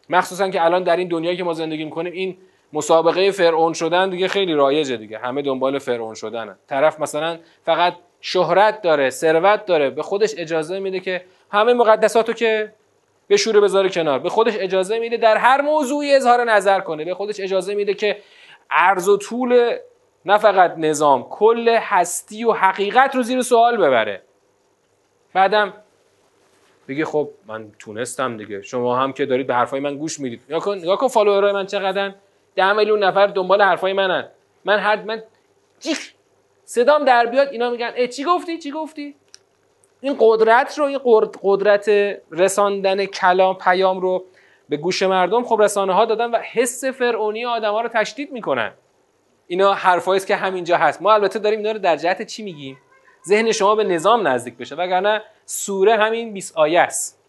مخصوصا 0.09 0.49
که 0.49 0.65
الان 0.65 0.83
در 0.83 0.97
این 0.97 1.07
دنیایی 1.07 1.37
که 1.37 1.43
ما 1.43 1.53
زندگی 1.53 1.83
می‌کنیم 1.85 2.13
این 2.13 2.37
مسابقه 2.73 3.31
فرعون 3.31 3.73
شدن 3.73 4.09
دیگه 4.09 4.27
خیلی 4.27 4.53
رایجه 4.53 4.97
دیگه. 4.97 5.17
همه 5.17 5.41
دنبال 5.41 5.79
فرعون 5.79 6.13
شدنن. 6.13 6.55
طرف 6.67 6.99
مثلا 6.99 7.39
فقط 7.63 7.93
شهرت 8.21 8.81
داره 8.81 9.09
ثروت 9.09 9.65
داره 9.65 9.89
به 9.89 10.01
خودش 10.01 10.33
اجازه 10.37 10.79
میده 10.79 10.99
که 10.99 11.25
همه 11.51 11.73
مقدساتو 11.73 12.33
که 12.33 12.73
به 13.27 13.37
شوره 13.37 13.59
بذاره 13.59 13.89
کنار 13.89 14.19
به 14.19 14.29
خودش 14.29 14.53
اجازه 14.59 14.99
میده 14.99 15.17
در 15.17 15.37
هر 15.37 15.61
موضوعی 15.61 16.15
اظهار 16.15 16.43
نظر 16.43 16.79
کنه 16.79 17.05
به 17.05 17.13
خودش 17.13 17.39
اجازه 17.39 17.75
میده 17.75 17.93
که 17.93 18.17
عرض 18.69 19.09
و 19.09 19.17
طول 19.17 19.75
نه 20.25 20.37
فقط 20.37 20.73
نظام 20.77 21.23
کل 21.29 21.69
هستی 21.81 22.43
و 22.43 22.51
حقیقت 22.51 23.15
رو 23.15 23.23
زیر 23.23 23.41
سوال 23.41 23.77
ببره. 23.77 24.21
بعدم 25.33 25.73
بگه 26.87 27.05
خب 27.05 27.29
من 27.47 27.71
تونستم 27.79 28.37
دیگه. 28.37 28.61
شما 28.61 28.97
هم 28.97 29.13
که 29.13 29.25
دارید 29.25 29.47
به 29.47 29.55
حرفای 29.55 29.79
من 29.79 29.97
گوش 29.97 30.19
می‌دید. 30.19 30.41
یا 30.49 30.59
کن 30.59 30.77
نگاه 30.77 30.97
کن 30.97 31.07
فالوورای 31.07 31.51
من 31.51 31.65
چقدرن. 31.65 32.15
ده 32.55 32.73
میلیون 32.73 33.03
نفر 33.03 33.27
دنبال 33.27 33.61
حرفای 33.61 33.93
منن. 33.93 34.27
من 34.65 34.79
هر 34.79 35.01
من 35.01 35.23
جیخ 35.79 36.11
صدام 36.65 37.05
در 37.05 37.25
بیاد 37.25 37.47
اینا 37.47 37.69
میگن 37.69 37.91
ای 37.95 38.07
چی 38.07 38.23
گفتی؟ 38.23 38.57
چی 38.57 38.71
گفتی؟ 38.71 39.15
این 40.01 40.15
قدرت 40.19 40.77
رو 40.77 40.85
این 40.85 40.99
قدرت 41.43 41.89
رساندن 42.31 43.05
کلام 43.05 43.57
پیام 43.57 43.99
رو 43.99 44.25
به 44.69 44.77
گوش 44.77 45.03
مردم 45.03 45.43
خب 45.43 45.61
رسانه 45.61 45.93
ها 45.93 46.05
دادن 46.05 46.31
و 46.31 46.37
حس 46.37 46.85
فرعونی 46.85 47.45
آدم 47.45 47.71
ها 47.71 47.81
رو 47.81 47.89
تشدید 47.93 48.31
می‌کنن. 48.31 48.71
اینا 49.47 49.73
حرفایی 49.73 50.19
که 50.19 50.35
همینجا 50.35 50.77
هست. 50.77 51.01
ما 51.01 51.13
البته 51.13 51.39
داریم 51.39 51.59
اینا 51.59 51.71
رو 51.71 51.79
در 51.79 51.95
جهت 51.95 52.21
چی 52.21 52.43
میگیم؟ 52.43 52.77
ذهن 53.27 53.51
شما 53.51 53.75
به 53.75 53.83
نظام 53.83 54.27
نزدیک 54.27 54.57
بشه 54.57 54.75
وگرنه 54.75 55.21
سوره 55.45 55.97
همین 55.97 56.33
20 56.33 56.57
آیه 56.57 56.79
است. 56.79 57.19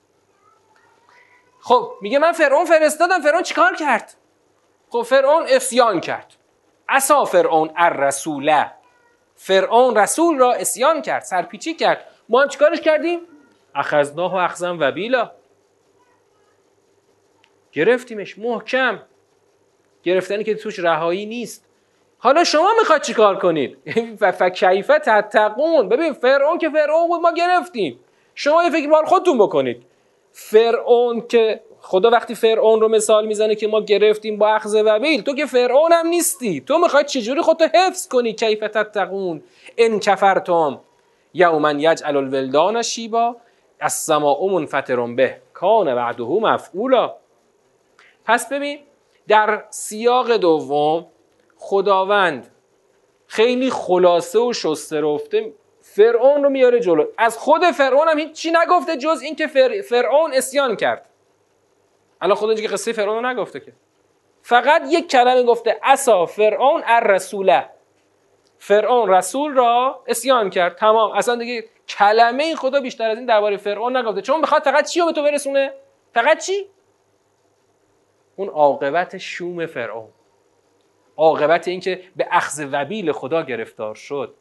خب 1.61 1.93
میگه 2.01 2.19
من 2.19 2.33
فرعون 2.33 2.65
فرستادم. 2.65 3.21
فرعون 3.21 3.43
چیکار 3.43 3.75
کرد؟ 3.75 4.15
خب 4.91 5.03
فرعون 5.03 5.45
اسیان 5.49 6.01
کرد. 6.01 6.35
عصا 6.89 7.25
فرعون 7.25 7.71
الرسوله 7.77 8.71
فرعون 9.35 9.97
رسول 9.97 10.39
را 10.39 10.53
اسیان 10.53 11.03
کرد 11.03 11.23
سرپیچی 11.23 11.75
کرد. 11.75 12.07
ما 12.29 12.43
هم 12.43 12.49
چیکارش 12.49 12.81
کردیم؟ 12.81 13.21
اخذناه 13.75 14.33
و 14.33 14.37
اخزم 14.37 14.79
و 14.81 14.93
بیلا 14.93 15.31
گرفتیمش 17.73 18.39
محکم. 18.39 19.03
گرفتنی 20.03 20.45
که 20.45 20.55
توش 20.55 20.79
رهایی 20.79 21.27
نیست. 21.27 21.66
حالا 22.19 22.45
شما 22.45 22.69
می‌خواد 22.79 23.03
چیکار 23.03 23.39
کنید؟ 23.39 23.79
فکیفه 24.39 24.99
تتقون. 24.99 25.89
ببین 25.89 26.13
فرعون 26.13 26.59
که 26.59 26.71
فرعون 26.71 27.09
بود 27.09 27.21
ما 27.21 27.33
گرفتیم. 27.33 27.99
شما 28.35 28.65
یه 28.65 28.71
فکر 28.71 28.89
بار 28.89 29.05
خودتون 29.05 29.39
بکنید. 29.39 29.83
فرعون 30.33 31.27
که 31.29 31.61
خدا 31.81 32.11
وقتی 32.11 32.35
فرعون 32.35 32.81
رو 32.81 32.89
مثال 32.89 33.27
می‌زنه 33.27 33.55
که 33.55 33.67
ما 33.67 33.81
گرفتیم 33.81 34.39
با 34.39 34.49
اخذ 34.49 34.83
وبیل 34.87 35.23
تو 35.23 35.35
که 35.35 35.47
فرعون 35.47 35.93
هم 35.93 36.07
نیستی. 36.07 36.61
تو 36.61 36.79
می‌خوای 36.79 37.05
چجوری 37.05 37.41
خودتو 37.41 37.65
حفظ 37.75 38.09
کنی؟ 38.09 38.33
کیف 38.33 38.61
تتقون. 38.61 39.43
ان 39.79 40.01
کفرتم 40.01 40.81
یوما 41.35 41.73
یجعل 41.73 42.17
الولدان 42.17 42.83
شیبا. 42.83 43.37
السماء 43.81 44.47
منفطر 44.47 45.07
به. 45.07 45.37
کان 45.55 45.95
بعده 45.95 46.23
مفعولا. 46.23 47.15
پس 48.25 48.49
ببین 48.49 48.79
در 49.29 49.65
سیاق 49.71 50.37
دوم 50.37 51.07
خداوند 51.67 52.51
خیلی 53.27 53.71
خلاصه 53.71 54.39
و 54.39 54.53
شسته 54.53 55.01
رفته 55.01 55.53
فرعون 55.81 56.43
رو 56.43 56.51
میاره 56.51 56.81
جلو. 56.81 57.07
از 57.19 57.39
خود 57.39 57.65
فرعون 57.65 58.09
هم 58.09 58.19
هیچی 58.19 58.51
نگفته 58.51 58.97
جز 58.97 59.21
اینکه 59.23 59.47
فرعون 59.89 60.35
اسیان 60.35 60.77
کرد. 60.77 61.09
الان 62.21 62.37
خدا 62.37 62.55
که 62.55 62.69
قصه 62.69 62.93
فرعون 62.93 63.25
رو 63.25 63.31
نگفته 63.31 63.61
که. 63.61 63.73
فقط 64.43 64.83
یک 64.89 65.11
کلمه 65.11 65.43
گفته 65.43 65.77
اسا 65.83 66.27
فرعون 66.27 66.83
الرسوله 66.87 67.69
فرعون 68.59 69.09
رسول 69.09 69.55
را 69.55 70.03
اسیان 70.07 70.51
کرد. 70.51 70.77
تمام. 70.77 71.13
اصلا 71.13 71.37
دیگه 71.37 71.65
کلمه 71.89 72.45
این 72.45 72.57
خدا 72.57 72.81
بیشتر 72.81 73.11
از 73.11 73.19
این 73.19 73.27
درباره 73.27 73.57
فرعون 73.57 73.97
نگفته. 73.97 74.23
چون 74.23 74.41
بخواد 74.41 74.63
فقط 74.63 74.91
چی 74.91 75.01
رو 75.01 75.07
به 75.07 75.13
تو 75.13 75.23
برسونه؟ 75.23 75.73
فقط 76.15 76.39
چی؟ 76.39 76.67
اون 78.37 78.49
عاقبت 78.49 79.19
شوم 79.19 79.67
فرعون. 79.67 80.09
عاقبت 81.17 81.69
اینکه 81.69 82.03
به 82.17 82.29
اخذ 82.31 82.67
وبیل 82.73 83.13
خدا 83.13 83.43
گرفتار 83.43 83.95
شد. 83.95 84.35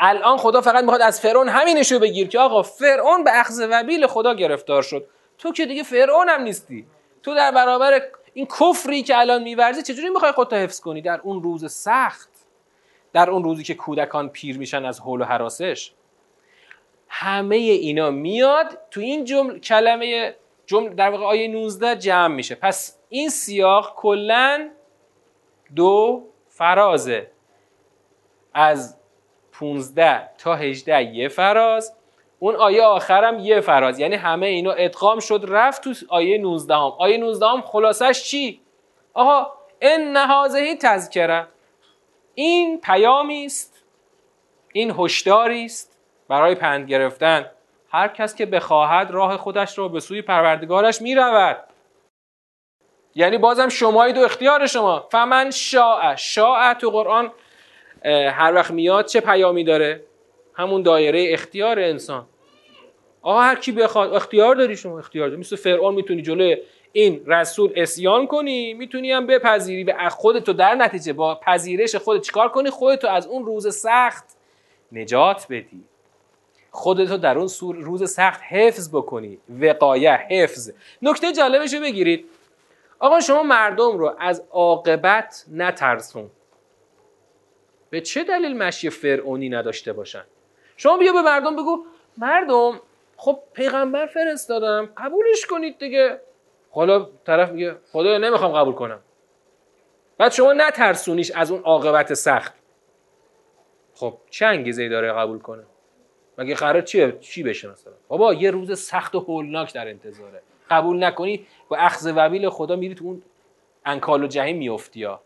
الان 0.00 0.36
خدا 0.36 0.60
فقط 0.60 0.84
می‌خواد 0.84 1.00
از 1.00 1.20
فرعون 1.20 1.48
همینش 1.48 1.92
رو 1.92 1.98
بگیر 1.98 2.28
که 2.28 2.38
آقا 2.38 2.62
فرعون 2.62 3.24
به 3.24 3.40
اخذ 3.40 3.66
وبیل 3.70 4.06
خدا 4.06 4.34
گرفتار 4.34 4.82
شد. 4.82 5.06
تو 5.38 5.52
که 5.52 5.66
دیگه 5.66 5.82
فرعون 5.82 6.28
هم 6.28 6.42
نیستی. 6.42 6.86
تو 7.22 7.34
در 7.34 7.50
برابر 7.50 8.02
این 8.34 8.46
کفری 8.46 9.02
که 9.02 9.18
الان 9.18 9.42
میورزی 9.42 9.82
چجوری 9.82 10.08
می‌خوای 10.08 10.32
خودتو 10.32 10.56
حفظ 10.56 10.80
کنی؟ 10.80 11.02
در 11.02 11.20
اون 11.20 11.42
روز 11.42 11.72
سخت. 11.72 12.28
در 13.12 13.30
اون 13.30 13.44
روزی 13.44 13.64
که 13.64 13.74
کودکان 13.74 14.28
پیر 14.28 14.58
میشن 14.58 14.84
از 14.84 15.00
حول 15.00 15.20
و 15.20 15.24
حراسش. 15.24 15.92
همه 17.08 17.56
اینا 17.56 18.10
میاد 18.10 18.78
تو 18.90 19.00
این 19.00 19.24
جمله 19.24 19.58
کلمه 19.58 20.34
جمله 20.66 20.94
در 20.94 21.10
واقع 21.10 21.24
آیه 21.24 21.48
19 21.48 21.96
جمع 21.96 22.34
میشه. 22.34 22.54
پس 22.54 22.98
این 23.14 23.28
سیاق 23.28 23.94
کلا 23.96 24.70
دو 25.76 26.24
فرازه. 26.48 27.30
از 28.54 28.96
15 29.52 30.30
تا 30.38 30.54
18 30.54 31.02
یه 31.02 31.28
فراز. 31.28 31.96
اون 32.38 32.56
آیه 32.56 32.82
آخرم 32.82 33.38
یه 33.38 33.60
فراز. 33.60 33.98
یعنی 33.98 34.14
همه 34.14 34.46
اینا 34.46 34.72
ادغام 34.72 35.20
شد 35.20 35.44
رفت 35.48 35.84
تو 35.84 35.94
آیه 36.08 36.38
19 36.38 36.74
هم. 36.74 36.92
آیه 36.98 37.16
19 37.16 37.46
هم 37.46 37.62
خلاصش 37.62 38.24
چی؟ 38.24 38.60
آقا 39.14 39.46
ان 39.80 40.00
نهازهی 40.00 40.76
تذکره. 40.76 41.46
این 42.34 42.80
پیامی 42.80 43.46
است. 43.46 43.82
این 44.72 44.94
هشداری 44.98 45.64
است 45.64 45.98
برای 46.28 46.54
پند 46.54 46.88
گرفتن. 46.88 47.50
هر 47.88 48.08
کس 48.08 48.34
که 48.34 48.46
بخواهد 48.46 49.10
راه 49.10 49.36
خودش 49.36 49.78
را 49.78 49.88
به 49.88 50.00
سوی 50.00 50.22
پروردگارش 50.22 51.02
می 51.02 51.14
رود 51.14 51.73
یعنی 53.14 53.38
بازم 53.38 53.68
شمایی 53.68 54.12
دو 54.12 54.20
اختیار 54.20 54.66
شما. 54.66 55.06
فمن 55.10 55.50
شاء. 55.50 56.16
شاء 56.16 56.74
تو 56.74 56.90
قرآن 56.90 57.32
هر 58.04 58.54
وقت 58.54 58.70
میاد 58.70 59.06
چه 59.06 59.20
پیامی 59.20 59.64
داره؟ 59.64 60.04
همون 60.54 60.82
دایره 60.82 61.32
اختیار 61.32 61.78
انسان. 61.78 62.26
آقا 63.22 63.40
هر 63.40 63.56
کی 63.56 63.72
بخواد 63.72 64.14
اختیار 64.14 64.54
داری 64.54 64.76
شما 64.76 64.98
اختیار 64.98 65.28
داری. 65.28 65.40
مثل 65.40 65.56
فرعون 65.56 65.94
می‌تونی 65.94 66.22
جلوی 66.22 66.56
این 66.92 67.22
رسول 67.26 67.72
اسیان 67.76 68.26
کنی 68.26 68.74
می‌تونی 68.74 69.12
هم 69.12 69.26
بپذیری 69.26 69.84
و 69.84 70.08
خودتو 70.08 70.52
در 70.52 70.74
نتیجه 70.74 71.12
با 71.12 71.34
پذیرش 71.34 71.96
خودت 71.96 72.22
چیکار 72.22 72.48
کنی؟ 72.48 72.70
خودتو 72.70 73.08
از 73.08 73.26
اون 73.26 73.44
روز 73.44 73.76
سخت 73.76 74.24
نجات 74.92 75.46
بدی. 75.50 75.84
خودتو 76.70 77.16
در 77.16 77.38
اون 77.38 77.48
روز 77.60 78.10
سخت 78.12 78.40
حفظ 78.48 78.88
بکنی. 78.94 79.38
وقایه 79.60 80.12
حفظ. 80.30 80.70
نکته 81.02 81.32
جالبش 81.32 81.74
رو 81.74 81.80
بگیرید. 81.80 82.24
آقا 83.04 83.20
شما 83.20 83.42
مردم 83.42 83.98
رو 83.98 84.16
از 84.18 84.46
عاقبت 84.50 85.44
نترسون. 85.52 86.30
به 87.90 88.00
چه 88.00 88.24
دلیل 88.24 88.58
مشی 88.58 88.90
فرعونی 88.90 89.48
نداشته 89.48 89.92
باشن؟ 89.92 90.24
شما 90.76 90.96
بیا 90.96 91.12
به 91.12 91.22
مردم 91.22 91.56
بگو 91.56 91.84
مردم 92.18 92.80
خب 93.16 93.38
پیغمبر 93.52 94.06
فرستادم 94.06 94.88
قبولش 94.96 95.46
کنید 95.46 95.78
دیگه. 95.78 96.20
حالا 96.70 97.08
طرف 97.26 97.50
میگه 97.50 97.76
خدا 97.92 98.18
نمی‌خوام 98.18 98.52
قبول 98.52 98.74
کنم. 98.74 99.00
بعد 100.18 100.32
شما 100.32 100.52
نترسونیش 100.52 101.30
از 101.30 101.50
اون 101.50 101.62
عاقبت 101.62 102.14
سخت. 102.14 102.54
خب 103.94 104.18
چه 104.30 104.46
انگیزه 104.46 104.88
داره 104.88 105.12
قبول 105.12 105.38
کنه؟ 105.38 105.64
مگه 106.38 106.54
قرار 106.54 106.82
چیه؟ 106.82 107.18
چی 107.20 107.42
بشه 107.42 107.68
مثلا؟ 107.68 107.94
بابا 108.08 108.34
یه 108.34 108.50
روز 108.50 108.78
سخت 108.80 109.14
و 109.14 109.20
هولناک 109.20 109.74
در 109.74 109.88
انتظاره. 109.88 110.42
قبول 110.70 111.04
نکنی 111.04 111.46
با 111.68 111.76
اخذ 111.76 112.12
وبیل 112.16 112.48
خدا 112.48 112.76
میری 112.76 112.94
تو 112.94 113.04
اون 113.04 113.22
انکال 113.84 114.24
و 114.24 114.26
جهیم 114.26 114.56
میافتی 114.56 115.00
یا 115.00 115.20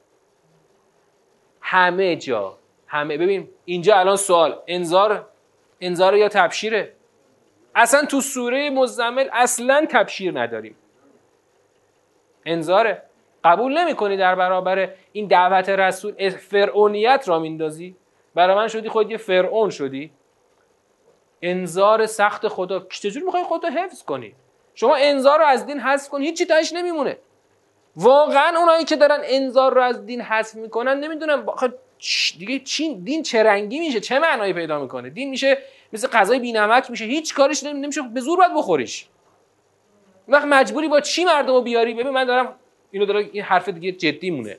همه 1.60 2.16
جا 2.16 2.58
همه. 2.86 3.16
ببین 3.16 3.48
اینجا 3.64 3.96
الان 3.96 4.16
سوال 4.16 4.58
انذار 4.66 5.26
انذار 5.80 6.16
یا 6.16 6.28
تبشیره؟ 6.28 6.92
اصلا 7.74 8.04
تو 8.04 8.20
سوره 8.20 8.70
مزمل 8.70 9.28
اصلا 9.32 9.86
تبشیر 9.90 10.40
نداریم. 10.40 10.76
انذاره. 12.46 13.02
قبول 13.44 13.78
نمی 13.78 14.16
در 14.16 14.34
برابر 14.34 14.90
این 15.12 15.26
دعوت 15.26 15.68
رسول 15.68 16.30
فرعونیت 16.30 17.24
را 17.26 17.38
میندازی؟ 17.38 17.96
برای 18.34 18.56
من 18.56 18.68
شدی 18.68 18.88
خود 18.88 19.10
یه 19.10 19.16
فرعون 19.16 19.70
شدی؟ 19.70 20.10
انذار 21.42 22.06
سخت 22.06 22.48
خدا. 22.48 22.80
چجوری 22.80 23.24
می‌خوای 23.24 23.42
خودتو 23.42 23.66
حفظ 23.66 24.02
کنی؟ 24.02 24.34
شما 24.80 24.96
انذار 24.96 25.38
رو 25.38 25.44
از 25.44 25.66
دین 25.66 25.80
حذف 25.80 26.08
کنی 26.08 26.26
هیچی 26.26 26.44
تاش 26.44 26.72
نمیمونه. 26.72 27.16
واقعا 27.96 28.58
اونایی 28.58 28.84
که 28.84 28.96
دارن 28.96 29.20
انذار 29.24 29.74
رو 29.74 29.82
از 29.82 30.06
دین 30.06 30.20
حذف 30.20 30.54
می‌کنن 30.54 31.00
نمی‌دونم 31.00 31.46
دیگه 32.38 32.58
چین 32.58 33.04
دین 33.04 33.22
چه 33.22 33.42
رنگی 33.42 33.78
میشه؟ 33.78 34.00
چه 34.00 34.18
معنایی 34.18 34.52
پیدا 34.52 34.80
می‌کنه؟ 34.80 35.10
دین 35.10 35.30
میشه 35.30 35.58
مثل 35.92 36.08
غذای 36.08 36.38
بینمک 36.38 36.90
میشه 36.90 37.04
هیچ 37.04 37.34
کارش 37.34 37.62
نمیشه 37.62 38.02
به 38.02 38.20
زور 38.20 38.38
باید 38.38 38.54
بخوریش. 38.54 39.06
وقت 40.28 40.44
مجبوری 40.44 40.88
با 40.88 41.00
چی 41.00 41.24
مردم 41.24 41.54
رو 41.54 41.62
بیاری؟ 41.62 41.94
ببین 41.94 42.10
من 42.10 42.24
دارم 42.24 42.54
اینو 42.90 43.06
دارم 43.06 43.30
این 43.32 43.42
حرف 43.42 43.68
دیگه 43.68 43.92
جدی 43.92 44.30
مونه. 44.30 44.58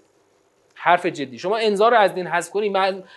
حرف 0.76 1.06
جدی. 1.06 1.40
شما 1.40 1.58
انذار 1.58 1.92
رو 1.92 1.98
از 1.98 2.14
دین 2.14 2.28
حذف 2.28 2.52
کنی 2.52 2.70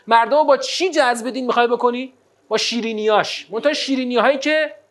مردم 0.07 0.37
رو 0.37 0.45
با 0.45 0.57
چی 0.57 0.91
جذب 0.91 1.31
دین 1.31 1.47
می‌خوای 1.47 1.67
بکنی؟ 1.67 2.13
با 2.49 2.57
شیرینیاش 2.57 3.47
منتها 3.51 3.73
شیرینی 3.73 4.17
هایی 4.17 4.39
که 4.39 4.82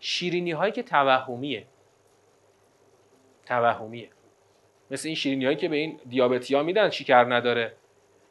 شیرینی 0.00 0.52
هایی 0.52 0.72
که 0.72 0.82
توهمیه. 0.82 1.66
توهمیه. 3.46 4.10
مثل 4.90 5.08
این 5.08 5.16
شیرینی 5.16 5.44
هایی 5.44 5.56
که 5.56 5.68
به 5.68 5.76
این 5.76 6.00
دیابتی 6.08 6.54
ها 6.54 6.62
میدن 6.62 6.90
شکر 6.90 7.24
نداره. 7.24 7.76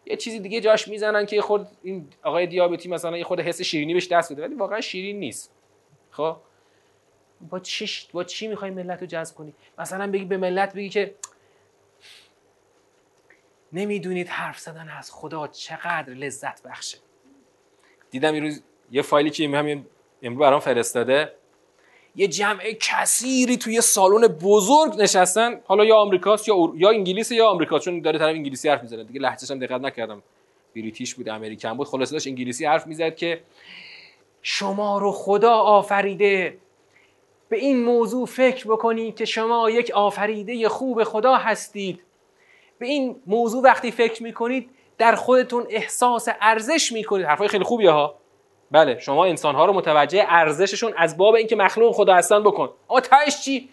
یه 0.05 0.15
چیزی 0.17 0.39
دیگه 0.39 0.61
جاش 0.61 0.87
می‌زنن 0.87 1.25
که 1.25 1.41
خود 1.41 1.67
این 1.83 2.07
آقای 2.23 2.47
دیابتی 2.47 2.89
مثلا 2.89 3.17
یه 3.17 3.23
خود 3.23 3.39
حس 3.39 3.61
شیرینی 3.61 3.93
بهش 3.93 4.07
دست 4.07 4.33
بده 4.33 4.43
ولی 4.43 4.55
واقعا 4.55 4.81
شیرین 4.81 5.19
نیست. 5.19 5.55
خب؟ 6.11 6.37
با 7.49 7.59
چی 7.59 8.07
با 8.13 8.23
چی 8.23 8.47
می‌خوای 8.47 8.71
ملت 8.71 9.01
رو 9.01 9.07
جذب 9.07 9.35
کنی؟ 9.35 9.53
مثلا 9.77 10.11
بگی 10.11 10.25
به 10.25 10.37
ملت 10.37 10.73
بگی 10.73 10.89
که 10.89 11.15
نمی‌دونید 13.73 14.27
حرف 14.27 14.59
زدن 14.59 14.89
از 14.89 15.11
خدا 15.11 15.47
چقدر 15.47 16.13
لذت 16.13 16.63
بخشه. 16.63 16.97
دیدم 18.11 18.33
این 18.33 18.43
روز 18.43 18.63
یه 18.91 19.01
فایلی 19.01 19.29
که 19.29 19.49
همین 19.49 19.85
امروز 20.21 20.39
برام 20.39 20.59
فرستاده. 20.59 21.33
یه 22.15 22.27
جمع 22.27 22.63
کثیری 22.79 23.57
توی 23.57 23.81
سالن 23.81 24.27
بزرگ 24.27 25.01
نشستن. 25.01 25.61
حالا 25.65 25.85
یا 25.85 25.95
آمریکاست 25.95 26.47
یا 26.47 26.55
یا 26.75 26.89
انگلیس 26.89 27.31
یا 27.31 27.47
آمریکا 27.47 27.79
چون 27.79 28.01
داره 28.01 28.19
طرف 28.19 28.35
انگلیسی 28.35 28.69
حرف 28.69 28.81
می‌زنه. 28.81 29.03
دیگه 29.03 29.19
لهجهش 29.19 29.51
هم 29.51 29.59
دقت 29.59 29.81
نکردم. 29.81 30.23
بریتیش 30.75 31.15
بود 31.15 31.29
امریکن 31.29 31.73
بود. 31.73 31.87
خلاص 31.87 32.13
داشت 32.13 32.27
انگلیسی 32.27 32.65
حرف 32.65 32.87
می‌زد 32.87 33.15
که 33.15 33.41
شما 34.41 34.97
رو 34.97 35.11
خدا 35.11 35.53
آفریده. 35.53 36.57
به 37.49 37.57
این 37.57 37.83
موضوع 37.83 38.25
فکر 38.25 38.67
بکنید 38.67 39.15
که 39.15 39.25
شما 39.25 39.69
یک 39.69 39.91
آفریده 39.91 40.69
خوب 40.69 41.03
خدا 41.03 41.35
هستید. 41.35 42.01
به 42.79 42.85
این 42.87 43.15
موضوع 43.27 43.63
وقتی 43.63 43.91
فکر 43.91 44.23
می‌کنید 44.23 44.69
در 44.97 45.15
خودتون 45.15 45.65
احساس 45.69 46.27
ارزش 46.41 46.91
می‌کنید. 46.91 47.25
حرفای 47.25 47.47
خیلی 47.47 47.63
خوبیه 47.63 47.91
ها. 47.91 48.15
بله 48.71 48.99
شما 48.99 49.25
انسان 49.25 49.55
ها 49.55 49.65
رو 49.65 49.73
متوجه 49.73 50.25
ارزششون 50.27 50.93
از 50.97 51.17
باب 51.17 51.35
اینکه 51.35 51.55
مخلوق 51.55 51.95
خدا 51.95 52.13
هستن 52.13 52.43
بکن. 52.43 52.69
تهش 53.03 53.41
چی؟ 53.41 53.69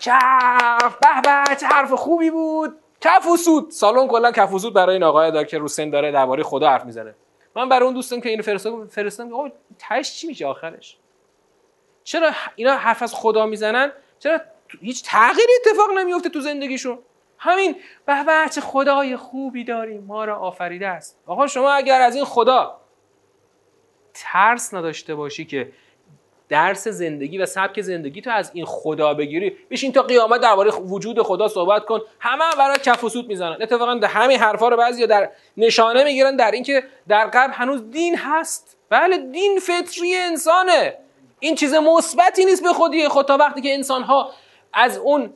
کف 0.00 0.96
به 0.98 1.56
چه 1.60 1.66
حرف 1.66 1.92
خوبی 1.92 2.30
بود. 2.30 2.76
کف 3.00 3.26
و 3.26 3.36
سود 3.36 3.70
سالن 3.70 4.08
کلا 4.08 4.32
کف 4.32 4.52
و 4.52 4.58
سود 4.58 4.74
برای 4.74 4.92
این 4.92 5.02
آقای 5.02 5.30
داره 5.30 5.46
که 5.46 5.58
رو 5.58 5.68
سن 5.68 5.90
داره 5.90 6.12
درباره 6.12 6.42
خدا 6.42 6.68
حرف 6.68 6.84
می‌زنه. 6.84 7.14
من 7.56 7.68
برای 7.68 7.84
اون 7.84 7.94
دوستم 7.94 8.20
که 8.20 8.28
اینو 8.28 8.42
فرستادم 8.42 8.86
فرستادم 8.86 9.34
آقا 9.34 9.48
تهش 9.78 10.14
چی 10.14 10.26
میشه 10.26 10.46
آخرش؟ 10.46 10.96
چرا 12.04 12.30
اینا 12.56 12.76
حرف 12.76 13.02
از 13.02 13.14
خدا 13.14 13.46
می‌زنن؟ 13.46 13.92
چرا 14.18 14.40
هیچ 14.80 15.04
تغییری 15.04 15.52
اتفاق 15.66 15.90
نمیفته 15.98 16.28
تو 16.28 16.40
زندگیشون؟ 16.40 16.98
همین 17.38 17.76
به 18.06 18.24
به 18.24 18.48
چه 18.54 18.60
خدای 18.60 19.16
خوبی 19.16 19.64
داریم 19.64 20.04
ما 20.04 20.24
را 20.24 20.36
آفریده 20.36 20.88
است. 20.88 21.20
آقا 21.26 21.46
شما 21.46 21.72
اگر 21.72 22.00
از 22.00 22.14
این 22.16 22.24
خدا 22.24 22.80
ترس 24.14 24.74
نداشته 24.74 25.14
باشی 25.14 25.44
که 25.44 25.72
درس 26.48 26.88
زندگی 26.88 27.38
و 27.38 27.46
سبک 27.46 27.80
زندگی 27.80 28.20
تو 28.20 28.30
از 28.30 28.50
این 28.54 28.64
خدا 28.64 29.14
بگیری. 29.14 29.56
بشین 29.70 29.92
تا 29.92 30.02
قیامت 30.02 30.40
درباره 30.40 30.70
وجود 30.70 31.22
خدا 31.22 31.48
صحبت 31.48 31.84
کن. 31.84 32.00
همه 32.20 32.44
هم 32.44 32.58
برای 32.58 32.76
کف 32.76 33.04
و 33.04 33.08
سود 33.08 33.26
می‌زنن. 33.26 33.56
اتفاقا 33.62 33.94
در 33.94 34.08
همین 34.08 34.38
حرفا 34.38 34.68
رو 34.68 34.76
بعضی 34.76 35.06
در 35.06 35.30
نشانه 35.56 36.04
می‌گیرن 36.04 36.36
در 36.36 36.50
اینکه 36.50 36.84
در 37.08 37.26
قبل 37.26 37.52
هنوز 37.52 37.90
دین 37.90 38.16
هست. 38.16 38.76
بله 38.90 39.16
دین 39.16 39.58
فطری 39.60 40.14
انسانه. 40.14 40.98
این 41.40 41.54
چیز 41.54 41.74
مثبتی 41.74 42.44
نیست 42.44 42.62
به 42.62 42.72
خودی 42.72 43.08
خود 43.08 43.26
تا 43.26 43.36
وقتی 43.36 43.60
که 43.60 43.74
انسان 43.74 44.02
ها 44.02 44.30
از 44.72 44.98
اون 44.98 45.32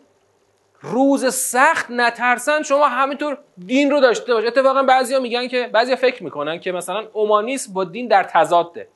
روز 0.81 1.35
سخت 1.35 1.91
نترسن 1.91 2.63
شما 2.63 2.89
همینطور 2.89 3.39
دین 3.67 3.91
رو 3.91 4.01
داشته 4.01 4.35
باش. 4.35 4.45
اتفاقا 4.45 4.83
بعضیا 4.83 5.21
میگن 5.21 5.49
که 5.49 5.67
بعضیا 5.73 5.97
فکر 5.97 6.25
می‌کنن 6.25 6.61
که 6.61 6.73
مثلا 6.73 7.09
اومانیسم 7.13 7.73
با 7.73 7.85
دین 7.85 8.09
در 8.09 8.23
تضاده. 8.23 8.89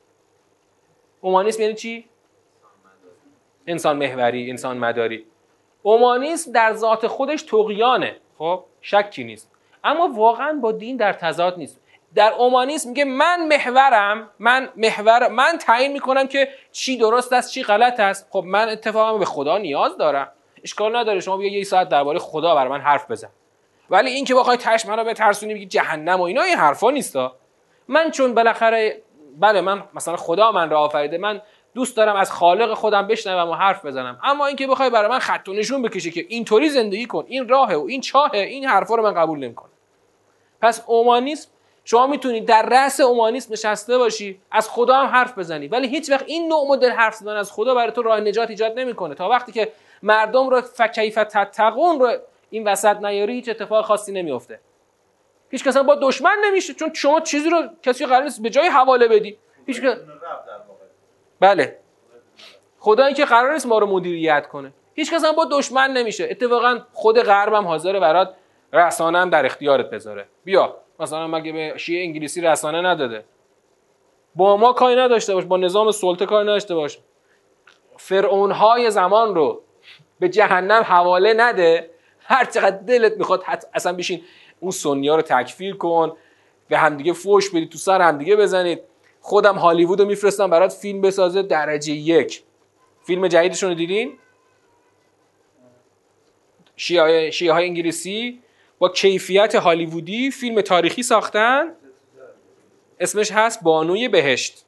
اومانیسم 1.20 1.62
یعنی 1.62 1.74
چی؟ 1.74 2.08
انسان 3.66 3.96
محوری 3.96 4.50
انسان 4.50 4.78
مداری 4.78 5.26
اومانیسم 5.82 6.52
در 6.52 6.72
ذات 6.72 7.06
خودش 7.06 7.42
تقیانه. 7.42 8.16
خب 8.38 8.64
شکی 8.80 9.24
نیست. 9.24 9.50
اما 9.84 10.08
واقعا 10.08 10.58
با 10.62 10.72
دین 10.72 10.96
در 10.96 11.12
تضاد 11.12 11.58
نیست. 11.58 11.80
در 12.14 12.32
اومانیسم 12.32 12.88
میگه 12.88 13.04
من 13.04 13.46
محورم 13.46 14.30
من 14.38 14.68
محور 14.76 15.28
من 15.28 15.58
تعیین 15.58 15.92
می‌کنم 15.92 16.28
که 16.28 16.48
چی 16.72 16.96
درست 16.96 17.32
است 17.32 17.50
چی 17.50 17.62
غلط 17.62 18.00
است. 18.00 18.28
خب 18.30 18.44
من 18.46 18.68
اتفاقا 18.68 19.18
به 19.18 19.24
خدا 19.24 19.58
نیاز 19.58 19.96
دارم. 19.96 20.32
اشکال 20.64 20.96
نداره. 20.96 21.20
شما 21.20 21.36
بیا 21.36 21.52
یه 21.52 21.64
ساعت 21.64 21.88
درباره 21.88 22.18
خدا 22.18 22.54
بر 22.54 22.68
من 22.68 22.80
حرف 22.80 23.10
بزن. 23.10 23.28
ولی 23.90 24.10
این 24.10 24.24
که 24.24 24.34
بخوای 24.34 24.56
تش 24.56 24.86
منو 24.86 25.04
به 25.04 25.14
ترسونی 25.14 25.54
بگی 25.54 25.66
جهنم 25.66 26.20
و 26.20 26.22
اینا 26.22 26.42
این 26.42 26.56
حرفا 26.56 26.90
نیستا 26.90 27.36
من 27.88 28.10
چون 28.10 28.34
بالاخره 28.34 29.02
بله 29.38 29.60
من 29.60 29.84
مثلا 29.94 30.16
خدا 30.16 30.52
من 30.52 30.70
را 30.70 30.80
آفریده 30.80 31.18
من 31.18 31.42
دوست 31.74 31.96
دارم 31.96 32.16
از 32.16 32.32
خالق 32.32 32.74
خودم 32.74 33.06
بشنوم 33.06 33.50
و 33.50 33.54
حرف 33.54 33.84
بزنم. 33.86 34.20
اما 34.24 34.46
اینکه 34.46 34.66
بخوای 34.66 34.90
برای 34.90 35.10
من 35.10 35.18
خط 35.18 35.48
و 35.48 35.52
نشون 35.52 35.82
بکشی 35.82 36.10
که 36.10 36.26
اینطوری 36.28 36.70
زندگی 36.70 37.06
کن 37.06 37.24
این 37.28 37.48
راهه 37.48 37.74
و 37.74 37.84
این 37.88 38.00
چاهه 38.00 38.38
این 38.38 38.64
حرفا 38.64 38.94
رو 38.94 39.02
من 39.02 39.14
قبول 39.14 39.38
نمی‌کنم. 39.38 39.70
پس 40.60 40.84
اومانیسم 40.86 41.48
شما 41.84 42.06
می‌تونید 42.06 42.46
در 42.46 42.62
رأس 42.62 43.00
اومانیسم 43.00 43.52
نشسته 43.52 43.98
باشی 43.98 44.40
از 44.50 44.68
خدا 44.68 44.94
هم 44.94 45.06
حرف 45.06 45.38
بزنی. 45.38 45.68
ولی 45.68 45.88
هیچ 45.88 46.10
وقت 46.10 46.24
این 46.26 46.48
نوع 46.48 46.68
مدل 46.68 46.90
حرف 46.90 47.14
زدن 47.14 47.36
از 47.36 47.52
خدا 47.52 47.74
برای 47.74 47.92
تو 47.92 48.02
راه 48.02 48.20
نجات 48.20 48.50
ایجاد 48.50 48.78
نمی‌کنه. 48.78 49.14
تا 49.14 49.28
وقتی 49.28 49.52
که 49.52 49.72
مردم 50.02 50.48
رو 50.48 50.60
فکیف 50.60 51.14
تتقون 51.14 52.00
رو 52.00 52.12
این 52.50 52.68
وسط 52.68 52.96
نیاری 52.96 53.32
هیچ 53.32 53.48
اتفاق 53.48 53.84
خاصی 53.84 54.12
نمیفته 54.12 54.60
هیچ 55.52 55.64
کس 55.64 55.76
با 55.76 55.94
دشمن 56.02 56.36
نمیشه 56.44 56.74
چون 56.74 56.94
شما 56.94 57.20
چیزی 57.20 57.50
رو 57.50 57.62
کسی 57.82 58.06
قرار 58.06 58.22
نیست 58.22 58.42
به 58.42 58.50
جای 58.50 58.68
حواله 58.68 59.08
بدی. 59.08 59.38
هیچ 59.66 59.82
بله. 61.40 61.78
خدا 62.78 63.12
که 63.12 63.24
قرار 63.24 63.52
نیست 63.52 63.66
ما 63.66 63.78
رو 63.78 63.86
مدیریت 63.86 64.46
کنه. 64.46 64.72
هیچ 64.94 65.14
کس 65.14 65.24
هم 65.24 65.32
با 65.32 65.48
دشمن 65.50 65.90
نمیشه. 65.90 66.28
اتفاقا 66.30 66.78
خود 66.92 67.20
غرب 67.20 67.52
هم 67.52 67.66
حاضر 67.66 68.00
برات 68.00 68.34
رسانه 68.72 69.18
هم 69.18 69.30
در 69.30 69.46
اختیارت 69.46 69.90
بذاره. 69.90 70.26
بیا. 70.44 70.76
مثلا 71.00 71.26
مگه 71.26 71.52
به 71.52 71.74
شیعه 71.76 72.04
انگلیسی 72.04 72.40
رسانه 72.40 72.80
نداده. 72.80 73.24
با 74.34 74.56
ما 74.56 74.72
کاری 74.72 74.96
نداشته 74.96 75.34
باش. 75.34 75.44
با 75.44 75.56
نظام 75.56 75.90
سلطه 75.90 76.26
کاری 76.26 76.48
نداشته 76.48 76.74
باش. 76.74 76.98
فرعون 77.96 78.52
های 78.52 78.90
زمان 78.90 79.34
رو 79.34 79.62
به 80.22 80.28
جهنم 80.28 80.82
حواله 80.82 81.34
نده. 81.36 81.90
هر 82.24 82.44
چقدر 82.44 82.76
دلت 82.76 83.16
می‌خواد 83.16 83.44
اصلا 83.74 83.92
بشین 83.92 84.22
اون 84.60 84.70
سنیا 84.70 85.16
رو 85.16 85.22
تکفیر 85.22 85.76
کن 85.76 86.16
به 86.68 86.78
همدیگه 86.78 87.12
فوش 87.12 87.50
بدید 87.50 87.70
تو 87.70 87.78
سر 87.78 88.02
همدیگه 88.02 88.36
بزنید. 88.36 88.80
خودم 89.20 89.54
هالیوود 89.54 90.00
رو 90.00 90.06
میفرستم 90.06 90.50
برات 90.50 90.72
فیلم 90.72 91.00
بسازه 91.00 91.42
درجه 91.42 91.92
یک. 91.92 92.42
فیلم 93.02 93.28
جدیدشون 93.28 93.68
رو 93.68 93.74
دیدین؟ 93.74 94.18
شیعه, 96.76 97.30
شیعه 97.30 97.52
های 97.52 97.64
انگلیسی 97.64 98.40
با 98.78 98.88
کیفیت 98.88 99.54
هالیوودی 99.54 100.30
فیلم 100.30 100.60
تاریخی 100.60 101.02
ساختن. 101.02 101.72
اسمش 103.00 103.32
هست 103.32 103.62
بانوی 103.62 104.08
بهشت. 104.08 104.64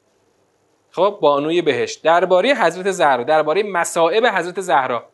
خب 0.91 1.19
بانوی 1.21 1.63
بهشت. 1.63 2.03
درباره 2.03 2.55
حضرت 2.55 2.91
زهرا 2.91 3.25
درباره 3.25 3.63
مصائب 3.63 4.27
حضرت 4.27 4.61
زهرا. 4.61 5.14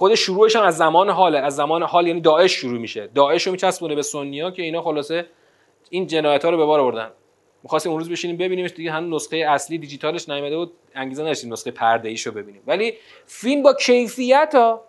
خود 0.00 0.14
شروعش 0.14 0.56
هم 0.56 0.62
از 0.62 0.76
زمان 0.76 1.10
حاله 1.10 1.38
از 1.38 1.56
زمان 1.56 1.82
حال 1.82 2.06
یعنی 2.06 2.20
داعش 2.20 2.52
شروع 2.52 2.78
میشه. 2.80 3.10
داعش 3.14 3.46
رو 3.46 3.52
میچسبونه 3.52 3.94
به 3.94 4.02
سنیا 4.02 4.50
که 4.50 4.62
اینا 4.62 4.82
خلاصه 4.82 5.26
این 5.90 6.06
جنایت 6.06 6.44
ها 6.44 6.50
رو 6.50 6.56
به 6.56 6.64
بار 6.64 6.80
آوردن. 6.80 7.10
می‌خواستیم 7.62 7.92
اون 7.92 8.00
روز 8.00 8.10
بشینیم 8.10 8.36
ببینیمش 8.36 8.70
دیگه 8.70 8.90
هنوز 8.90 9.22
نسخه 9.22 9.36
اصلی 9.36 9.78
دیجیتالش 9.78 10.28
نیومده 10.28 10.56
بود 10.56 10.72
انگیزه 10.94 11.22
نداشتیم 11.22 11.52
نسخه 11.52 11.70
پرده 11.70 12.08
ایشو 12.08 12.32
ببینیم. 12.32 12.62
ولی 12.66 12.94
فیلم 13.26 13.62
با 13.62 13.74
کیفیت 13.74 14.52
ها 14.54 14.84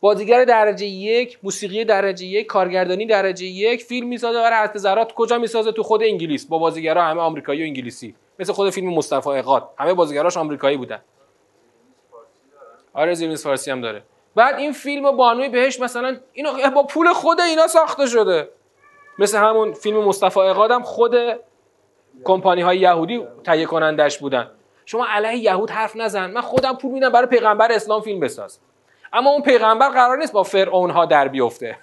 بازیگر 0.00 0.44
درجه 0.44 0.86
یک 0.86 1.38
موسیقی 1.42 1.84
درجه 1.84 2.26
یک 2.26 2.46
کارگردانی 2.46 3.06
درجه 3.06 3.46
یک 3.46 3.82
فیلم 3.82 4.08
می‌سازه. 4.08 4.38
برای 4.38 4.64
حضرت 4.64 4.78
زهرا 4.78 5.08
کجا 5.14 5.38
می‌سازه؟ 5.38 5.72
تو 5.72 5.82
خود 5.82 6.02
انگلیس 6.02 6.46
با 6.46 6.58
بازیگرا 6.58 7.02
همه 7.02 7.20
آمریکایی 7.20 7.62
و 7.62 7.64
انگلیسی. 7.64 8.14
مثل 8.38 8.52
خود 8.52 8.70
فیلم 8.70 8.94
مصطفی 8.94 9.30
اقاد. 9.30 9.70
همه 9.78 9.94
بازیگراش 9.94 10.36
آمریکایی 10.36 10.76
بودن. 10.76 11.00
آره 12.92 13.14
زیرنیس 13.14 13.42
فارسی 13.42 13.70
هم 13.70 13.80
داره. 13.80 14.02
بعد 14.38 14.58
این 14.58 14.72
فیلم 14.72 15.16
بانوی 15.16 15.48
بهش 15.48 15.80
مثلا 15.80 16.16
اینو 16.32 16.70
با 16.70 16.82
پول 16.82 17.12
خود 17.12 17.40
اینا 17.40 17.66
ساخته 17.66 18.06
شده. 18.06 18.48
مثل 19.18 19.38
همون 19.38 19.72
فیلم 19.72 20.04
مصطفی 20.04 20.40
اقاد 20.40 20.82
خود 20.82 21.14
کمپانی 22.24 22.62
های 22.62 22.78
یهودی 22.78 23.26
تهیه 23.44 23.66
کنندش 23.66 24.18
بودن. 24.18 24.50
شما 24.86 25.06
علیه 25.06 25.36
یهود 25.36 25.70
حرف 25.70 25.96
نزن. 25.96 26.30
من 26.30 26.40
خودم 26.40 26.76
پول 26.76 26.92
میدم 26.92 27.08
برای 27.08 27.26
پیغمبر 27.26 27.72
اسلام 27.72 28.00
فیلم 28.00 28.20
بساز. 28.20 28.60
اما 29.12 29.30
اون 29.30 29.42
پیغمبر 29.42 29.88
قرار 29.88 30.18
نیست 30.18 30.32
با 30.32 30.42
فرعون 30.42 30.90
ها 30.90 31.06
در 31.06 31.28
بیفته. 31.28 31.78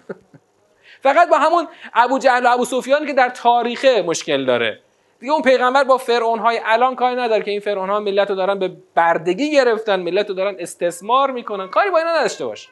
فقط 1.06 1.30
با 1.30 1.38
همون 1.38 1.68
ابو 1.94 2.20
جهل 2.20 2.46
و 2.46 2.50
ابو 2.50 2.66
سفیان 2.66 3.06
که 3.06 3.14
در 3.14 3.30
تاریخ 3.30 3.86
مشکل 3.86 4.46
داره. 4.46 4.80
دیگه 5.20 5.34
اون 5.34 5.42
پیغمبر 5.42 5.84
با 5.84 5.98
فرعون 5.98 6.40
های 6.40 6.62
الان 6.66 6.96
کاری 6.96 7.16
نداره 7.16 7.44
که 7.44 7.52
این 7.52 7.60
فرعون 7.60 7.90
ها 7.90 8.00
ملت 8.00 8.30
رو 8.30 8.36
دارن 8.36 8.60
به 8.60 8.78
بردگی 8.96 9.52
گرفتن 9.52 10.00
ملت 10.00 10.30
رو 10.30 10.36
دارن 10.36 10.56
استثمار 10.60 11.32
می‌کنن. 11.32 11.68
کاری 11.68 11.90
با 11.90 11.98
اینا 11.98 12.18
نداشته 12.18 12.46
باش. 12.46 12.70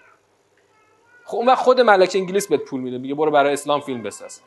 خب 1.26 1.38
اون 1.38 1.56
خود 1.56 1.82
ملک 1.82 2.12
انگلیس 2.16 2.48
بهت 2.48 2.62
پول 2.62 2.82
میده 2.82 2.98
میگه 2.98 3.16
برو 3.16 3.32
برای 3.32 3.54
اسلام 3.54 3.82
فیلم 3.82 4.04
بساز. 4.04 4.42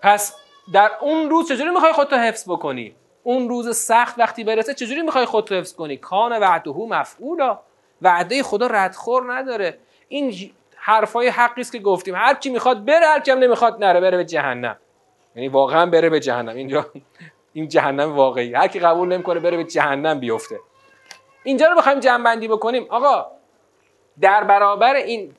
پس 0.00 0.36
در 0.72 0.90
اون 1.00 1.30
روز 1.30 1.48
چجوری 1.48 1.70
می‌خوای 1.70 1.92
خودتو 1.92 2.16
حفظ 2.16 2.50
بکنی؟ 2.50 2.94
اون 3.22 3.48
روز 3.48 3.76
سخت 3.76 4.18
وقتی 4.18 4.44
برسه 4.44 4.74
چجوری 4.74 5.02
می‌خوای 5.02 5.24
خودتو 5.24 5.54
حفظ 5.54 5.74
کنی؟ 5.74 5.96
کان 5.96 6.38
وعده 6.38 6.70
مفعولا. 6.70 7.58
وعده 8.02 8.42
خدا 8.42 8.66
ردخور 8.66 9.34
نداره. 9.34 9.78
این 10.08 10.50
حرفای 10.76 11.28
حقی 11.28 11.60
است 11.60 11.72
که 11.72 11.78
گفتیم. 11.78 12.14
هر 12.14 12.34
کی 12.34 12.50
می‌خواد 12.50 12.84
بره 12.84 13.06
هر 13.06 13.20
کی 13.20 13.32
نمی‌خواد 13.32 13.84
نره 13.84 14.00
بره 14.00 14.16
به 14.16 14.24
جهنم. 14.24 14.76
یعنی 15.36 15.48
واقعا 15.48 15.86
بره 15.86 16.10
به 16.10 16.20
جهنم. 16.20 16.56
اینجا 16.56 16.86
این 17.52 17.68
جهنم 17.68 18.16
واقعی. 18.16 18.54
هر 18.54 18.68
کی 18.68 18.78
قبول 18.78 19.08
نمی‌کنه 19.08 19.40
بره 19.40 19.56
به 19.56 19.64
جهنم 19.64 20.20
بیفته. 20.20 20.60
اینجا 21.44 21.66
رو 21.68 21.76
بخوایم 21.76 22.00
جمع 22.00 22.24
بندی 22.24 22.48
بکنیم. 22.48 22.86
آقا 22.90 23.26
در 24.20 24.44
برابر 24.44 24.94
این 24.94 25.34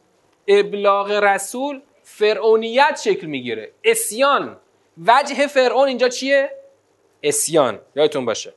ابلاغ 0.47 1.11
رسول 1.11 1.81
فرعونیت 2.03 3.01
شکل 3.03 3.27
می‌گیره. 3.27 3.71
اسیان. 3.83 4.57
وجه 5.05 5.47
فرعون 5.47 5.87
اینجا 5.87 6.09
چیه؟ 6.09 6.49
اسیان. 7.23 7.79
یادتون 7.95 8.25
باشه. 8.25 8.53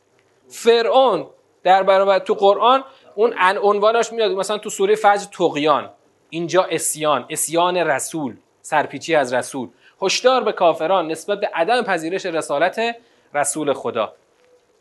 فرعون 0.49 1.26
در 1.62 1.82
برابر 1.82 2.18
تو 2.18 2.34
قرآن 2.34 2.84
اون 3.14 3.34
عنوانش 3.62 4.12
میاد. 4.12 4.30
مثلا 4.30 4.59
تو 4.59 4.70
سوره 4.70 4.95
فجر 4.95 5.26
تقیان 5.32 5.91
اینجا 6.30 6.62
اسیان. 6.62 7.26
اسیان 7.30 7.76
رسول. 7.76 8.37
سرپیچی 8.62 9.14
از 9.14 9.34
رسول. 9.34 9.68
هشدار 10.03 10.45
به 10.45 10.53
کافران 10.53 11.09
نسبت 11.09 11.41
به 11.41 11.51
عدم 11.55 11.83
پذیرش 11.83 12.27
رسالت 12.27 12.97
رسول 13.35 13.73
خدا. 13.73 14.15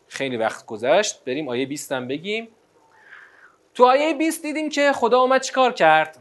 خیلی 0.07 0.37
وقت 0.37 0.65
گذشت 0.65 1.23
بریم 1.25 1.49
آیه 1.49 1.65
20 1.65 1.91
هم 1.91 2.07
بگیم. 2.07 2.47
تو 3.73 3.85
آیه 3.85 4.13
20 4.13 4.41
دیدیم 4.41 4.69
که 4.69 4.91
خدا 4.93 5.19
اومد 5.19 5.41
چیکار 5.41 5.73
کرد؟ 5.73 6.17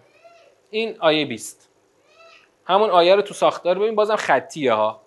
این 0.71 0.97
آیه 1.01 1.25
20 1.25 1.71
همون 2.67 2.91
آیه 2.91 3.15
رو 3.15 3.23
تو 3.23 3.35
ساختار 3.35 3.79
ببین 3.79 3.95
بازم 3.95 4.17
خطیه 4.17 4.73
ها. 4.73 5.01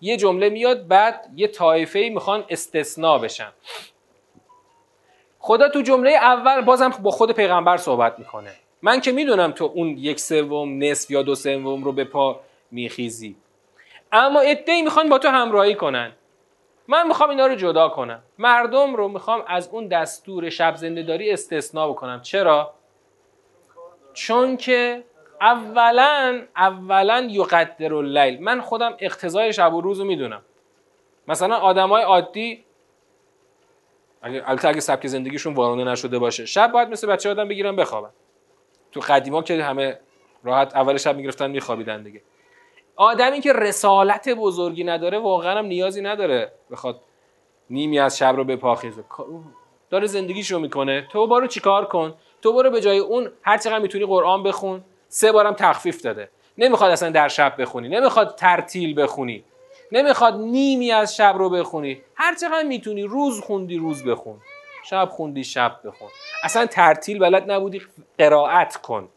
یه 0.00 0.16
جمله 0.16 0.48
میاد 0.48 0.86
بعد 0.86 1.30
یه 1.36 1.48
طایفه 1.48 2.10
می‌خوان 2.12 2.44
استثناء 2.48 3.18
بشن. 3.18 3.52
خدا 5.38 5.68
تو 5.68 5.82
جمله 5.82 6.10
اول 6.10 6.60
بازم 6.60 6.88
با 6.88 7.10
خود 7.10 7.32
پیغمبر 7.32 7.76
صحبت 7.76 8.18
می‌کنه. 8.18 8.52
من 8.82 9.00
که 9.00 9.12
می‌دونم 9.12 9.52
تو 9.52 9.64
اون 9.64 9.88
یک 9.88 10.20
سوم 10.20 10.84
نصف 10.84 11.10
یا 11.10 11.22
دو 11.22 11.34
سوم 11.34 11.84
رو 11.84 11.92
به 11.92 12.04
پا 12.04 12.40
میخیزی. 12.70 13.36
اما 14.12 14.40
ای 14.40 14.82
می‌خوان 14.82 15.08
با 15.08 15.18
تو 15.18 15.28
همراهی 15.28 15.74
کنن. 15.74 16.12
من 16.88 17.06
می‌خوام 17.06 17.30
اینا 17.30 17.46
رو 17.46 17.54
جدا 17.54 17.88
کنم. 17.88 18.22
مردم 18.38 18.94
رو 18.94 19.08
می‌خوام 19.08 19.44
از 19.46 19.68
اون 19.68 19.88
دستور 19.88 20.50
شب 20.50 20.76
زندهداری 20.76 21.30
استثناء 21.30 21.88
بکنم. 21.88 22.20
چرا؟ 22.22 22.74
چون 24.12 24.56
که 24.56 25.04
اولا 25.40 26.42
اولا 26.56 27.28
یقدر 27.30 27.94
اللیل. 27.94 28.42
من 28.42 28.60
خودم 28.60 28.96
اقتضای 28.98 29.52
شب 29.52 29.74
و 29.74 29.80
روز 29.80 30.00
رو 30.00 30.06
می‌دونم. 30.06 30.42
مثلا 31.28 31.56
آدمای 31.56 32.02
عادی 32.02 32.64
البته 34.22 34.68
اگه 34.68 34.80
سبک 34.80 35.06
زندگیشون 35.06 35.54
وارونه 35.54 35.84
نشده 35.84 36.18
باشه 36.18 36.46
شب 36.46 36.72
باید 36.72 36.88
مثل 36.88 37.06
بچه 37.06 37.30
آدم 37.30 37.48
بگیرن 37.48 37.76
بخوابن. 37.76 38.10
تو 38.92 39.00
قدیما 39.00 39.42
که 39.42 39.64
همه 39.64 40.00
راحت 40.44 40.76
اول 40.76 40.96
شب 40.96 41.16
می‌گرفتن 41.16 41.50
میخوابیدن 41.50 42.02
دیگه. 42.02 42.22
آدمی 42.96 43.40
که 43.40 43.52
رسالت 43.52 44.28
بزرگی 44.28 44.84
نداره 44.84 45.18
واقعا 45.18 45.58
هم 45.58 45.66
نیازی 45.66 46.02
نداره 46.02 46.52
بخواد 46.70 47.00
نیمی 47.70 47.98
از 47.98 48.18
شب 48.18 48.34
رو 48.36 48.44
بپاخیزه 48.44 49.04
داره 49.90 50.06
زندگیشو 50.06 50.58
می‌کنه. 50.58 51.08
تو 51.12 51.26
برو 51.26 51.46
چیکار 51.46 51.84
کن؟ 51.84 52.14
تو 52.42 52.52
برو 52.52 52.70
به 52.70 52.80
جای 52.80 52.98
اون 52.98 53.30
هر 53.42 53.58
چقدر 53.58 53.78
می‌تونی 53.78 54.06
قرآن 54.06 54.42
بخون. 54.42 54.84
سه 55.08 55.32
بارم 55.32 55.54
تخفیف 55.54 56.02
داده. 56.02 56.30
نمی‌خواد 56.58 56.90
اصلا 56.90 57.10
در 57.10 57.28
شب 57.28 57.60
بخونی. 57.60 57.88
نمی‌خواد 57.88 58.34
ترتیل 58.34 59.02
بخونی. 59.02 59.44
نمی‌خواد 59.92 60.34
نیمی 60.34 60.92
از 60.92 61.16
شب 61.16 61.34
رو 61.38 61.50
بخونی. 61.50 62.02
هر 62.14 62.34
چقدر 62.34 62.62
می‌تونی 62.62 63.02
روز 63.02 63.40
خوندی 63.40 63.76
روز 63.76 64.04
بخون. 64.04 64.38
شب 64.84 65.08
خوندی 65.12 65.44
شب 65.44 65.76
بخون. 65.84 66.08
اصلا 66.44 66.66
ترتیل 66.66 67.18
بلد 67.18 67.50
نبودی 67.50 67.82
قرائت 68.18 68.76
کن. 68.76 69.08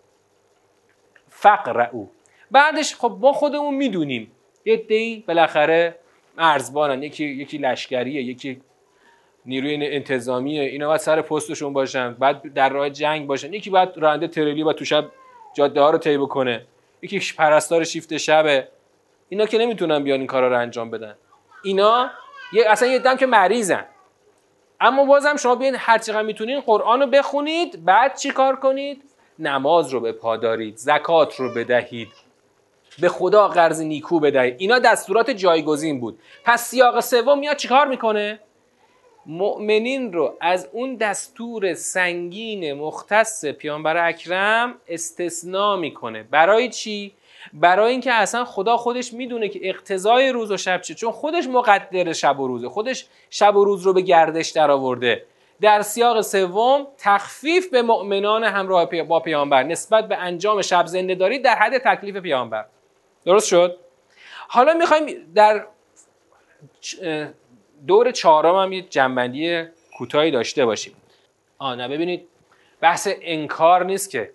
فقر 1.29 1.89
او 1.91 2.11
بعدش 2.53 2.95
خب 2.95 3.17
ما 3.21 3.33
خودمون 3.33 3.75
می‌دونیم. 3.75 4.31
یه 4.65 4.77
دی 4.77 5.23
بالاخره 5.27 5.95
مرزبانن 6.37 7.03
یکی 7.03 7.25
یکی 7.25 7.57
لشکریه 7.57 8.21
یکی 8.23 8.61
نیروی 9.45 9.87
انتظامیه. 9.87 10.61
اینا 10.63 10.87
باید 10.87 10.99
سر 10.99 11.21
پستشون 11.21 11.73
باشن. 11.73 12.13
بعد 12.13 12.53
در 12.53 12.69
راه 12.69 12.89
جنگ 12.89 13.27
باشن. 13.27 13.53
یکی 13.53 13.69
باید 13.69 13.89
راننده 13.97 14.27
تریلی 14.27 14.63
و 14.63 14.73
تو 14.73 14.85
شب 14.85 15.05
جاده 15.53 15.81
ها 15.81 15.89
رو 15.89 15.97
طی 15.97 16.17
بکنه. 16.17 16.65
یکی 17.01 17.21
پرستار 17.37 17.83
شیفت 17.83 18.17
شبه. 18.17 18.67
اینا 19.29 19.45
که 19.45 19.57
نمی‌تونن 19.57 20.03
بیان 20.03 20.19
این 20.19 20.27
کارا 20.27 20.47
رو 20.47 20.59
انجام 20.59 20.91
بدن. 20.91 21.15
اینا 21.63 22.09
یه 22.53 22.69
اصلا 22.69 22.87
یه 22.87 22.99
دم 22.99 23.17
که 23.17 23.25
مریضن. 23.25 23.85
اما 24.81 25.05
بازم 25.05 25.35
شما 25.35 25.55
بیاین 25.55 25.75
هر 25.77 25.97
چقدر 25.97 26.21
می‌تونین 26.21 26.59
قرآن 26.59 27.01
رو 27.01 27.07
بخونید 27.07 27.85
بعد 27.85 28.17
چی 28.17 28.31
کار 28.31 28.55
کنید؟ 28.55 29.03
نماز 29.39 29.89
رو 29.89 29.99
به 29.99 30.11
پا 30.11 30.37
دارید 30.37 30.77
زکات 30.77 31.35
رو 31.35 31.53
بدهید. 31.53 32.09
به 32.99 33.09
خدا 33.09 33.47
قرض 33.47 33.81
نیکو 33.81 34.19
بدهید 34.19 34.55
اینا 34.57 34.79
دستورات 34.79 35.31
جایگزین 35.31 35.99
بود. 35.99 36.19
پس 36.43 36.69
سیاق 36.69 36.99
سوم 36.99 37.39
میاد 37.39 37.57
چیکار 37.57 37.87
می‌کنه؟ 37.87 38.39
مؤمنین 39.25 40.13
رو 40.13 40.37
از 40.41 40.69
اون 40.71 40.95
دستور 40.95 41.73
سنگین 41.73 42.73
مختص 42.73 43.45
پیامبر 43.45 44.07
اکرم 44.07 44.75
استثنا 44.87 45.75
می‌کنه. 45.75 46.23
برای 46.23 46.69
چی؟ 46.69 47.13
برای 47.53 47.91
اینکه 47.91 48.13
اصلا 48.13 48.45
خدا 48.45 48.77
خودش 48.77 49.13
می‌دونه 49.13 49.49
که 49.49 49.59
اقتضای 49.63 50.31
روز 50.31 50.51
و 50.51 50.57
شب 50.57 50.81
چه 50.81 50.93
چون 50.93 51.11
خودش 51.11 51.47
مقدر 51.47 52.13
شب 52.13 52.39
و 52.39 52.47
روزه. 52.47 52.69
خودش 52.69 53.05
شب 53.29 53.55
و 53.55 53.65
روز 53.65 53.81
رو 53.81 53.93
به 53.93 54.01
گردش 54.01 54.49
درآورده. 54.49 55.25
در 55.61 55.81
سیاق 55.81 56.21
سوم 56.21 56.87
تخفیف 56.97 57.69
به 57.69 57.81
مؤمنان 57.81 58.43
همراه 58.43 58.85
با 58.85 59.19
پیامبر. 59.19 59.63
نسبت 59.63 60.07
به 60.07 60.17
انجام 60.17 60.61
شب 60.61 60.85
زنده 60.85 61.15
داری 61.15 61.39
در 61.39 61.55
حد 61.55 61.77
تکلیف 61.77 62.17
پیامبر. 62.17 62.65
درست 63.25 63.47
شد؟ 63.47 63.77
حالا 64.47 64.73
می‌خوایم 64.73 65.33
در 65.35 65.67
دور 67.87 68.11
چهارم 68.11 68.55
هم 68.55 68.73
یه 68.73 68.81
جنبندی 68.81 69.63
کوتاهی 69.97 70.31
داشته 70.31 70.65
باشیم. 70.65 70.95
آ 71.59 71.75
نه 71.75 71.87
ببینید 71.87 72.27
بحث 72.81 73.07
انکار 73.21 73.85
نیست 73.85 74.09
که 74.09 74.31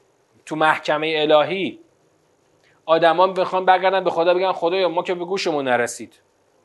تو 0.46 0.56
محکمه 0.56 1.14
الهی 1.16 1.78
آدما 2.86 3.26
بخوان 3.26 3.64
برگردن 3.64 4.04
به 4.04 4.10
خدا 4.10 4.34
بگن 4.34 4.52
خدایا 4.52 4.88
ما 4.88 5.02
که 5.02 5.14
به 5.14 5.24
گوشمون 5.24 5.68
نرسید. 5.68 6.14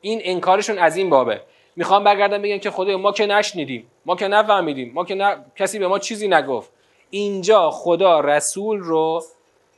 این 0.02 0.22
انکارشون 0.24 0.78
از 0.78 0.98
این 0.98 1.10
بابه. 1.10 1.42
می‌خوان 1.76 2.04
برگردن 2.04 2.42
بگن 2.42 2.58
که 2.58 2.72
خدایا 2.72 2.98
ما 2.98 3.12
که 3.12 3.26
نشنیدیم 3.26 3.92
ما 4.06 4.16
که 4.16 4.28
نفهمیدیم 4.28 4.94
ما 4.94 5.06
که 5.06 5.16
نه... 5.16 5.46
کسی 5.56 5.80
به 5.80 5.88
ما 5.88 6.00
چیزی 6.00 6.28
نگفت. 6.28 6.72
اینجا 7.10 7.72
خدا 7.72 8.20
رسول 8.20 8.80
رو 8.80 9.24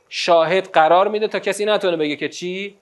شاهد 0.08 0.68
قرار 0.68 1.08
میده 1.08 1.28
تا 1.28 1.38
کسی 1.38 1.64
نتونه 1.64 1.96
بگه 1.96 2.16
که 2.16 2.28
چی؟ 2.28 2.76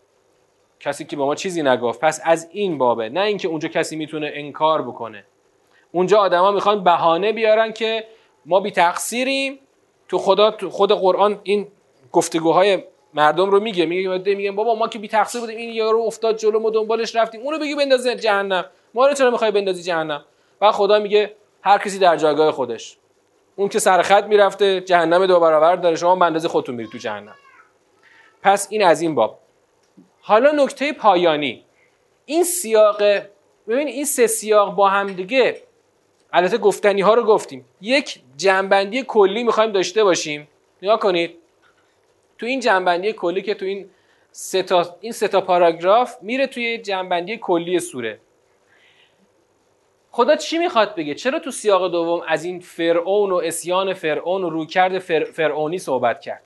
کسی 0.80 1.04
که 1.04 1.16
به 1.16 1.24
ما 1.24 1.34
چیزی 1.34 1.62
نگفت. 1.62 2.00
پس 2.00 2.20
از 2.24 2.48
این 2.52 2.78
بابه 2.78 3.08
نه 3.08 3.20
اینکه 3.20 3.48
اونجا 3.48 3.68
کسی 3.68 3.96
می‌تونه 3.96 4.30
انکار 4.34 4.82
بکنه. 4.82 5.24
اونجا 5.92 6.18
آدما 6.18 6.52
می‌خوان 6.52 6.84
بهانه 6.84 7.32
بیارن 7.32 7.72
که 7.72 8.06
ما 8.46 8.60
بی 8.60 8.70
تقصیریم. 8.70 9.58
تو 10.08 10.18
خدا 10.18 10.50
تو 10.50 10.70
خود 10.70 10.92
قرآن 10.92 11.40
این 11.42 11.68
گفتگوهای 12.12 12.84
مردم 13.14 13.50
رو 13.50 13.60
میگه. 13.60 13.86
میگه 13.86 14.34
میگه 14.34 14.52
بابا 14.52 14.74
ما 14.74 14.88
که 14.88 14.98
بی 14.98 15.08
تقصیر 15.08 15.40
بودیم 15.40 15.56
این 15.56 15.70
یارو 15.70 16.00
افتاد 16.00 16.36
جلو 16.36 16.58
ما 16.58 16.70
دنبالش 16.70 17.16
رفتیم. 17.16 17.40
اونو 17.40 17.58
بگی 17.58 17.74
بندازه 17.74 18.16
جهنم. 18.16 18.64
ما 18.94 19.06
رو 19.06 19.14
چرا 19.14 19.30
می‌خوای 19.30 19.50
بندازی 19.50 19.82
جهنم؟ 19.82 20.24
و 20.60 20.72
خدا 20.72 20.98
میگه 20.98 21.34
هر 21.62 21.78
کسی 21.78 21.98
در 21.98 22.16
جایگاه 22.16 22.52
خودش. 22.52 22.96
اون 23.56 23.68
که 23.68 23.78
سر 23.78 24.02
خط 24.02 24.24
می‌رفته 24.24 24.80
جهنم 24.80 25.26
دو 25.26 25.40
برابر 25.40 25.76
داره. 25.76 25.96
شما 25.96 26.16
به 26.16 26.24
اندازه 26.24 26.48
خودتون 26.48 26.74
میری 26.74 26.88
تو 26.88 26.98
جهنم. 26.98 27.34
پس 28.42 28.66
این 28.70 28.84
از 28.84 29.00
این 29.00 29.14
باب. 29.14 29.38
حالا 30.20 30.64
نکته 30.64 30.92
پایانی. 30.92 31.64
این 32.26 32.44
سیاق 32.44 33.02
ببین 33.68 33.88
این 33.88 34.04
سه 34.04 34.26
سیاق 34.26 34.74
با 34.74 34.88
هم 34.88 35.12
دیگه 35.12 35.62
البته 36.32 36.58
گفتنی 36.58 37.00
ها 37.00 37.14
رو 37.14 37.22
گفتیم. 37.22 37.64
یک 37.80 38.20
جنبندی 38.36 39.02
کلی 39.02 39.44
می‌خوایم 39.44 39.72
داشته 39.72 40.04
باشیم. 40.04 40.48
نگاه 40.82 40.98
کنید. 40.98 41.38
تو 42.38 42.46
این 42.46 42.60
جنبندی 42.60 43.12
کلی 43.12 43.42
که 43.42 43.54
تو 43.54 43.64
این 43.64 43.90
سه 44.32 44.62
تا 44.62 44.96
این 45.00 45.12
سه 45.12 45.28
تا 45.28 45.40
پاراگراف 45.40 46.16
میره 46.22 46.46
توی 46.46 46.78
جنبندی 46.78 47.36
کلی 47.36 47.78
سوره. 47.78 48.18
خدا 50.14 50.36
چی 50.36 50.58
می‌خواد 50.58 50.94
بگه؟ 50.94 51.14
چرا 51.14 51.38
تو 51.38 51.50
سیاق 51.50 51.90
دوم 51.90 52.22
از 52.28 52.44
این 52.44 52.60
فرعون 52.60 53.32
و 53.32 53.34
اسیان 53.34 53.94
فرعون 53.94 54.44
و 54.44 54.50
رویکرد 54.50 54.98
فر... 54.98 55.24
فرعونی 55.24 55.78
صحبت 55.78 56.20
کرد؟ 56.20 56.42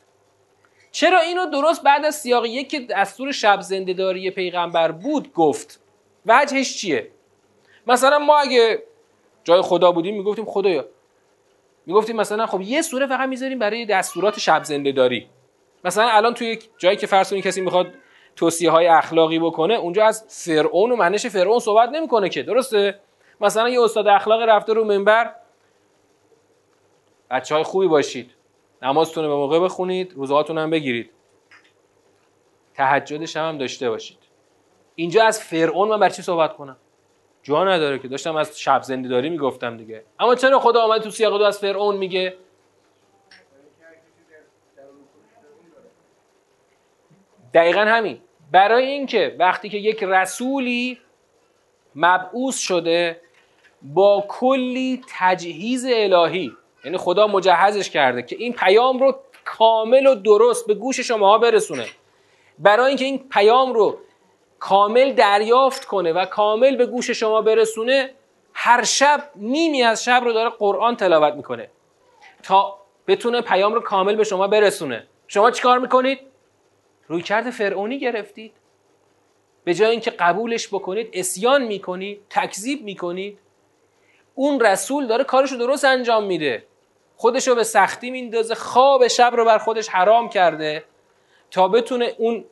چرا 0.93 1.21
اینو 1.21 1.47
درست 1.47 1.83
بعد 1.83 2.05
از 2.05 2.15
سیاق 2.15 2.47
یک 2.47 2.71
که 2.71 2.81
دستور 2.81 3.33
شب 3.33 3.61
زندهداری 3.61 4.31
پیغمبر 4.31 4.93
بود 4.93 5.33
گفت؟ 5.33 5.81
وجهش 6.27 6.77
چیه؟ 6.77 7.11
مثلا 7.87 8.19
ما 8.19 8.39
اگه 8.39 8.83
جای 9.45 9.63
خدا 9.63 9.93
بودیم 9.93 10.17
می‌گفتیم 10.17 10.45
خدایا 10.45 10.85
می‌گفتیم 11.87 12.17
مثلا 12.17 12.47
خب 12.47 12.61
یه 12.61 12.83
سوره 12.83 13.07
فقط 13.07 13.29
می‌ذاریم 13.29 13.59
برای 13.59 13.87
دستورات 13.87 14.39
شب 14.39 14.65
زندهداری. 14.65 15.29
مثلا 15.85 16.09
الان 16.09 16.35
توی 16.35 16.59
جایی 16.79 16.97
که 16.97 17.07
فرض 17.07 17.35
کسی 17.35 17.61
می‌خواد 17.61 17.87
توصیه 18.37 18.71
های 18.71 18.87
اخلاقی 18.87 19.39
بکنه 19.39 19.75
اونجا 19.75 20.07
از 20.07 20.25
فرعون 20.29 20.93
و 20.93 20.97
منش 20.97 21.27
فرعون 21.27 21.59
صحبت 21.59 21.89
نمی‌کنه 21.89 22.29
که 22.29 22.43
درسته؟ 22.43 23.01
مثلا 23.41 23.69
یه 23.69 23.83
استاد 23.83 24.09
اخلاق 24.09 24.43
رفته 24.43 24.73
رو 24.73 24.85
منبر 24.85 25.35
بچه 27.31 27.55
های 27.55 27.65
خوبی 27.65 27.87
باشید. 27.87 28.31
نمازتون 28.83 29.25
رو 29.25 29.31
به 29.31 29.37
موقع 29.37 29.61
بخونید 29.61 30.13
روزهاتون 30.15 30.59
هم 30.59 30.71
بگیرید. 30.71 31.11
تهجد 32.75 33.25
شب 33.25 33.41
هم 33.41 33.59
داشته 33.59 33.91
باشید. 33.91 34.19
اینجا 34.95 35.25
از 35.25 35.43
فرعون 35.45 35.89
من 35.89 36.01
بر 36.01 36.09
چی 36.09 36.23
صحبت 36.23 36.57
کنم؟ 36.57 36.77
جا 37.43 37.65
نداره 37.65 37.99
که. 37.99 38.09
داشتم 38.09 38.37
از 38.37 38.61
شب 38.61 38.83
زنده 38.83 39.09
داری 39.09 39.31
می‌گفتم 39.31 39.77
دیگه. 39.77 40.05
اما 40.21 40.35
چرا 40.35 40.59
خدا 40.59 40.83
آمد 40.83 41.03
تو 41.03 41.11
سیاق 41.11 41.39
دو 41.39 41.45
از 41.45 41.59
فرعون 41.59 41.97
میگه؟ 41.97 42.37
دقیقا 47.55 47.81
همین. 47.81 48.21
برای 48.51 48.87
اینکه 48.87 49.37
وقتی 49.39 49.69
که 49.69 49.79
یک 49.79 50.05
رسولی 50.05 50.99
مبعوث 51.95 52.59
شده 52.59 53.21
با 53.83 54.25
کلی 54.29 55.03
تجهیز 55.19 55.87
الهی 55.91 56.53
یعنی 56.85 56.97
خدا 56.97 57.27
مجهزش 57.27 57.91
کرده 57.91 58.23
که 58.23 58.37
این 58.39 58.53
پیام 58.53 58.99
رو 58.99 59.19
کامل 59.45 60.07
و 60.07 60.15
درست 60.15 60.67
به 60.67 60.75
گوش 60.75 61.01
شما 61.01 61.39
برسونه. 61.39 61.87
برای 62.59 62.87
اینکه 62.87 63.05
این 63.05 63.29
پیام 63.29 63.73
رو 63.73 63.99
کامل 64.59 65.13
دریافت 65.13 65.85
کنه 65.85 66.13
و 66.13 66.25
کامل 66.25 66.77
به 66.77 66.87
گوش 66.87 67.11
شما 67.11 67.43
برسونه 67.43 68.11
هر 68.55 68.85
شب 68.85 69.31
نیمی 69.37 69.83
از 69.83 70.05
شب 70.05 70.21
رو 70.25 70.33
داره 70.33 70.51
قرآن 70.51 70.97
تلاوت 70.97 71.35
می‌کنه 71.35 71.71
تا 72.43 72.79
بتونه 73.07 73.41
پیام 73.41 73.75
رو 73.75 73.81
کامل 73.81 74.17
به 74.17 74.25
شما 74.25 74.49
برسونه. 74.49 75.07
شما 75.27 75.51
چیکار 75.51 75.79
می‌کنید؟ 75.79 76.19
رویکرد 77.09 77.51
فرعونی 77.51 77.99
گرفتید. 77.99 78.53
به 79.65 79.75
جای 79.75 79.91
اینکه 79.91 80.11
قبولش 80.11 80.69
بکنید 80.69 81.11
اسیان 81.13 81.63
می‌کنید 81.63 82.21
تکذیب 82.31 82.83
می‌کنید. 82.83 83.39
اون 84.39 84.61
رسول 84.61 85.07
داره 85.07 85.25
کارش 85.25 85.53
رو 85.53 85.59
درست 85.59 85.85
انجام 85.85 86.25
میده. 86.25 86.65
خودش 87.17 87.49
رو 87.49 87.55
به 87.55 87.65
سختی 87.65 88.11
میندازه 88.11 88.55
خواب 88.55 89.09
شب 89.09 89.33
رو 89.37 89.45
بر 89.45 89.59
خودش 89.59 89.89
حرام 89.89 90.29
کرده 90.29 90.85
تا 91.51 91.69
بتونه 91.69 92.15
اون 92.19 92.45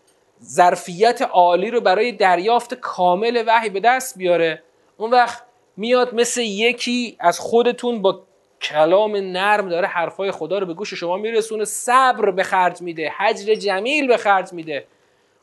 ظرفیت 0.43 1.23
عالی 1.23 1.71
رو 1.71 1.81
برای 1.81 2.13
دریافت 2.13 2.75
کامل 2.75 3.45
وحی 3.47 3.69
به 3.69 3.81
دست 3.81 4.19
بیاره. 4.19 4.63
اون 4.97 5.11
وقت 5.11 5.43
میاد 5.77 6.15
مثل 6.15 6.41
یکی 6.41 7.17
از 7.21 7.41
خودتون 7.41 8.03
با 8.03 8.23
کلام 8.63 9.17
نرم 9.17 9.69
داره 9.69 9.87
حرفای 9.87 10.31
خدا 10.31 10.59
رو 10.59 10.67
به 10.67 10.75
گوش 10.75 10.95
شما 10.95 11.17
میرسونه 11.17 11.65
صبر 11.65 12.31
به 12.31 12.43
خرج 12.43 12.81
میده 12.81 13.13
حجر 13.19 13.55
جمیل 13.55 14.07
به 14.07 14.17
خرج 14.17 14.53
میده. 14.53 14.87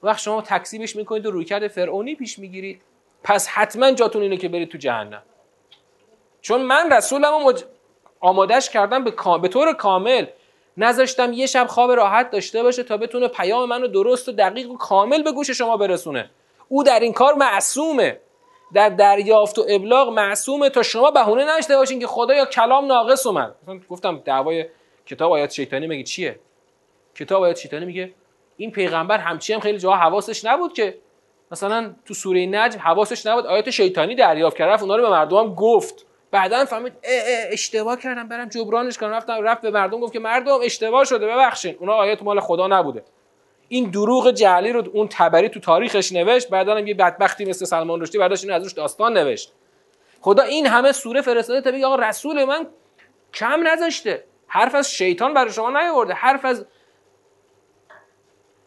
وقت 0.04 0.20
شما 0.20 0.42
تکسیبش 0.42 0.96
می‌کنید 0.96 1.26
و 1.26 1.32
رویکرد 1.32 1.68
فرعونی 1.68 2.16
پیش 2.16 2.40
می‌گیرید. 2.40 2.82
پس 3.24 3.48
حتما 3.48 3.92
جاتون 3.92 4.22
اینه 4.22 4.38
که 4.38 4.50
برید 4.50 4.70
تو 4.70 4.78
جهنم. 4.78 5.24
چون 6.44 6.62
من 6.62 6.94
رسولم 6.94 7.44
مج... 7.46 7.64
آمادش 8.20 8.70
کردم 8.70 9.04
به, 9.04 9.14
به 9.42 9.48
طور 9.48 9.74
کامل. 9.74 10.26
نذاشتم 10.78 11.34
یه 11.34 11.46
شب 11.46 11.68
خواب 11.68 11.92
راحت 11.92 12.32
داشته 12.32 12.64
باشه 12.64 12.84
تا 12.84 12.98
بتونه 12.98 13.28
پیام 13.28 13.70
منو 13.70 13.88
درست 13.88 14.30
و 14.30 14.32
دقیق 14.32 14.72
و 14.72 14.78
کامل 14.78 15.24
به 15.24 15.32
گوش 15.32 15.52
شما 15.52 15.78
برسونه. 15.78 16.30
او 16.68 16.84
در 16.84 17.00
این 17.00 17.14
کار 17.14 17.34
معصومه. 17.34 18.20
در 18.74 18.90
دریافت 18.90 19.60
و 19.60 19.66
ابلاغ 19.70 20.10
معصومه 20.10 20.70
تا 20.70 20.84
شما 20.84 21.12
بهونه 21.12 21.58
نشته 21.58 21.78
باشین 21.78 22.00
که 22.00 22.08
خدا 22.08 22.34
یا 22.34 22.46
کلام 22.46 22.86
ناقص 22.86 23.28
اومد. 23.28 23.56
گفتم 23.90 24.22
دعوای 24.26 24.66
کتاب 25.06 25.32
آیات 25.32 25.52
شیطانی 25.52 25.88
میگه 25.88 26.04
چیه؟ 26.04 26.40
کتاب 27.16 27.44
آیات 27.44 27.58
شیطانی 27.58 27.86
میگه 27.86 28.14
این 28.58 28.72
پیغمبر 28.72 29.18
همچی 29.18 29.54
هم 29.54 29.60
خیلی 29.60 29.78
جاها 29.78 29.96
حواسش 29.96 30.46
نبود 30.46 30.74
که 30.74 30.98
مثلا 31.52 31.96
تو 32.06 32.14
سوره 32.14 32.46
نجم 32.46 32.80
حواسش 32.80 33.26
نبود. 33.26 33.46
آیات 33.46 33.70
شیطانی 33.70 34.16
دریافت 34.16 34.58
کرد 34.58 34.82
اونا 34.82 34.96
رو 34.96 35.04
به 35.04 35.10
مردم 35.10 35.56
گفت. 35.56 36.06
بعدا 36.34 36.66
فهمید 36.66 36.94
اشتباه 37.52 38.00
کردم 38.00 38.28
برم 38.28 38.50
جبرانش 38.50 38.98
کنم. 38.98 39.10
رفتم 39.10 39.42
رفت 39.42 39.62
به 39.62 39.72
مردم 39.72 40.00
گفت 40.00 40.14
که 40.14 40.20
مردم 40.20 40.60
اشتباه 40.64 41.06
شده 41.06 41.28
ببخشید 41.28 41.78
اونا 41.80 41.94
آیات 41.94 42.24
مال 42.24 42.40
خدا 42.40 42.68
نبوده. 42.68 43.04
این 43.68 43.90
دروغ 43.90 44.32
جعلی 44.32 44.72
رو 44.72 44.84
اون 44.94 45.08
تبری 45.08 45.50
تو 45.50 45.60
تاریخش 45.60 46.12
نوشت 46.12 46.50
بعدا 46.50 46.76
هم 46.76 46.88
یه 46.88 46.94
بدبختی 46.94 47.46
مثل 47.46 47.66
سلمان 47.66 48.02
رشدی 48.02 48.18
برداشت 48.18 48.44
اینو 48.44 48.56
از 48.56 48.64
روش 48.64 48.74
داستان 48.74 49.18
نوشت. 49.18 49.54
خدا 50.22 50.44
این 50.44 50.68
همه 50.68 50.92
سوره 50.92 51.22
فرستاده 51.22 51.62
تا 51.62 51.72
بگه 51.72 51.86
آقا 51.86 51.96
رسول 51.96 52.44
من 52.44 52.68
کم 53.34 53.68
نذاشته. 53.68 54.24
حرف 54.48 54.76
از 54.76 54.92
شیطان 54.92 55.34
برای 55.34 55.52
شما 55.52 55.70
نیاورده. 55.82 56.14
حرف 56.14 56.46
از 56.46 56.66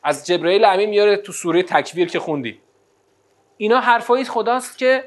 از 0.03 0.27
جبرئیل 0.27 0.64
امین 0.64 0.89
میاره 0.89 1.17
تو 1.17 1.33
سوره 1.33 1.62
تکویر 1.62 2.09
که 2.09 2.19
خوندی. 2.19 2.61
اینا 3.57 3.81
حرفایی 3.81 4.25
خداست 4.25 4.79
که 4.79 5.05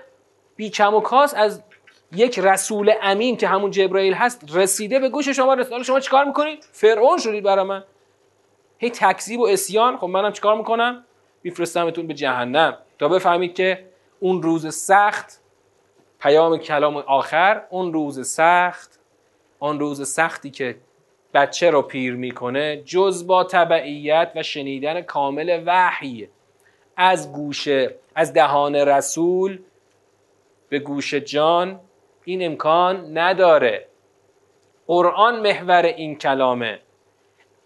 بی 0.55 0.69
کم 0.69 0.95
و 0.95 1.01
کاس 1.01 1.33
از 1.33 1.63
یک 2.11 2.39
رسول 2.39 2.93
امین 3.01 3.37
که 3.37 3.47
همون 3.47 3.71
جبرئیل 3.71 4.13
هست 4.13 4.55
رسیده 4.55 4.99
به 4.99 5.09
گوش 5.09 5.29
شما 5.29 5.53
رسول 5.53 5.83
شما 5.83 5.99
چیکار 5.99 6.25
می‌کنید؟ 6.25 6.67
فرعون 6.71 7.17
شدید 7.17 7.43
برای 7.43 7.65
من. 7.65 7.83
هی 8.77 8.89
تکذیب 8.89 9.39
و 9.39 9.47
اسیان. 9.47 9.97
خب 9.97 10.07
منم 10.07 10.31
چیکار 10.31 10.57
می‌کنم؟ 10.57 11.05
میفرستمتون 11.43 12.07
به 12.07 12.13
جهنم. 12.13 12.77
تا 12.99 13.07
بفهمید 13.07 13.55
که 13.55 13.85
اون 14.19 14.41
روز 14.41 14.75
سخت 14.75 15.39
پیام 16.19 16.57
کلام 16.57 16.97
آخر 16.97 17.61
اون 17.69 17.93
روز 17.93 18.27
سخت 18.27 18.99
اون 19.59 19.79
روز 19.79 20.09
سختی 20.09 20.49
که 20.49 20.75
بچه 21.33 21.71
رو 21.71 21.81
پیر 21.81 22.15
می‌کنه 22.15 22.81
جز 22.85 23.27
با 23.27 23.43
تبعیت 23.43 24.31
و 24.35 24.43
شنیدن 24.43 25.01
کامل 25.01 25.63
وحی 25.65 26.29
از 26.97 27.31
گوشه 27.31 27.95
از 28.15 28.33
دهان 28.33 28.75
رسول 28.75 29.59
به 30.69 30.79
گوش 30.79 31.13
جان 31.13 31.79
این 32.29 32.45
امکان 32.45 33.17
نداره. 33.17 33.87
قرآن 34.87 35.39
محور 35.39 35.85
این 35.85 36.15
کلامه. 36.15 36.79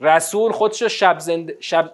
رسول 0.01 0.51
خودش 0.51 0.81
رو 0.81 0.89
شب, 0.89 1.19
زند... 1.19 1.59
شب... 1.59 1.93